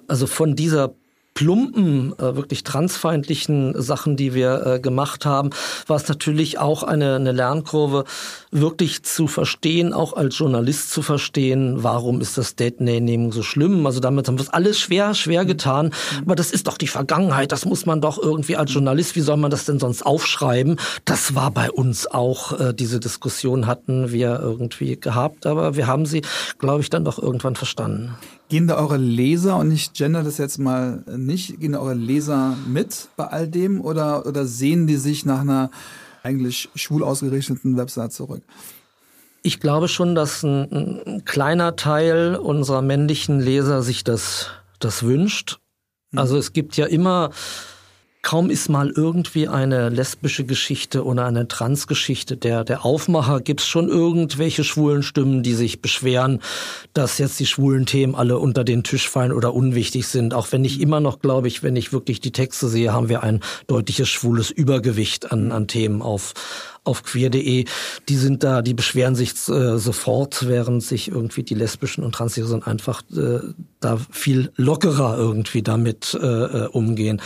Also 0.06 0.26
von 0.26 0.56
dieser 0.56 0.94
plumpen, 1.38 2.14
äh, 2.18 2.34
wirklich 2.34 2.64
transfeindlichen 2.64 3.80
Sachen, 3.80 4.16
die 4.16 4.34
wir 4.34 4.66
äh, 4.66 4.80
gemacht 4.80 5.24
haben, 5.24 5.50
war 5.86 5.94
es 5.94 6.08
natürlich 6.08 6.58
auch 6.58 6.82
eine, 6.82 7.14
eine 7.14 7.30
Lernkurve, 7.30 8.06
wirklich 8.50 9.04
zu 9.04 9.28
verstehen, 9.28 9.92
auch 9.92 10.14
als 10.14 10.36
Journalist 10.36 10.90
zu 10.90 11.00
verstehen, 11.00 11.84
warum 11.84 12.20
ist 12.20 12.38
das 12.38 12.56
Date-Naming 12.56 13.30
so 13.30 13.44
schlimm. 13.44 13.86
Also 13.86 14.00
damit 14.00 14.26
haben 14.26 14.36
wir 14.36 14.42
es 14.42 14.52
alles 14.52 14.80
schwer, 14.80 15.14
schwer 15.14 15.44
getan. 15.44 15.86
Mhm. 15.86 16.22
Aber 16.24 16.34
das 16.34 16.50
ist 16.50 16.66
doch 16.66 16.76
die 16.76 16.88
Vergangenheit, 16.88 17.52
das 17.52 17.64
muss 17.64 17.86
man 17.86 18.00
doch 18.00 18.18
irgendwie 18.20 18.56
als 18.56 18.74
Journalist, 18.74 19.14
wie 19.14 19.20
soll 19.20 19.36
man 19.36 19.52
das 19.52 19.64
denn 19.64 19.78
sonst 19.78 20.04
aufschreiben? 20.04 20.80
Das 21.04 21.36
war 21.36 21.52
bei 21.52 21.70
uns 21.70 22.08
auch, 22.08 22.58
äh, 22.58 22.74
diese 22.74 22.98
Diskussion 22.98 23.68
hatten 23.68 24.10
wir 24.10 24.40
irgendwie 24.40 24.98
gehabt, 24.98 25.46
aber 25.46 25.76
wir 25.76 25.86
haben 25.86 26.04
sie, 26.04 26.22
glaube 26.58 26.80
ich, 26.80 26.90
dann 26.90 27.04
doch 27.04 27.22
irgendwann 27.22 27.54
verstanden. 27.54 28.16
Gehen 28.48 28.66
da 28.66 28.76
eure 28.76 28.96
Leser, 28.96 29.56
und 29.56 29.70
ich 29.70 29.92
gender 29.92 30.22
das 30.22 30.38
jetzt 30.38 30.58
mal 30.58 31.04
nicht, 31.16 31.60
gehen 31.60 31.72
da 31.72 31.80
eure 31.80 31.94
Leser 31.94 32.56
mit 32.66 33.08
bei 33.16 33.26
all 33.26 33.46
dem 33.46 33.80
oder, 33.80 34.26
oder 34.26 34.46
sehen 34.46 34.86
die 34.86 34.96
sich 34.96 35.26
nach 35.26 35.40
einer 35.40 35.70
eigentlich 36.22 36.70
schwul 36.74 37.02
ausgerichteten 37.02 37.76
Website 37.76 38.12
zurück? 38.12 38.42
Ich 39.42 39.60
glaube 39.60 39.88
schon, 39.88 40.14
dass 40.14 40.42
ein, 40.42 40.72
ein 41.06 41.24
kleiner 41.24 41.76
Teil 41.76 42.36
unserer 42.36 42.82
männlichen 42.82 43.40
Leser 43.40 43.82
sich 43.82 44.02
das, 44.02 44.48
das 44.78 45.02
wünscht. 45.02 45.58
Hm. 46.10 46.18
Also 46.18 46.36
es 46.36 46.52
gibt 46.52 46.76
ja 46.76 46.86
immer 46.86 47.30
Kaum 48.22 48.50
ist 48.50 48.68
mal 48.68 48.90
irgendwie 48.94 49.46
eine 49.46 49.90
lesbische 49.90 50.44
Geschichte 50.44 51.04
oder 51.04 51.24
eine 51.24 51.46
Transgeschichte 51.46 52.36
der, 52.36 52.64
der 52.64 52.84
Aufmacher, 52.84 53.40
gibt's 53.40 53.66
schon 53.66 53.88
irgendwelche 53.88 54.64
schwulen 54.64 55.04
Stimmen, 55.04 55.42
die 55.44 55.54
sich 55.54 55.80
beschweren, 55.80 56.40
dass 56.94 57.18
jetzt 57.18 57.38
die 57.38 57.46
schwulen 57.46 57.86
Themen 57.86 58.16
alle 58.16 58.38
unter 58.38 58.64
den 58.64 58.82
Tisch 58.82 59.08
fallen 59.08 59.32
oder 59.32 59.54
unwichtig 59.54 60.08
sind. 60.08 60.34
Auch 60.34 60.50
wenn 60.50 60.64
ich 60.64 60.80
immer 60.80 60.98
noch, 60.98 61.20
glaube 61.20 61.46
ich, 61.46 61.62
wenn 61.62 61.76
ich 61.76 61.92
wirklich 61.92 62.20
die 62.20 62.32
Texte 62.32 62.68
sehe, 62.68 62.92
haben 62.92 63.08
wir 63.08 63.22
ein 63.22 63.40
deutliches 63.68 64.08
schwules 64.08 64.50
Übergewicht 64.50 65.30
an, 65.30 65.52
an 65.52 65.68
Themen 65.68 66.02
auf, 66.02 66.34
auf 66.88 67.02
queer.de, 67.02 67.66
die 68.08 68.16
sind 68.16 68.42
da, 68.42 68.62
die 68.62 68.74
beschweren 68.74 69.14
sich 69.14 69.30
äh, 69.48 69.78
sofort, 69.78 70.48
während 70.48 70.82
sich 70.82 71.08
irgendwie 71.08 71.42
die 71.42 71.54
lesbischen 71.54 72.02
und 72.02 72.14
transsexuellen 72.14 72.62
einfach 72.62 73.02
äh, 73.14 73.40
da 73.80 73.98
viel 74.10 74.50
lockerer 74.56 75.16
irgendwie 75.16 75.62
damit 75.62 76.18
äh, 76.20 76.26
äh, 76.26 76.66
umgehen. 76.68 77.20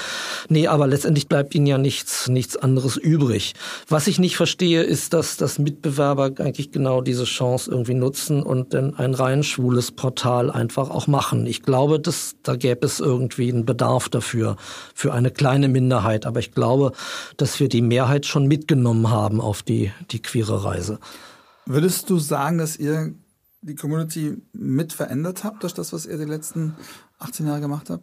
Nee, 0.49 0.67
aber 0.67 0.87
letztendlich 0.87 1.29
bleibt 1.29 1.55
ihnen 1.55 1.67
ja 1.67 1.79
nichts, 1.79 2.29
nichts 2.29 2.57
anderes 2.57 2.97
übrig. 2.97 3.55
Was 3.89 4.07
ich 4.07 4.19
nicht 4.19 4.37
verstehe, 4.37 4.83
ist, 4.83 5.15
dass, 5.15 5.37
dass 5.37 5.59
Mitbewerber 5.59 6.33
eigentlich 6.39 6.71
genau 6.73 7.01
diese 7.01 7.25
Chance 7.25 7.71
irgendwie 7.71 7.95
nutzen 7.95 8.43
und 8.43 8.75
dann 8.75 8.95
ein 8.97 9.15
rein 9.15 9.43
schwules 9.43 9.93
Portal 9.93 10.51
einfach 10.51 10.91
auch 10.91 11.07
machen. 11.07 11.47
Ich 11.47 11.63
glaube, 11.63 11.99
dass, 11.99 12.35
da 12.43 12.57
gäbe 12.57 12.85
es 12.85 13.01
irgendwie 13.01 13.51
einen 13.51 13.65
Bedarf 13.65 14.09
dafür, 14.09 14.57
für 14.95 15.15
eine 15.15 15.31
kleine 15.31 15.69
Minderheit. 15.69 16.27
Aber 16.27 16.41
ich 16.41 16.53
glaube, 16.53 16.93
dass 17.37 17.61
wir 17.61 17.69
die 17.69 17.83
Mehrheit 17.83 18.27
schon 18.27 18.47
mitgenommen 18.47 19.11
haben 19.11 19.41
auf 19.53 19.63
die, 19.63 19.93
die 20.11 20.23
queere 20.23 20.65
Reise. 20.65 20.99
Würdest 21.67 22.09
du 22.09 22.19
sagen, 22.19 22.57
dass 22.57 22.79
ihr 22.79 23.13
die 23.61 23.75
Community 23.75 24.39
mit 24.55 24.95
verändert 24.95 25.45
habt 25.45 25.63
durch 25.63 25.75
das, 25.75 25.93
was 25.93 26.07
ihr 26.07 26.17
die 26.17 26.25
letzten 26.25 26.75
18 27.19 27.47
Jahre 27.47 27.61
gemacht 27.61 27.91
habt? 27.91 28.03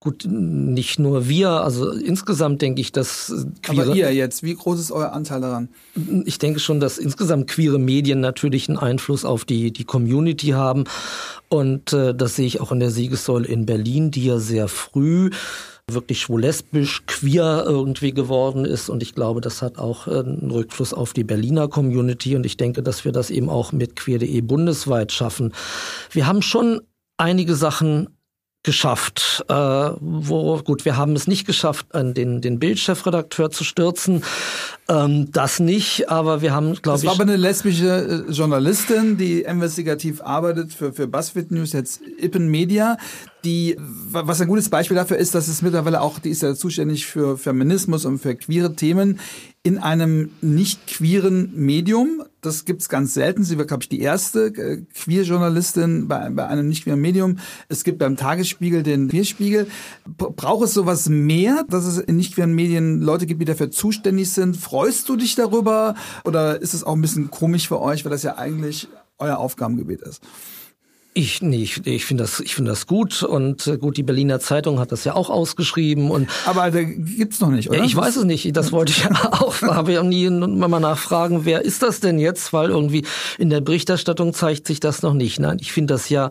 Gut, 0.00 0.26
nicht 0.28 0.98
nur 0.98 1.28
wir, 1.28 1.50
also 1.50 1.92
insgesamt 1.92 2.62
denke 2.62 2.80
ich, 2.80 2.90
dass 2.90 3.32
queere... 3.62 3.82
Aber 3.82 3.94
ihr 3.94 4.12
jetzt, 4.12 4.42
wie 4.42 4.56
groß 4.56 4.80
ist 4.80 4.90
euer 4.90 5.12
Anteil 5.12 5.40
daran? 5.40 5.68
Ich 6.24 6.38
denke 6.38 6.58
schon, 6.58 6.80
dass 6.80 6.98
insgesamt 6.98 7.48
queere 7.48 7.78
Medien 7.78 8.18
natürlich 8.18 8.68
einen 8.68 8.76
Einfluss 8.76 9.24
auf 9.24 9.44
die, 9.44 9.72
die 9.72 9.84
Community 9.84 10.48
haben. 10.48 10.82
Und 11.48 11.92
äh, 11.92 12.12
das 12.12 12.34
sehe 12.34 12.46
ich 12.46 12.60
auch 12.60 12.72
in 12.72 12.80
der 12.80 12.90
Siegessäule 12.90 13.46
in 13.46 13.66
Berlin, 13.66 14.10
die 14.10 14.24
ja 14.24 14.40
sehr 14.40 14.66
früh 14.66 15.30
wirklich 15.90 16.20
schwul-lesbisch, 16.20 17.04
queer 17.06 17.64
irgendwie 17.66 18.12
geworden 18.12 18.64
ist. 18.64 18.88
Und 18.88 19.02
ich 19.02 19.14
glaube, 19.14 19.40
das 19.40 19.62
hat 19.62 19.78
auch 19.78 20.06
äh, 20.06 20.20
einen 20.20 20.50
Rückfluss 20.50 20.94
auf 20.94 21.12
die 21.12 21.24
Berliner 21.24 21.68
Community. 21.68 22.36
Und 22.36 22.46
ich 22.46 22.56
denke, 22.56 22.82
dass 22.82 23.04
wir 23.04 23.12
das 23.12 23.30
eben 23.30 23.50
auch 23.50 23.72
mit 23.72 23.96
queer.de 23.96 24.40
bundesweit 24.40 25.12
schaffen. 25.12 25.52
Wir 26.10 26.26
haben 26.26 26.42
schon 26.42 26.80
einige 27.18 27.54
Sachen 27.54 28.08
geschafft. 28.62 29.44
Äh, 29.48 29.54
wo 30.00 30.58
gut, 30.62 30.86
wir 30.86 30.96
haben 30.96 31.14
es 31.14 31.26
nicht 31.26 31.46
geschafft, 31.46 31.86
den 31.92 32.40
den 32.40 32.58
Bildchefredakteur 32.58 33.50
zu 33.50 33.62
stürzen. 33.62 34.24
Ähm, 34.86 35.30
das 35.32 35.60
nicht, 35.60 36.10
aber 36.10 36.42
wir 36.42 36.52
haben, 36.52 36.74
glaube 36.74 36.98
ich. 36.98 37.04
Das 37.04 37.04
war 37.04 37.12
aber 37.12 37.22
eine 37.22 37.36
lesbische 37.36 38.26
äh, 38.28 38.30
Journalistin, 38.30 39.16
die 39.16 39.40
investigativ 39.42 40.20
arbeitet 40.20 40.74
für 40.74 40.92
für 40.92 41.06
Buzzfeed 41.06 41.50
News 41.50 41.72
jetzt 41.72 42.02
Ippen 42.18 42.50
Media 42.50 42.98
die, 43.44 43.76
was 43.78 44.40
ein 44.40 44.48
gutes 44.48 44.68
Beispiel 44.68 44.96
dafür 44.96 45.18
ist, 45.18 45.34
dass 45.34 45.48
es 45.48 45.62
mittlerweile 45.62 46.00
auch, 46.00 46.18
die 46.18 46.30
ist 46.30 46.42
ja 46.42 46.54
zuständig 46.54 47.06
für 47.06 47.36
Feminismus 47.36 48.04
und 48.04 48.18
für 48.18 48.34
queere 48.34 48.74
Themen, 48.74 49.20
in 49.62 49.78
einem 49.78 50.30
nicht 50.42 50.86
queeren 50.86 51.52
Medium. 51.54 52.22
Das 52.42 52.66
gibt's 52.66 52.90
ganz 52.90 53.14
selten. 53.14 53.44
Sie 53.44 53.56
war, 53.56 53.64
glaube 53.64 53.82
ich, 53.82 53.88
die 53.88 54.00
erste 54.00 54.48
äh, 54.48 54.82
Queer-Journalistin 54.92 56.06
bei, 56.06 56.28
bei 56.28 56.46
einem 56.46 56.68
nicht 56.68 56.84
queeren 56.84 57.00
Medium. 57.00 57.38
Es 57.70 57.82
gibt 57.82 57.98
beim 57.98 58.18
Tagesspiegel 58.18 58.82
den 58.82 59.08
Queerspiegel. 59.08 59.66
Braucht 60.04 60.64
es 60.64 60.74
sowas 60.74 61.08
mehr, 61.08 61.64
dass 61.68 61.86
es 61.86 61.96
in 61.96 62.16
nicht 62.16 62.34
queeren 62.34 62.54
Medien 62.54 63.00
Leute 63.00 63.24
gibt, 63.24 63.40
die 63.40 63.46
dafür 63.46 63.70
zuständig 63.70 64.30
sind? 64.30 64.58
Freust 64.74 65.08
du 65.08 65.14
dich 65.14 65.36
darüber? 65.36 65.94
Oder 66.24 66.60
ist 66.60 66.74
es 66.74 66.82
auch 66.82 66.94
ein 66.94 67.00
bisschen 67.00 67.30
komisch 67.30 67.68
für 67.68 67.80
euch, 67.80 68.04
weil 68.04 68.10
das 68.10 68.24
ja 68.24 68.38
eigentlich 68.38 68.88
euer 69.18 69.38
Aufgabengebiet 69.38 70.02
ist? 70.02 70.20
Ich, 71.16 71.42
nee, 71.42 71.62
ich, 71.62 71.86
ich 71.86 72.04
finde 72.04 72.24
das, 72.24 72.40
ich 72.40 72.56
finde 72.56 72.72
das 72.72 72.88
gut 72.88 73.22
und 73.22 73.68
äh, 73.68 73.78
gut, 73.78 73.96
die 73.96 74.02
Berliner 74.02 74.40
Zeitung 74.40 74.80
hat 74.80 74.90
das 74.90 75.04
ja 75.04 75.14
auch 75.14 75.30
ausgeschrieben 75.30 76.10
und. 76.10 76.28
Aber 76.44 76.72
da 76.72 76.82
gibt's 76.82 77.38
noch 77.38 77.50
nicht, 77.50 77.70
oder? 77.70 77.78
Ja, 77.78 77.84
ich 77.84 77.94
weiß 77.94 78.16
es 78.16 78.24
nicht. 78.24 78.56
Das 78.56 78.72
wollte 78.72 78.90
ich 78.90 79.06
auch, 79.30 79.62
habe 79.62 79.92
ja 79.92 80.02
nie 80.02 80.28
mal 80.28 80.80
nachfragen, 80.80 81.44
wer 81.44 81.64
ist 81.64 81.84
das 81.84 82.00
denn 82.00 82.18
jetzt? 82.18 82.52
Weil 82.52 82.70
irgendwie 82.70 83.04
in 83.38 83.50
der 83.50 83.60
Berichterstattung 83.60 84.34
zeigt 84.34 84.66
sich 84.66 84.80
das 84.80 85.02
noch 85.02 85.14
nicht. 85.14 85.38
Nein, 85.38 85.58
ich 85.60 85.70
finde 85.70 85.94
das 85.94 86.08
ja 86.08 86.30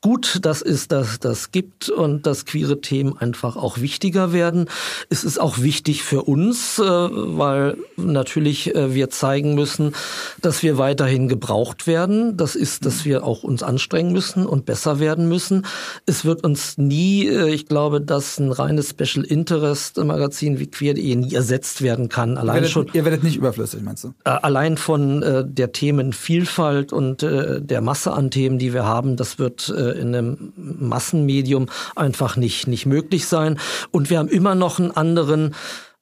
gut, 0.00 0.38
dass 0.42 0.62
es 0.62 0.88
das, 0.88 1.18
das 1.18 1.50
gibt 1.50 1.88
und 1.88 2.26
dass 2.26 2.44
queere 2.44 2.80
Themen 2.80 3.16
einfach 3.18 3.56
auch 3.56 3.78
wichtiger 3.78 4.32
werden. 4.32 4.68
Es 5.10 5.24
ist 5.24 5.40
auch 5.40 5.58
wichtig 5.58 6.02
für 6.02 6.22
uns, 6.22 6.78
äh, 6.78 6.82
weil 6.82 7.76
natürlich 7.96 8.74
äh, 8.74 8.94
wir 8.94 9.10
zeigen 9.10 9.54
müssen, 9.54 9.94
dass 10.40 10.62
wir 10.62 10.78
weiterhin 10.78 11.28
gebraucht 11.28 11.86
werden. 11.86 12.36
Das 12.36 12.54
ist, 12.54 12.86
dass 12.86 13.04
wir 13.04 13.24
auch 13.24 13.42
uns 13.42 13.62
anstrengen 13.62 14.12
müssen 14.12 14.46
und 14.46 14.66
besser 14.66 15.00
werden 15.00 15.28
müssen. 15.28 15.66
Es 16.06 16.24
wird 16.24 16.44
uns 16.44 16.78
nie, 16.78 17.26
äh, 17.26 17.50
ich 17.50 17.66
glaube, 17.66 18.00
dass 18.00 18.38
ein 18.38 18.52
reines 18.52 18.90
Special 18.90 19.24
Interest 19.24 19.96
Magazin 19.98 20.60
wie 20.60 20.68
queer.de 20.68 21.16
nie 21.16 21.34
ersetzt 21.34 21.82
werden 21.82 22.08
kann. 22.08 22.38
Allein 22.38 22.48
ihr 22.48 22.54
werdet, 22.54 22.70
schon. 22.70 22.90
Ihr 22.92 23.04
werdet 23.04 23.24
nicht 23.24 23.36
überflüssig, 23.36 23.82
meinst 23.82 24.04
du? 24.04 24.14
Allein 24.24 24.76
von 24.76 25.20
der 25.20 25.72
Themenvielfalt 25.72 26.92
und 26.92 27.22
der 27.22 27.80
Masse 27.80 28.12
an 28.12 28.30
Themen, 28.30 28.58
die 28.58 28.72
wir 28.72 28.84
haben, 28.84 29.16
das 29.16 29.38
wird 29.38 29.72
in 29.92 30.14
einem 30.14 30.52
Massenmedium 30.56 31.66
einfach 31.96 32.36
nicht, 32.36 32.66
nicht 32.66 32.86
möglich 32.86 33.26
sein. 33.26 33.58
Und 33.90 34.10
wir 34.10 34.18
haben 34.18 34.28
immer 34.28 34.54
noch 34.54 34.78
einen 34.78 34.90
anderen 34.90 35.54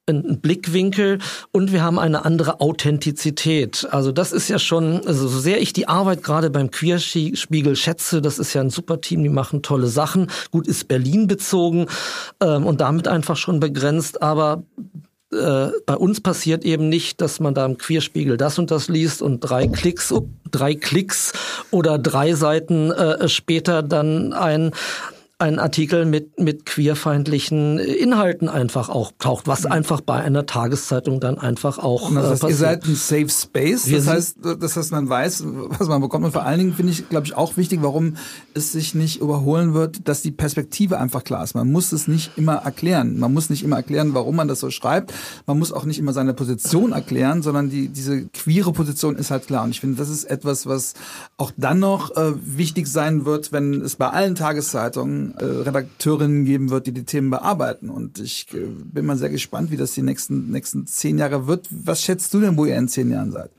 einen 0.09 0.41
Blickwinkel 0.41 1.18
und 1.51 1.72
wir 1.72 1.82
haben 1.82 1.99
eine 1.99 2.24
andere 2.24 2.61
Authentizität. 2.61 3.89
Also 3.91 4.12
das 4.12 4.32
ist 4.32 4.49
ja 4.49 4.59
schon, 4.59 5.05
also 5.05 5.26
so 5.26 5.41
sehr 5.41 5.61
ich 5.61 5.72
die 5.72 5.89
Arbeit 5.89 6.22
gerade 6.22 6.49
beim 6.49 6.70
Queerspiegel 6.70 7.74
schätze, 7.74 8.22
das 8.22 8.39
ist 8.39 8.55
ja 8.55 8.61
ein 8.61 8.70
super 8.70 9.01
Team, 9.01 9.24
die 9.24 9.28
machen 9.28 9.62
tolle 9.62 9.89
Sachen. 9.89 10.30
Gut, 10.53 10.68
ist 10.68 10.87
Berlin 10.87 11.26
bezogen 11.26 11.87
ähm, 12.41 12.66
und 12.66 12.80
damit 12.80 13.09
einfach 13.09 13.37
schon 13.37 13.59
begrenzt, 13.59 14.22
aber 14.22 14.62
äh, 15.37 15.70
bei 15.87 15.95
uns 15.95 16.20
passiert 16.20 16.64
eben 16.64 16.89
nicht, 16.89 17.20
dass 17.20 17.41
man 17.41 17.55
da 17.55 17.64
im 17.66 17.78
Queerspiegel 17.78 18.37
das 18.37 18.59
und 18.59 18.70
das 18.70 18.89
liest 18.89 19.22
und 19.22 19.41
drei 19.41 19.66
Klicks, 19.66 20.12
drei 20.51 20.74
Klicks 20.74 21.32
oder 21.70 21.99
drei 21.99 22.34
Seiten 22.34 22.91
äh, 22.91 23.28
später 23.28 23.82
dann 23.82 24.32
ein 24.32 24.72
ein 25.39 25.59
Artikel 25.59 26.07
mit, 26.07 26.41
mit 26.41 26.64
queerfeindlichen 26.64 27.78
Inhalten 27.78 28.49
einfach 28.49 28.89
auch 28.89 29.12
taucht, 29.18 29.47
was 29.47 29.66
einfach 29.66 30.01
bei 30.01 30.14
einer 30.14 30.47
Tageszeitung 30.47 31.20
dann 31.20 31.37
einfach 31.37 31.78
auch 31.78 32.11
das 32.14 32.30
heißt, 32.30 32.45
äh, 32.45 32.49
Ihr 32.49 32.57
seid 32.57 32.84
ein 32.87 32.95
Safe 32.95 33.28
Space, 33.28 33.87
das 33.91 34.07
heißt, 34.07 34.39
das 34.59 34.76
heißt, 34.76 34.93
man 34.93 35.07
weiß, 35.11 35.45
was 35.45 35.89
man 35.89 36.01
bekommt 36.01 36.24
und 36.24 36.32
vor 36.32 36.45
allen 36.45 36.59
Dingen 36.59 36.72
finde 36.72 36.93
ich, 36.93 37.11
glaube 37.11 37.26
ich, 37.26 37.37
auch 37.37 37.59
wichtig, 37.59 37.80
warum 37.82 38.16
es 38.55 38.72
sich 38.72 38.95
nicht 38.95 39.20
überholen 39.20 39.74
wird, 39.74 40.09
dass 40.09 40.22
die 40.22 40.30
Perspektive 40.30 40.99
einfach 40.99 41.22
klar 41.22 41.45
ist. 41.45 41.55
Man 41.55 41.70
muss 41.70 41.93
es 41.93 42.09
nicht 42.09 42.32
immer 42.37 42.55
erklären. 42.55 43.18
Man 43.18 43.34
muss 43.34 43.51
nicht 43.51 43.62
immer 43.62 43.76
erklären, 43.76 44.14
warum 44.14 44.37
man 44.37 44.49
das 44.49 44.61
so 44.61 44.70
schreibt. 44.70 45.12
Man 45.47 45.59
muss 45.59 45.70
auch 45.70 45.84
nicht 45.84 45.99
immer 45.99 46.14
seine 46.14 46.32
Position 46.32 46.93
erklären, 46.93 47.43
sondern 47.43 47.68
die, 47.68 47.89
diese 47.89 48.24
queere 48.28 48.72
Position 48.72 49.16
ist 49.16 49.30
halt 49.30 49.47
klar. 49.47 49.64
Und 49.64 49.70
ich 49.70 49.80
finde, 49.80 49.97
das 49.97 50.09
ist 50.09 50.24
etwas, 50.24 50.66
was 50.66 50.95
auch 51.37 51.53
dann 51.59 51.78
noch 51.78 52.16
äh, 52.16 52.32
wichtig 52.43 52.87
sein 52.87 53.26
wird, 53.26 53.53
wenn 53.53 53.82
es 53.82 53.97
bei 53.97 54.09
allen 54.09 54.34
Tageszeitungen 54.34 55.25
äh, 55.38 55.44
Redakteurinnen 55.44 56.44
geben 56.44 56.70
wird, 56.70 56.86
die 56.86 56.92
die 56.92 57.04
Themen 57.04 57.30
bearbeiten. 57.30 57.90
Und 57.90 58.18
ich 58.18 58.46
äh, 58.54 58.66
bin 58.66 59.06
mal 59.06 59.16
sehr 59.16 59.30
gespannt, 59.30 59.70
wie 59.70 59.76
das 59.76 59.92
die 59.92 60.02
nächsten, 60.02 60.50
nächsten 60.50 60.86
zehn 60.86 61.18
Jahre 61.18 61.46
wird. 61.46 61.68
Was 61.70 62.02
schätzt 62.02 62.32
du 62.34 62.40
denn, 62.40 62.56
wo 62.56 62.64
ihr 62.64 62.76
in 62.76 62.88
zehn 62.88 63.10
Jahren 63.10 63.32
seid? 63.32 63.50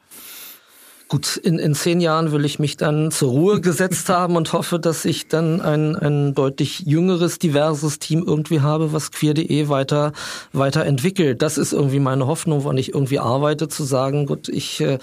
Gut, 1.09 1.38
in, 1.38 1.57
in 1.57 1.74
zehn 1.74 2.01
Jahren 2.01 2.34
will 2.34 2.43
ich 2.43 2.59
mich 2.59 2.76
dann 2.76 3.11
zur 3.11 3.32
Ruhe 3.32 3.61
gesetzt 3.61 4.09
haben 4.09 4.36
und 4.36 4.51
hoffe, 4.51 4.78
dass 4.78 5.05
ich 5.05 5.30
dann 5.30 5.61
ein, 5.61 5.95
ein 5.95 6.34
deutlich 6.34 6.80
jüngeres, 6.82 7.39
diverses 7.39 7.99
Team 7.99 8.24
irgendwie 8.28 8.59
habe, 8.59 8.91
was 8.91 9.11
queer.de 9.11 9.70
weiter, 9.70 10.11
weiter 10.51 10.86
entwickelt. 10.86 11.41
Das 11.41 11.57
ist 11.57 11.72
irgendwie 11.72 11.99
meine 11.99 12.28
Hoffnung, 12.28 12.65
wann 12.65 12.78
ich 12.78 12.93
irgendwie 12.93 13.20
arbeite, 13.20 13.70
zu 13.70 13.86
sagen, 13.86 14.26
gut, 14.26 14.49
ich 14.49 14.82
äh, 14.82 14.97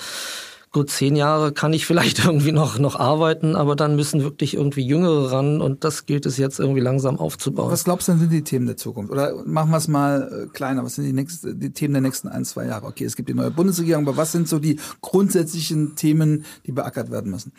gut, 0.75 0.91
zehn 0.91 1.17
Jahre 1.17 1.53
kann 1.53 1.73
ich 1.73 1.87
vielleicht 1.87 2.19
irgendwie 2.27 2.53
noch, 2.53 2.79
noch 2.79 3.01
arbeiten, 3.01 3.57
aber 3.57 3.77
dann 3.77 3.97
müssen 3.97 4.23
wirklich 4.23 4.55
irgendwie 4.55 4.83
Jüngere 4.83 5.33
ran 5.33 5.63
und 5.63 5.85
das 5.85 6.05
gilt 6.05 6.27
es 6.27 6.37
jetzt 6.37 6.59
irgendwie 6.59 6.81
langsam 6.81 7.19
aufzubauen. 7.19 7.71
Was 7.71 7.85
glaubst 7.85 8.09
du 8.09 8.13
denn 8.13 8.21
sind 8.21 8.33
die 8.33 8.43
Themen 8.43 8.67
der 8.67 8.77
Zukunft? 8.77 9.11
Oder 9.11 9.43
machen 9.47 9.71
wir 9.71 9.79
es 9.79 9.89
mal 9.89 10.47
äh, 10.47 10.53
kleiner, 10.53 10.85
was 10.85 10.97
sind 10.97 11.05
die, 11.05 11.13
nächsten, 11.13 11.59
die 11.59 11.71
Themen 11.71 11.95
der 11.95 12.03
nächsten 12.03 12.29
ein, 12.29 12.45
zwei 12.45 12.67
Jahre? 12.67 12.87
Okay, 12.87 13.05
es 13.05 13.17
gibt 13.17 13.29
die 13.29 13.35
neue 13.35 13.51
Bundesregierung, 13.51 14.07
aber 14.07 14.17
was 14.17 14.33
sind 14.33 14.49
so 14.49 14.59
die 14.59 14.79
grundsätzlichen 15.01 15.95
Themen, 15.95 16.45
die 16.67 16.73
beackert 16.73 17.11
werden 17.11 17.31
müssen? 17.31 17.53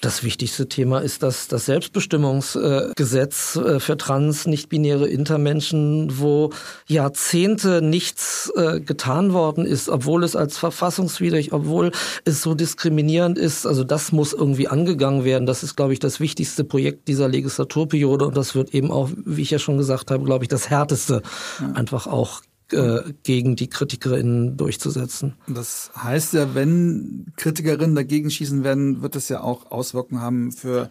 Das 0.00 0.24
wichtigste 0.24 0.66
Thema 0.66 1.00
ist 1.00 1.22
das, 1.22 1.46
das 1.48 1.66
Selbstbestimmungsgesetz 1.66 3.56
äh, 3.56 3.80
für 3.80 3.98
trans, 3.98 4.46
nicht-binäre 4.46 5.06
Intermenschen, 5.06 6.18
wo 6.18 6.52
Jahrzehnte 6.86 7.82
nichts 7.82 8.50
äh, 8.56 8.80
getan 8.80 9.34
worden 9.34 9.66
ist, 9.66 9.90
obwohl 9.90 10.24
es 10.24 10.36
als 10.36 10.56
verfassungswidrig, 10.56 11.52
obwohl 11.52 11.92
es 12.24 12.40
so 12.40 12.54
diskriminierend 12.54 13.36
ist. 13.36 13.66
Also 13.66 13.84
das 13.84 14.10
muss 14.10 14.32
irgendwie 14.32 14.68
angegangen 14.68 15.24
werden. 15.24 15.44
Das 15.44 15.62
ist, 15.62 15.76
glaube 15.76 15.92
ich, 15.92 15.98
das 15.98 16.18
wichtigste 16.18 16.64
Projekt 16.64 17.06
dieser 17.06 17.28
Legislaturperiode 17.28 18.26
und 18.26 18.36
das 18.38 18.54
wird 18.54 18.72
eben 18.72 18.90
auch, 18.90 19.10
wie 19.26 19.42
ich 19.42 19.50
ja 19.50 19.58
schon 19.58 19.76
gesagt 19.76 20.10
habe, 20.10 20.24
glaube 20.24 20.44
ich, 20.44 20.48
das 20.48 20.70
härteste 20.70 21.20
einfach 21.74 22.06
auch 22.06 22.40
äh, 22.72 23.12
gegen 23.22 23.56
die 23.56 23.68
KritikerInnen 23.68 24.56
durchzusetzen. 24.56 25.34
Das 25.46 25.90
heißt 25.96 26.34
ja, 26.34 26.54
wenn 26.54 27.32
Kritikerinnen 27.36 27.94
dagegen 27.94 28.30
schießen 28.30 28.64
werden, 28.64 29.02
wird 29.02 29.14
das 29.14 29.28
ja 29.28 29.42
auch 29.42 29.70
Auswirkungen 29.70 30.22
haben 30.22 30.52
für 30.52 30.88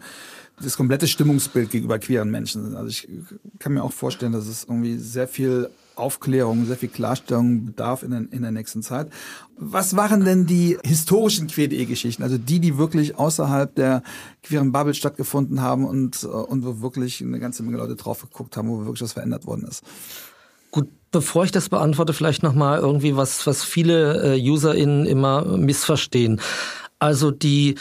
das 0.62 0.76
komplette 0.76 1.08
Stimmungsbild 1.08 1.70
gegenüber 1.70 1.98
queeren 1.98 2.30
Menschen. 2.30 2.76
Also 2.76 2.88
ich 2.88 3.08
kann 3.58 3.72
mir 3.72 3.82
auch 3.82 3.92
vorstellen, 3.92 4.32
dass 4.32 4.46
es 4.46 4.64
irgendwie 4.64 4.98
sehr 4.98 5.26
viel 5.26 5.70
Aufklärung, 5.96 6.66
sehr 6.66 6.76
viel 6.76 6.88
Klarstellung 6.88 7.66
bedarf 7.66 8.02
in 8.02 8.10
der, 8.10 8.24
in 8.30 8.42
der 8.42 8.50
nächsten 8.50 8.82
Zeit. 8.82 9.08
Was 9.56 9.96
waren 9.96 10.24
denn 10.24 10.46
die 10.46 10.78
historischen 10.82 11.46
Queer.de-Geschichten, 11.46 12.22
also 12.22 12.38
die, 12.38 12.58
die 12.58 12.78
wirklich 12.78 13.18
außerhalb 13.18 13.74
der 13.74 14.02
queeren 14.42 14.72
Bubble 14.72 14.94
stattgefunden 14.94 15.60
haben 15.60 15.84
und, 15.84 16.22
äh, 16.24 16.26
und 16.26 16.64
wo 16.64 16.80
wirklich 16.80 17.20
eine 17.20 17.38
ganze 17.38 17.62
Menge 17.62 17.76
Leute 17.76 17.96
drauf 17.96 18.22
geguckt 18.22 18.56
haben, 18.56 18.68
wo 18.68 18.78
wirklich 18.78 19.02
was 19.02 19.12
verändert 19.12 19.46
worden 19.46 19.66
ist? 19.68 19.82
Gut, 20.70 20.88
bevor 21.10 21.44
ich 21.44 21.52
das 21.52 21.68
beantworte, 21.68 22.12
vielleicht 22.12 22.42
nochmal 22.42 22.78
irgendwie 22.78 23.16
was, 23.16 23.46
was 23.46 23.64
viele 23.64 24.36
äh, 24.36 24.50
UserInnen 24.50 25.06
immer 25.06 25.44
missverstehen. 25.44 26.40
Also 26.98 27.30
die, 27.30 27.76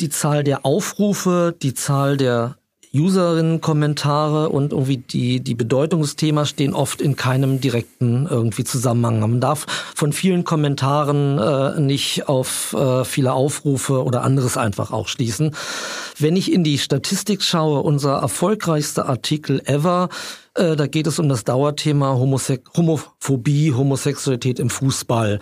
die 0.00 0.08
Zahl 0.08 0.42
der 0.42 0.64
Aufrufe, 0.64 1.54
die 1.60 1.74
Zahl 1.74 2.16
der 2.16 2.56
Userinnen-Kommentare 2.94 4.48
und 4.50 4.72
irgendwie 4.72 4.98
die, 4.98 5.40
die 5.40 5.56
Bedeutung 5.56 6.02
des 6.02 6.14
Themas 6.14 6.48
stehen 6.48 6.74
oft 6.74 7.00
in 7.00 7.16
keinem 7.16 7.60
direkten 7.60 8.26
irgendwie 8.30 8.62
Zusammenhang. 8.62 9.20
Man 9.20 9.40
darf 9.40 9.66
von 9.94 10.12
vielen 10.12 10.44
Kommentaren 10.44 11.38
äh, 11.38 11.80
nicht 11.80 12.28
auf 12.28 12.72
äh, 12.72 13.04
viele 13.04 13.32
Aufrufe 13.32 14.04
oder 14.04 14.22
anderes 14.22 14.56
einfach 14.56 14.92
auch 14.92 15.08
schließen. 15.08 15.56
Wenn 16.18 16.36
ich 16.36 16.52
in 16.52 16.62
die 16.62 16.78
Statistik 16.78 17.42
schaue, 17.42 17.80
unser 17.80 18.14
erfolgreichster 18.18 19.08
Artikel 19.08 19.60
ever 19.64 20.08
äh, 20.54 20.76
da 20.76 20.86
geht 20.86 21.06
es 21.06 21.18
um 21.18 21.28
das 21.28 21.44
Dauerthema 21.44 22.14
Homose 22.14 22.60
Homophobie, 22.76 23.72
Homosexualität 23.72 24.58
im 24.58 24.70
Fußball. 24.70 25.40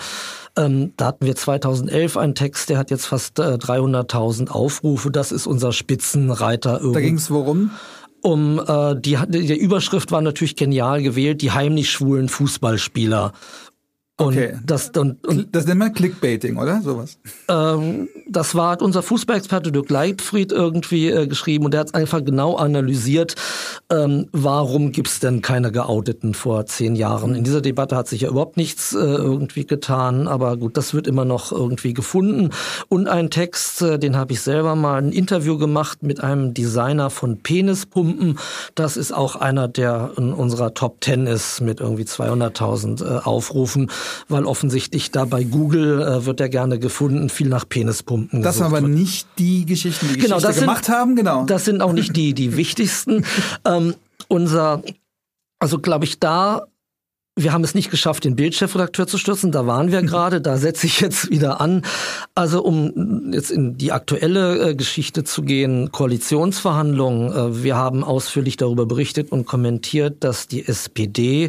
Ähm, 0.56 0.92
da 0.96 1.06
hatten 1.06 1.26
wir 1.26 1.34
2011 1.34 2.16
einen 2.16 2.34
Text, 2.34 2.68
der 2.68 2.78
hat 2.78 2.90
jetzt 2.90 3.06
fast 3.06 3.38
äh, 3.38 3.54
300.000 3.54 4.48
Aufrufe. 4.48 5.10
Das 5.10 5.32
ist 5.32 5.46
unser 5.46 5.72
Spitzenreiter. 5.72 6.80
Da 6.92 7.00
ging 7.00 7.16
es 7.16 7.30
worum? 7.30 7.70
Um 8.22 8.60
äh, 8.66 8.94
die, 8.96 9.18
die 9.28 9.58
Überschrift 9.58 10.12
war 10.12 10.20
natürlich 10.20 10.56
genial 10.56 11.02
gewählt, 11.02 11.42
die 11.42 11.50
heimlich 11.50 11.90
schwulen 11.90 12.28
Fußballspieler. 12.28 13.32
Und 14.18 14.34
okay. 14.36 14.58
das, 14.64 14.90
und, 14.90 15.26
und, 15.26 15.56
das 15.56 15.66
nennt 15.66 15.78
man 15.78 15.94
Clickbaiting, 15.94 16.58
oder? 16.58 16.82
Sowas. 16.82 17.18
Ähm, 17.48 18.08
das 18.28 18.54
war 18.54 18.72
hat 18.72 18.82
unser 18.82 19.02
Fußballexperte 19.02 19.72
Dirk 19.72 19.88
Leitfried 19.88 20.52
irgendwie 20.52 21.08
äh, 21.08 21.26
geschrieben 21.26 21.64
und 21.64 21.72
der 21.72 21.80
hat 21.80 21.94
einfach 21.94 22.22
genau 22.22 22.56
analysiert, 22.56 23.34
ähm, 23.90 24.28
warum 24.32 24.92
gibt's 24.92 25.18
denn 25.20 25.40
keine 25.40 25.72
Geouteten 25.72 26.34
vor 26.34 26.66
zehn 26.66 26.94
Jahren. 26.94 27.34
In 27.34 27.42
dieser 27.42 27.62
Debatte 27.62 27.96
hat 27.96 28.06
sich 28.06 28.20
ja 28.20 28.28
überhaupt 28.28 28.58
nichts 28.58 28.92
äh, 28.92 28.98
irgendwie 28.98 29.64
getan, 29.64 30.28
aber 30.28 30.58
gut, 30.58 30.76
das 30.76 30.92
wird 30.92 31.06
immer 31.06 31.24
noch 31.24 31.50
irgendwie 31.50 31.94
gefunden. 31.94 32.50
Und 32.88 33.08
ein 33.08 33.30
Text, 33.30 33.80
äh, 33.80 33.98
den 33.98 34.16
habe 34.16 34.34
ich 34.34 34.42
selber 34.42 34.76
mal 34.76 35.00
ein 35.02 35.12
Interview 35.12 35.56
gemacht 35.56 36.02
mit 36.02 36.22
einem 36.22 36.52
Designer 36.52 37.08
von 37.08 37.38
Penispumpen. 37.38 38.38
Das 38.74 38.98
ist 38.98 39.12
auch 39.12 39.36
einer, 39.36 39.68
der 39.68 40.12
in 40.18 40.34
unserer 40.34 40.74
Top 40.74 41.00
Ten 41.00 41.26
ist 41.26 41.62
mit 41.62 41.80
irgendwie 41.80 42.04
200.000 42.04 43.04
äh, 43.04 43.22
Aufrufen 43.22 43.90
weil 44.28 44.44
offensichtlich 44.44 45.10
da 45.10 45.24
bei 45.24 45.44
Google 45.44 46.02
äh, 46.02 46.24
wird 46.24 46.40
er 46.40 46.48
gerne 46.48 46.78
gefunden, 46.78 47.28
viel 47.28 47.48
nach 47.48 47.68
Penispumpen. 47.68 48.42
Das 48.42 48.56
sind 48.56 48.66
aber 48.66 48.82
wird. 48.82 48.92
nicht 48.92 49.26
die 49.38 49.66
Geschichten, 49.66 50.08
die 50.08 50.18
genau, 50.18 50.36
Geschichte 50.36 50.60
gemacht 50.60 50.86
sind, 50.86 50.94
haben, 50.94 51.16
genau. 51.16 51.44
Das 51.44 51.64
sind 51.64 51.80
auch 51.80 51.92
nicht 51.92 52.16
die, 52.16 52.34
die 52.34 52.56
wichtigsten. 52.56 53.24
ähm, 53.64 53.94
unser, 54.28 54.82
also 55.58 55.78
glaube 55.78 56.04
ich, 56.04 56.18
da 56.18 56.66
wir 57.34 57.54
haben 57.54 57.64
es 57.64 57.74
nicht 57.74 57.90
geschafft, 57.90 58.24
den 58.24 58.36
Bildchefredakteur 58.36 59.06
zu 59.06 59.16
stürzen. 59.16 59.52
Da 59.52 59.66
waren 59.66 59.90
wir 59.90 60.02
gerade. 60.02 60.42
Da 60.42 60.58
setze 60.58 60.86
ich 60.86 61.00
jetzt 61.00 61.30
wieder 61.30 61.62
an. 61.62 61.80
Also 62.34 62.62
um 62.62 63.32
jetzt 63.32 63.50
in 63.50 63.78
die 63.78 63.90
aktuelle 63.90 64.70
äh, 64.70 64.74
Geschichte 64.74 65.24
zu 65.24 65.40
gehen, 65.40 65.90
Koalitionsverhandlungen. 65.90 67.32
Äh, 67.32 67.64
wir 67.64 67.76
haben 67.76 68.04
ausführlich 68.04 68.58
darüber 68.58 68.84
berichtet 68.84 69.32
und 69.32 69.46
kommentiert, 69.46 70.22
dass 70.24 70.46
die 70.46 70.68
SPD 70.68 71.48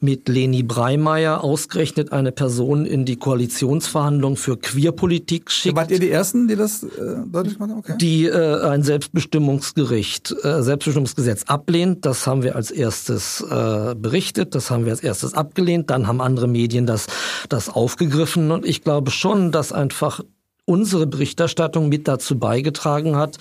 mit 0.00 0.30
Leni 0.30 0.62
Breimeyer 0.62 1.44
ausgerechnet 1.44 2.10
eine 2.10 2.32
Person 2.32 2.86
in 2.86 3.04
die 3.04 3.16
Koalitionsverhandlungen 3.16 4.38
für 4.38 4.56
Queerpolitik 4.56 5.50
schickt. 5.50 5.76
Wart 5.76 5.90
ihr 5.90 6.00
die 6.00 6.10
Ersten, 6.10 6.48
die 6.48 6.56
das 6.56 6.84
äh, 6.84 6.86
deutlich 7.26 7.58
gemacht 7.58 7.72
haben? 7.72 7.78
Okay. 7.80 7.94
Die 8.00 8.24
äh, 8.24 8.62
ein 8.62 8.82
Selbstbestimmungsgericht, 8.82 10.34
äh, 10.42 10.62
Selbstbestimmungsgesetz 10.62 11.42
ablehnt. 11.42 12.06
Das 12.06 12.26
haben 12.26 12.42
wir 12.42 12.56
als 12.56 12.70
erstes 12.70 13.42
äh, 13.42 13.94
berichtet. 13.94 14.54
Das 14.54 14.70
haben 14.70 14.86
wir 14.86 14.92
als 14.92 15.02
erstes 15.02 15.17
erstes 15.18 15.34
abgelehnt, 15.34 15.90
dann 15.90 16.06
haben 16.06 16.20
andere 16.20 16.46
Medien 16.46 16.86
das, 16.86 17.06
das 17.48 17.68
aufgegriffen. 17.68 18.50
Und 18.50 18.64
ich 18.64 18.82
glaube 18.82 19.10
schon, 19.10 19.50
dass 19.50 19.72
einfach 19.72 20.20
unsere 20.64 21.06
Berichterstattung 21.06 21.88
mit 21.88 22.06
dazu 22.06 22.38
beigetragen 22.38 23.16
hat, 23.16 23.38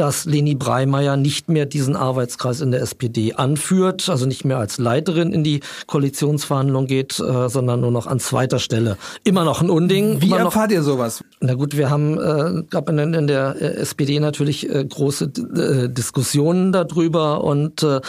dass 0.00 0.24
Leni 0.24 0.54
Breimeyer 0.54 1.18
nicht 1.18 1.50
mehr 1.50 1.66
diesen 1.66 1.94
Arbeitskreis 1.94 2.62
in 2.62 2.70
der 2.70 2.80
SPD 2.80 3.34
anführt, 3.34 4.08
also 4.08 4.24
nicht 4.24 4.46
mehr 4.46 4.56
als 4.56 4.78
Leiterin 4.78 5.30
in 5.30 5.44
die 5.44 5.60
Koalitionsverhandlung 5.88 6.86
geht, 6.86 7.20
äh, 7.20 7.50
sondern 7.50 7.82
nur 7.82 7.90
noch 7.90 8.06
an 8.06 8.18
zweiter 8.18 8.60
Stelle. 8.60 8.96
Immer 9.24 9.44
noch 9.44 9.60
ein 9.60 9.68
Unding. 9.68 10.22
Wie 10.22 10.32
erfahrt 10.32 10.72
ihr 10.72 10.82
sowas? 10.82 11.22
Na 11.40 11.52
gut, 11.52 11.76
wir 11.76 11.90
haben 11.90 12.18
äh, 12.18 12.62
gab 12.70 12.88
in, 12.88 12.98
in 12.98 13.26
der 13.26 13.56
äh, 13.60 13.74
SPD 13.74 14.20
natürlich 14.20 14.74
äh, 14.74 14.82
große 14.86 15.24
äh, 15.26 15.90
Diskussionen 15.90 16.72
darüber 16.72 17.44
und 17.44 17.82
äh, 17.82 18.00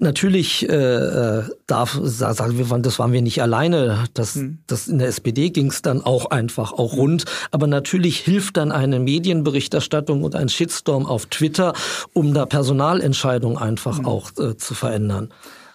natürlich 0.00 0.68
äh, 0.68 0.74
äh 0.74 1.42
darf 1.68 2.00
sagen 2.02 2.56
wir, 2.56 2.78
das 2.78 2.98
waren 2.98 3.12
wir 3.12 3.20
nicht 3.20 3.42
alleine. 3.42 4.04
Das, 4.14 4.36
hm. 4.36 4.58
das 4.66 4.88
in 4.88 4.98
der 4.98 5.08
SPD 5.08 5.50
ging 5.50 5.66
es 5.66 5.82
dann 5.82 6.00
auch 6.00 6.30
einfach 6.30 6.72
auch 6.72 6.94
rund, 6.94 7.26
aber 7.50 7.66
natürlich 7.66 8.20
hilft 8.20 8.56
dann 8.56 8.72
eine 8.72 8.98
Medienberichterstattung 8.98 10.24
und 10.24 10.34
ein 10.34 10.48
Shitstorm 10.48 11.04
auf 11.04 11.27
Twitter, 11.30 11.72
um 12.12 12.34
da 12.34 12.46
Personalentscheidungen 12.46 13.58
einfach 13.58 14.00
mhm. 14.00 14.06
auch 14.06 14.30
äh, 14.38 14.56
zu 14.56 14.74
verändern. 14.74 15.30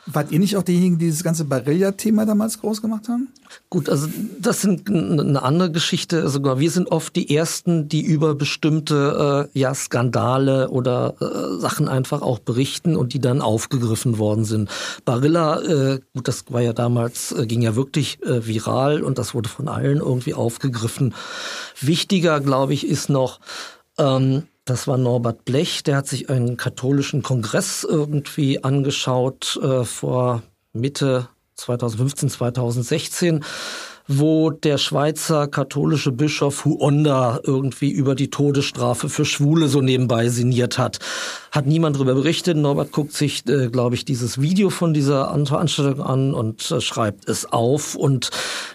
Wart 0.06 0.32
ihr 0.32 0.40
nicht 0.40 0.58
auch 0.58 0.64
diejenigen, 0.64 0.98
die 0.98 1.06
dieses 1.06 1.24
ganze 1.24 1.46
Barilla-Thema 1.46 2.26
damals 2.26 2.60
groß 2.60 2.82
gemacht 2.82 3.08
haben? 3.08 3.30
Gut, 3.70 3.88
also 3.88 4.10
das 4.38 4.62
sind 4.62 4.90
eine 4.90 5.42
andere 5.42 5.72
Geschichte. 5.72 6.28
Sogar 6.28 6.54
also 6.54 6.62
wir 6.62 6.72
sind 6.72 6.92
oft 6.92 7.16
die 7.16 7.34
ersten, 7.34 7.88
die 7.88 8.02
über 8.02 8.36
bestimmte 8.36 9.50
äh, 9.54 9.60
ja 9.60 9.74
Skandale 9.74 10.70
oder 10.70 11.16
äh, 11.22 11.60
Sachen 11.62 11.88
einfach 11.88 12.22
auch 12.22 12.40
berichten 12.40 12.98
und 12.98 13.14
die 13.14 13.20
dann 13.20 13.42
aufgegriffen 13.42 14.18
worden 14.18 14.44
sind. 14.44 14.70
Barilla, 15.06 15.62
äh, 15.62 16.00
gut, 16.14 16.28
das 16.28 16.46
war 16.50 16.62
ja 16.62 16.74
damals 16.74 17.32
äh, 17.32 17.46
ging 17.46 17.62
ja 17.62 17.78
wirklich 17.78 18.22
äh, 18.24 18.46
viral 18.46 19.04
und 19.04 19.18
das 19.18 19.34
wurde 19.34 19.48
von 19.48 19.70
allen 19.70 20.00
irgendwie 20.00 20.34
aufgegriffen. 20.34 21.14
Wichtiger, 21.80 22.42
glaube 22.42 22.74
ich, 22.74 22.86
ist 22.86 23.10
noch 23.10 23.40
ähm, 23.98 24.44
das 24.66 24.88
war 24.88 24.98
Norbert 24.98 25.46
Blech, 25.46 25.84
der 25.84 25.98
hat 25.98 26.08
sich 26.08 26.30
einen 26.30 26.58
katholischen 26.58 27.22
Kongress 27.22 27.84
irgendwie 27.84 28.64
angeschaut 28.64 29.60
äh, 29.62 29.84
vor 29.84 30.44
Mitte 30.72 31.30
2015, 31.56 32.30
2016 32.30 33.44
wo 34.20 34.50
der 34.50 34.78
Schweizer 34.78 35.48
katholische 35.48 36.12
Bischof 36.12 36.66
Huonda 36.66 37.40
irgendwie 37.44 37.92
über 37.92 38.16
die 38.16 38.30
Todesstrafe 38.30 39.10
für 39.10 39.26
Schwule 39.26 39.68
so 39.68 39.82
nebenbei 39.82 40.30
sinniert 40.30 40.78
hat. 40.78 41.00
Hat 41.52 41.66
niemand 41.66 41.96
darüber 41.96 42.16
berichtet. 42.16 42.58
Norbert 42.58 42.92
guckt 42.92 43.14
sich, 43.14 43.48
äh, 43.48 43.70
glaube 43.70 43.96
ich, 43.96 44.06
dieses 44.06 44.42
Video 44.42 44.70
von 44.70 44.94
dieser 44.94 45.34
Veranstaltung 45.46 46.02
an 46.02 46.34
und 46.34 46.72
äh, 46.72 46.82
schreibt 46.82 47.30
es 47.30 47.46
auf. 47.46 47.96
Und 47.96 48.32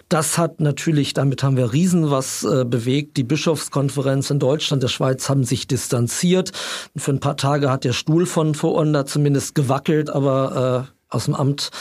das 0.07 0.37
hat 0.37 0.59
natürlich, 0.59 1.13
damit 1.13 1.43
haben 1.43 1.57
wir 1.57 1.73
riesen 1.73 2.09
was 2.09 2.43
äh, 2.43 2.65
bewegt. 2.65 3.17
Die 3.17 3.23
Bischofskonferenz 3.23 4.29
in 4.29 4.39
Deutschland, 4.39 4.83
der 4.83 4.87
Schweiz 4.87 5.29
haben 5.29 5.43
sich 5.43 5.67
distanziert. 5.67 6.51
Für 6.95 7.11
ein 7.11 7.19
paar 7.19 7.37
Tage 7.37 7.69
hat 7.69 7.83
der 7.83 7.93
Stuhl 7.93 8.25
von 8.25 8.53
Huonda 8.53 9.05
zumindest 9.05 9.55
gewackelt, 9.55 10.09
aber 10.09 10.87
äh, 10.89 11.15
aus 11.15 11.25
dem 11.25 11.35
Amt 11.35 11.71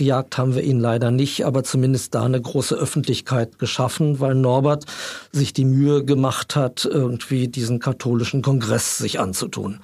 Gejagt 0.00 0.38
haben 0.38 0.54
wir 0.54 0.62
ihn 0.62 0.80
leider 0.80 1.10
nicht, 1.10 1.44
aber 1.44 1.62
zumindest 1.62 2.14
da 2.14 2.24
eine 2.24 2.40
große 2.40 2.74
Öffentlichkeit 2.74 3.58
geschaffen, 3.58 4.18
weil 4.18 4.34
Norbert 4.34 4.86
sich 5.30 5.52
die 5.52 5.66
Mühe 5.66 6.06
gemacht 6.06 6.56
hat, 6.56 6.86
irgendwie 6.90 7.48
diesen 7.48 7.80
katholischen 7.80 8.40
Kongress 8.40 8.96
sich 8.96 9.20
anzutun. 9.20 9.80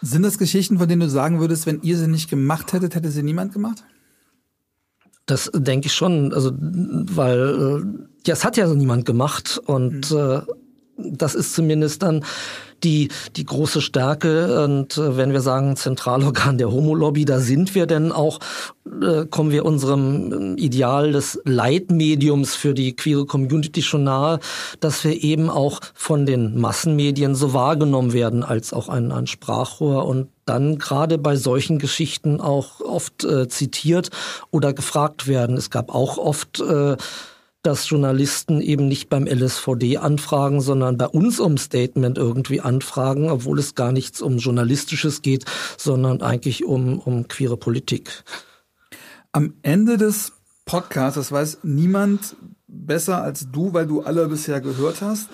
Sind 0.00 0.22
das 0.22 0.38
Geschichten, 0.38 0.78
von 0.78 0.88
denen 0.88 1.00
du 1.00 1.08
sagen 1.08 1.40
würdest, 1.40 1.66
wenn 1.66 1.82
ihr 1.82 1.98
sie 1.98 2.06
nicht 2.06 2.30
gemacht 2.30 2.72
hättet, 2.72 2.94
hätte 2.94 3.10
sie 3.10 3.24
niemand 3.24 3.52
gemacht? 3.52 3.82
Das 5.26 5.50
denke 5.52 5.88
ich 5.88 5.92
schon, 5.92 6.32
also 6.32 6.52
weil 6.56 7.40
äh, 7.40 8.28
ja, 8.28 8.34
es 8.34 8.44
hat 8.44 8.56
ja 8.56 8.72
niemand 8.72 9.06
gemacht 9.06 9.60
und 9.66 10.12
mhm. 10.12 10.16
äh, 10.16 10.40
das 10.98 11.34
ist 11.34 11.52
zumindest 11.52 12.04
dann 12.04 12.24
die, 12.84 13.08
die 13.36 13.44
große 13.44 13.80
Stärke. 13.80 14.64
Und 14.64 14.96
äh, 14.98 15.16
wenn 15.16 15.32
wir 15.32 15.40
sagen 15.40 15.76
Zentralorgan 15.76 16.58
der 16.58 16.70
Homolobby, 16.70 17.24
da 17.24 17.40
sind 17.40 17.74
wir 17.74 17.86
denn 17.86 18.12
auch, 18.12 18.38
äh, 19.02 19.26
kommen 19.26 19.50
wir 19.50 19.64
unserem 19.64 20.56
Ideal 20.56 21.12
des 21.12 21.40
Leitmediums 21.44 22.54
für 22.54 22.74
die 22.74 22.94
queere 22.94 23.26
Community 23.26 23.82
schon 23.82 24.04
nahe, 24.04 24.40
dass 24.80 25.04
wir 25.04 25.22
eben 25.22 25.50
auch 25.50 25.80
von 25.94 26.26
den 26.26 26.60
Massenmedien 26.60 27.34
so 27.34 27.52
wahrgenommen 27.52 28.12
werden 28.12 28.42
als 28.42 28.72
auch 28.72 28.88
ein, 28.88 29.12
ein 29.12 29.26
Sprachrohr 29.26 30.06
und 30.06 30.28
dann 30.44 30.78
gerade 30.78 31.18
bei 31.18 31.36
solchen 31.36 31.78
Geschichten 31.78 32.40
auch 32.40 32.80
oft 32.80 33.24
äh, 33.24 33.48
zitiert 33.48 34.10
oder 34.50 34.72
gefragt 34.72 35.28
werden. 35.28 35.56
Es 35.56 35.70
gab 35.70 35.94
auch 35.94 36.18
oft 36.18 36.60
äh, 36.60 36.96
dass 37.62 37.88
Journalisten 37.88 38.60
eben 38.60 38.88
nicht 38.88 39.08
beim 39.08 39.26
LSVD 39.26 39.98
anfragen, 39.98 40.60
sondern 40.60 40.96
bei 40.96 41.06
uns 41.06 41.38
um 41.38 41.56
Statement 41.58 42.18
irgendwie 42.18 42.60
anfragen, 42.60 43.30
obwohl 43.30 43.58
es 43.58 43.74
gar 43.74 43.92
nichts 43.92 44.20
um 44.20 44.38
Journalistisches 44.38 45.22
geht, 45.22 45.44
sondern 45.78 46.22
eigentlich 46.22 46.64
um, 46.64 46.98
um 46.98 47.28
queere 47.28 47.56
Politik. 47.56 48.24
Am 49.30 49.54
Ende 49.62 49.96
des 49.96 50.32
Podcasts, 50.64 51.16
das 51.16 51.32
weiß 51.32 51.58
niemand 51.62 52.36
besser 52.66 53.22
als 53.22 53.50
du, 53.50 53.72
weil 53.72 53.86
du 53.86 54.02
alle 54.02 54.26
bisher 54.28 54.60
gehört 54.60 55.00
hast, 55.00 55.28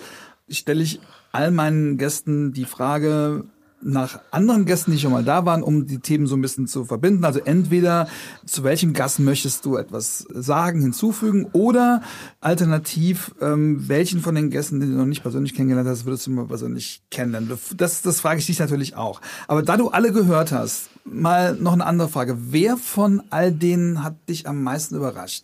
stelle 0.49 0.83
ich 0.83 0.99
all 1.31 1.51
meinen 1.51 1.97
Gästen 1.97 2.53
die 2.53 2.65
Frage, 2.65 3.45
nach 3.81 4.19
anderen 4.31 4.65
Gästen, 4.65 4.91
die 4.91 4.99
schon 4.99 5.11
mal 5.11 5.23
da 5.23 5.45
waren, 5.45 5.63
um 5.63 5.87
die 5.87 5.99
Themen 5.99 6.27
so 6.27 6.35
ein 6.35 6.41
bisschen 6.41 6.67
zu 6.67 6.85
verbinden. 6.85 7.23
Also 7.23 7.39
entweder 7.39 8.07
zu 8.45 8.63
welchem 8.63 8.93
Gast 8.93 9.19
möchtest 9.19 9.65
du 9.65 9.77
etwas 9.77 10.25
sagen, 10.29 10.81
hinzufügen 10.81 11.47
oder 11.53 12.01
alternativ, 12.41 13.33
ähm, 13.41 13.87
welchen 13.87 14.21
von 14.21 14.35
den 14.35 14.49
Gästen, 14.49 14.79
die 14.79 14.87
du 14.87 14.93
noch 14.93 15.05
nicht 15.05 15.21
persönlich 15.21 15.53
kennengelernt 15.53 15.87
hast, 15.87 16.05
würdest 16.05 16.27
du 16.27 16.31
mal 16.31 16.47
persönlich 16.47 17.01
kennenlernen. 17.09 17.57
Das, 17.77 18.01
das 18.01 18.19
frage 18.19 18.39
ich 18.39 18.45
dich 18.45 18.59
natürlich 18.59 18.95
auch. 18.95 19.21
Aber 19.47 19.63
da 19.63 19.77
du 19.77 19.89
alle 19.89 20.11
gehört 20.11 20.51
hast, 20.51 20.89
mal 21.05 21.55
noch 21.55 21.73
eine 21.73 21.85
andere 21.85 22.09
Frage. 22.09 22.37
Wer 22.51 22.77
von 22.77 23.23
all 23.29 23.51
denen 23.51 24.03
hat 24.03 24.15
dich 24.27 24.47
am 24.47 24.63
meisten 24.63 24.95
überrascht? 24.95 25.43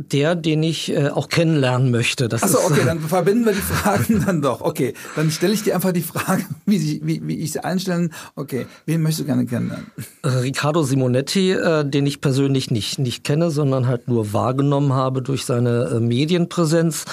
Der, 0.00 0.34
den 0.34 0.62
ich 0.62 0.90
äh, 0.90 1.08
auch 1.08 1.28
kennenlernen 1.28 1.90
möchte. 1.90 2.28
Das 2.28 2.42
Achso, 2.42 2.58
okay, 2.58 2.82
dann 2.86 3.00
verbinden 3.00 3.44
wir 3.44 3.52
die 3.52 3.60
Fragen 3.60 4.24
dann 4.24 4.42
doch. 4.42 4.60
Okay, 4.60 4.94
dann 5.16 5.30
stelle 5.30 5.52
ich 5.52 5.62
dir 5.62 5.74
einfach 5.74 5.92
die 5.92 6.02
Frage, 6.02 6.44
wie, 6.66 6.78
sie, 6.78 7.00
wie, 7.04 7.26
wie 7.26 7.36
ich 7.36 7.52
sie 7.52 7.62
einstellen. 7.62 8.12
Okay, 8.34 8.66
wen 8.86 9.02
möchtest 9.02 9.20
du 9.20 9.24
gerne 9.26 9.46
kennenlernen? 9.46 9.86
Riccardo 10.24 10.82
Simonetti, 10.82 11.52
äh, 11.52 11.84
den 11.84 12.06
ich 12.06 12.20
persönlich 12.20 12.70
nicht, 12.70 12.98
nicht 12.98 13.24
kenne, 13.24 13.50
sondern 13.50 13.86
halt 13.86 14.08
nur 14.08 14.32
wahrgenommen 14.32 14.92
habe 14.92 15.22
durch 15.22 15.44
seine 15.44 15.90
äh, 15.94 16.00
Medienpräsenz 16.00 17.04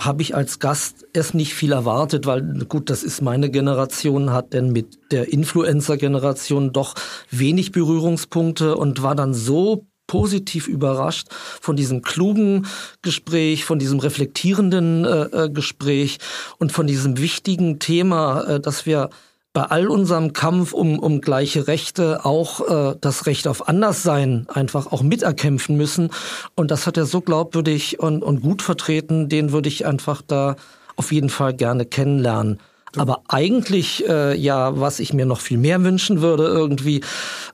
habe 0.00 0.22
ich 0.22 0.34
als 0.34 0.58
Gast 0.58 1.06
erst 1.12 1.34
nicht 1.34 1.54
viel 1.54 1.70
erwartet, 1.70 2.26
weil 2.26 2.42
gut, 2.68 2.90
das 2.90 3.04
ist 3.04 3.22
meine 3.22 3.48
Generation, 3.48 4.32
hat 4.32 4.52
denn 4.52 4.72
mit 4.72 5.12
der 5.12 5.32
Influencer-Generation 5.32 6.72
doch 6.72 6.94
wenig 7.30 7.70
Berührungspunkte 7.70 8.76
und 8.76 9.02
war 9.02 9.14
dann 9.14 9.34
so 9.34 9.86
positiv 10.06 10.68
überrascht 10.68 11.28
von 11.60 11.76
diesem 11.76 12.02
klugen 12.02 12.66
Gespräch, 13.02 13.64
von 13.64 13.78
diesem 13.78 13.98
reflektierenden 13.98 15.04
äh, 15.04 15.22
äh, 15.24 15.50
Gespräch 15.50 16.18
und 16.58 16.72
von 16.72 16.86
diesem 16.86 17.18
wichtigen 17.18 17.78
Thema, 17.78 18.42
äh, 18.42 18.60
dass 18.60 18.86
wir 18.86 19.10
bei 19.54 19.62
all 19.62 19.86
unserem 19.86 20.32
Kampf 20.32 20.72
um, 20.72 20.98
um 20.98 21.20
gleiche 21.20 21.68
Rechte 21.68 22.24
auch 22.24 22.68
äh, 22.68 22.96
das 23.00 23.26
Recht 23.26 23.46
auf 23.46 23.68
Anderssein 23.68 24.46
einfach 24.52 24.90
auch 24.90 25.02
miterkämpfen 25.02 25.76
müssen. 25.76 26.10
Und 26.56 26.72
das 26.72 26.88
hat 26.88 26.96
er 26.96 27.06
so 27.06 27.20
glaubwürdig 27.20 28.00
und, 28.00 28.22
und 28.24 28.42
gut 28.42 28.62
vertreten, 28.62 29.28
den 29.28 29.52
würde 29.52 29.68
ich 29.68 29.86
einfach 29.86 30.22
da 30.22 30.56
auf 30.96 31.12
jeden 31.12 31.28
Fall 31.30 31.54
gerne 31.54 31.86
kennenlernen. 31.86 32.58
Aber 32.96 33.22
eigentlich, 33.28 34.08
äh, 34.08 34.36
ja, 34.36 34.78
was 34.78 35.00
ich 35.00 35.12
mir 35.12 35.26
noch 35.26 35.40
viel 35.40 35.58
mehr 35.58 35.82
wünschen 35.82 36.20
würde, 36.20 36.44
irgendwie, 36.44 37.02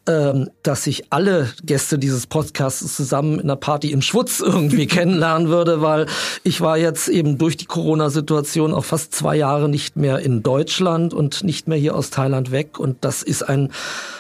ähm, 0.07 0.51
dass 0.63 0.87
ich 0.87 1.13
alle 1.13 1.51
Gäste 1.63 1.99
dieses 1.99 2.27
Podcasts 2.27 2.95
zusammen 2.95 3.35
in 3.35 3.43
einer 3.43 3.57
Party 3.57 3.91
im 3.91 4.03
Schwutz 4.03 4.41
irgendwie 4.41 4.87
kennenlernen 4.89 5.49
würde, 5.49 5.81
weil 5.81 6.07
ich 6.43 6.61
war 6.61 6.77
jetzt 6.77 7.09
eben 7.09 7.39
durch 7.39 7.57
die 7.57 7.67
Corona-Situation 7.67 8.75
auch 8.75 8.85
fast 8.85 9.15
zwei 9.15 9.37
Jahre 9.37 9.69
nicht 9.69 9.97
mehr 9.97 10.19
in 10.19 10.43
Deutschland 10.43 11.15
und 11.15 11.43
nicht 11.43 11.69
mehr 11.69 11.79
hier 11.79 11.97
aus 11.97 12.11
Thailand 12.11 12.51
weg. 12.51 12.79
Und 12.79 13.05
das 13.05 13.23
ist 13.23 13.43
ein, 13.43 13.71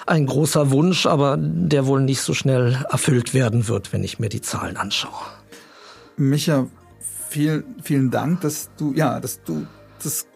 ein 0.06 0.26
großer 0.26 0.70
Wunsch, 0.70 1.06
aber 1.06 1.36
der 1.38 1.86
wohl 1.86 2.00
nicht 2.00 2.22
so 2.22 2.34
schnell 2.34 2.84
erfüllt 2.90 3.34
werden 3.34 3.68
wird, 3.68 3.92
wenn 3.92 4.04
ich 4.04 4.18
mir 4.18 4.28
die 4.28 4.40
Zahlen 4.40 4.76
anschaue. 4.76 5.12
Micha, 6.16 6.66
vielen, 7.28 7.64
vielen 7.82 8.10
Dank, 8.10 8.40
dass 8.42 8.70
du, 8.76 8.92
ja, 8.94 9.20
dass 9.20 9.42
du 9.42 9.66
das 10.02 10.26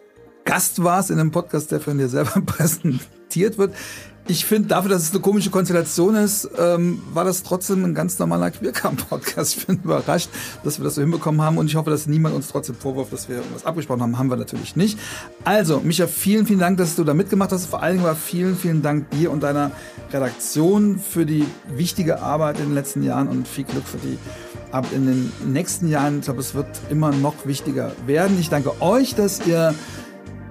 Gast 0.45 0.83
warst 0.83 1.11
in 1.11 1.19
einem 1.19 1.31
Podcast, 1.31 1.73
der 1.73 1.81
von 1.81 1.99
dir 1.99 2.09
selber 2.09 2.41
präsentiert 2.47 3.59
wird. 3.59 3.75
Ich 4.27 4.47
finde, 4.47 4.69
dafür, 4.69 4.91
dass 4.91 5.03
es 5.03 5.11
eine 5.11 5.21
komische 5.21 5.51
Konstellation 5.51 6.15
ist, 6.15 6.49
ähm, 6.59 7.03
war 7.13 7.25
das 7.25 7.43
trotzdem 7.43 7.85
ein 7.85 7.95
ganz 7.95 8.19
normaler 8.19 8.51
Queercam-Podcast. 8.51 9.59
Ich 9.59 9.67
bin 9.67 9.81
überrascht, 9.85 10.31
dass 10.63 10.79
wir 10.79 10.85
das 10.85 10.95
so 10.95 11.03
hinbekommen 11.03 11.43
haben 11.43 11.59
und 11.59 11.67
ich 11.67 11.77
hoffe, 11.77 11.91
dass 11.91 12.07
niemand 12.07 12.35
uns 12.35 12.49
trotzdem 12.49 12.75
vorwirft, 12.75 13.13
dass 13.13 13.29
wir 13.29 13.37
irgendwas 13.37 13.67
abgesprochen 13.67 14.01
haben. 14.01 14.19
Haben 14.19 14.31
wir 14.31 14.39
natürlich 14.39 14.77
nicht. 14.77 14.99
Also, 15.45 15.81
Micha, 15.81 16.07
vielen, 16.07 16.47
vielen 16.47 16.59
Dank, 16.59 16.79
dass 16.79 16.97
du 16.97 17.05
da 17.05 17.13
mitgemacht 17.13 17.53
hast. 17.53 17.67
Vor 17.67 17.83
allen 17.83 17.97
Dingen 17.97 18.07
aber 18.07 18.17
vielen, 18.17 18.57
vielen 18.57 18.81
Dank 18.81 19.11
dir 19.11 19.31
und 19.31 19.43
deiner 19.43 19.73
Redaktion 20.11 20.99
für 20.99 21.27
die 21.27 21.45
wichtige 21.77 22.21
Arbeit 22.21 22.61
in 22.61 22.67
den 22.67 22.75
letzten 22.75 23.03
Jahren 23.03 23.29
und 23.29 23.47
viel 23.47 23.65
Glück 23.65 23.85
für 23.85 23.99
die 23.99 24.19
Arbeit 24.73 24.93
in 24.93 25.05
den 25.05 25.33
nächsten 25.53 25.87
Jahren. 25.87 26.21
Ich 26.21 26.25
glaube, 26.25 26.41
es 26.41 26.55
wird 26.55 26.67
immer 26.89 27.13
noch 27.13 27.45
wichtiger 27.45 27.93
werden. 28.07 28.39
Ich 28.41 28.49
danke 28.49 28.81
euch, 28.81 29.15
dass 29.15 29.47
ihr 29.47 29.75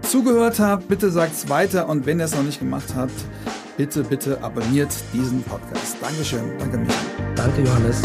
zugehört 0.03 0.59
habt. 0.59 0.87
Bitte 0.87 1.11
sagt 1.11 1.33
es 1.33 1.49
weiter 1.49 1.89
und 1.89 2.05
wenn 2.05 2.19
ihr 2.19 2.25
es 2.25 2.35
noch 2.35 2.43
nicht 2.43 2.59
gemacht 2.59 2.93
habt, 2.95 3.13
bitte, 3.77 4.03
bitte 4.03 4.41
abonniert 4.43 4.93
diesen 5.13 5.43
Podcast. 5.43 5.97
Dankeschön. 6.01 6.57
Danke, 6.59 6.77
Michael. 6.77 7.35
Danke, 7.35 7.61
Johannes. 7.61 8.01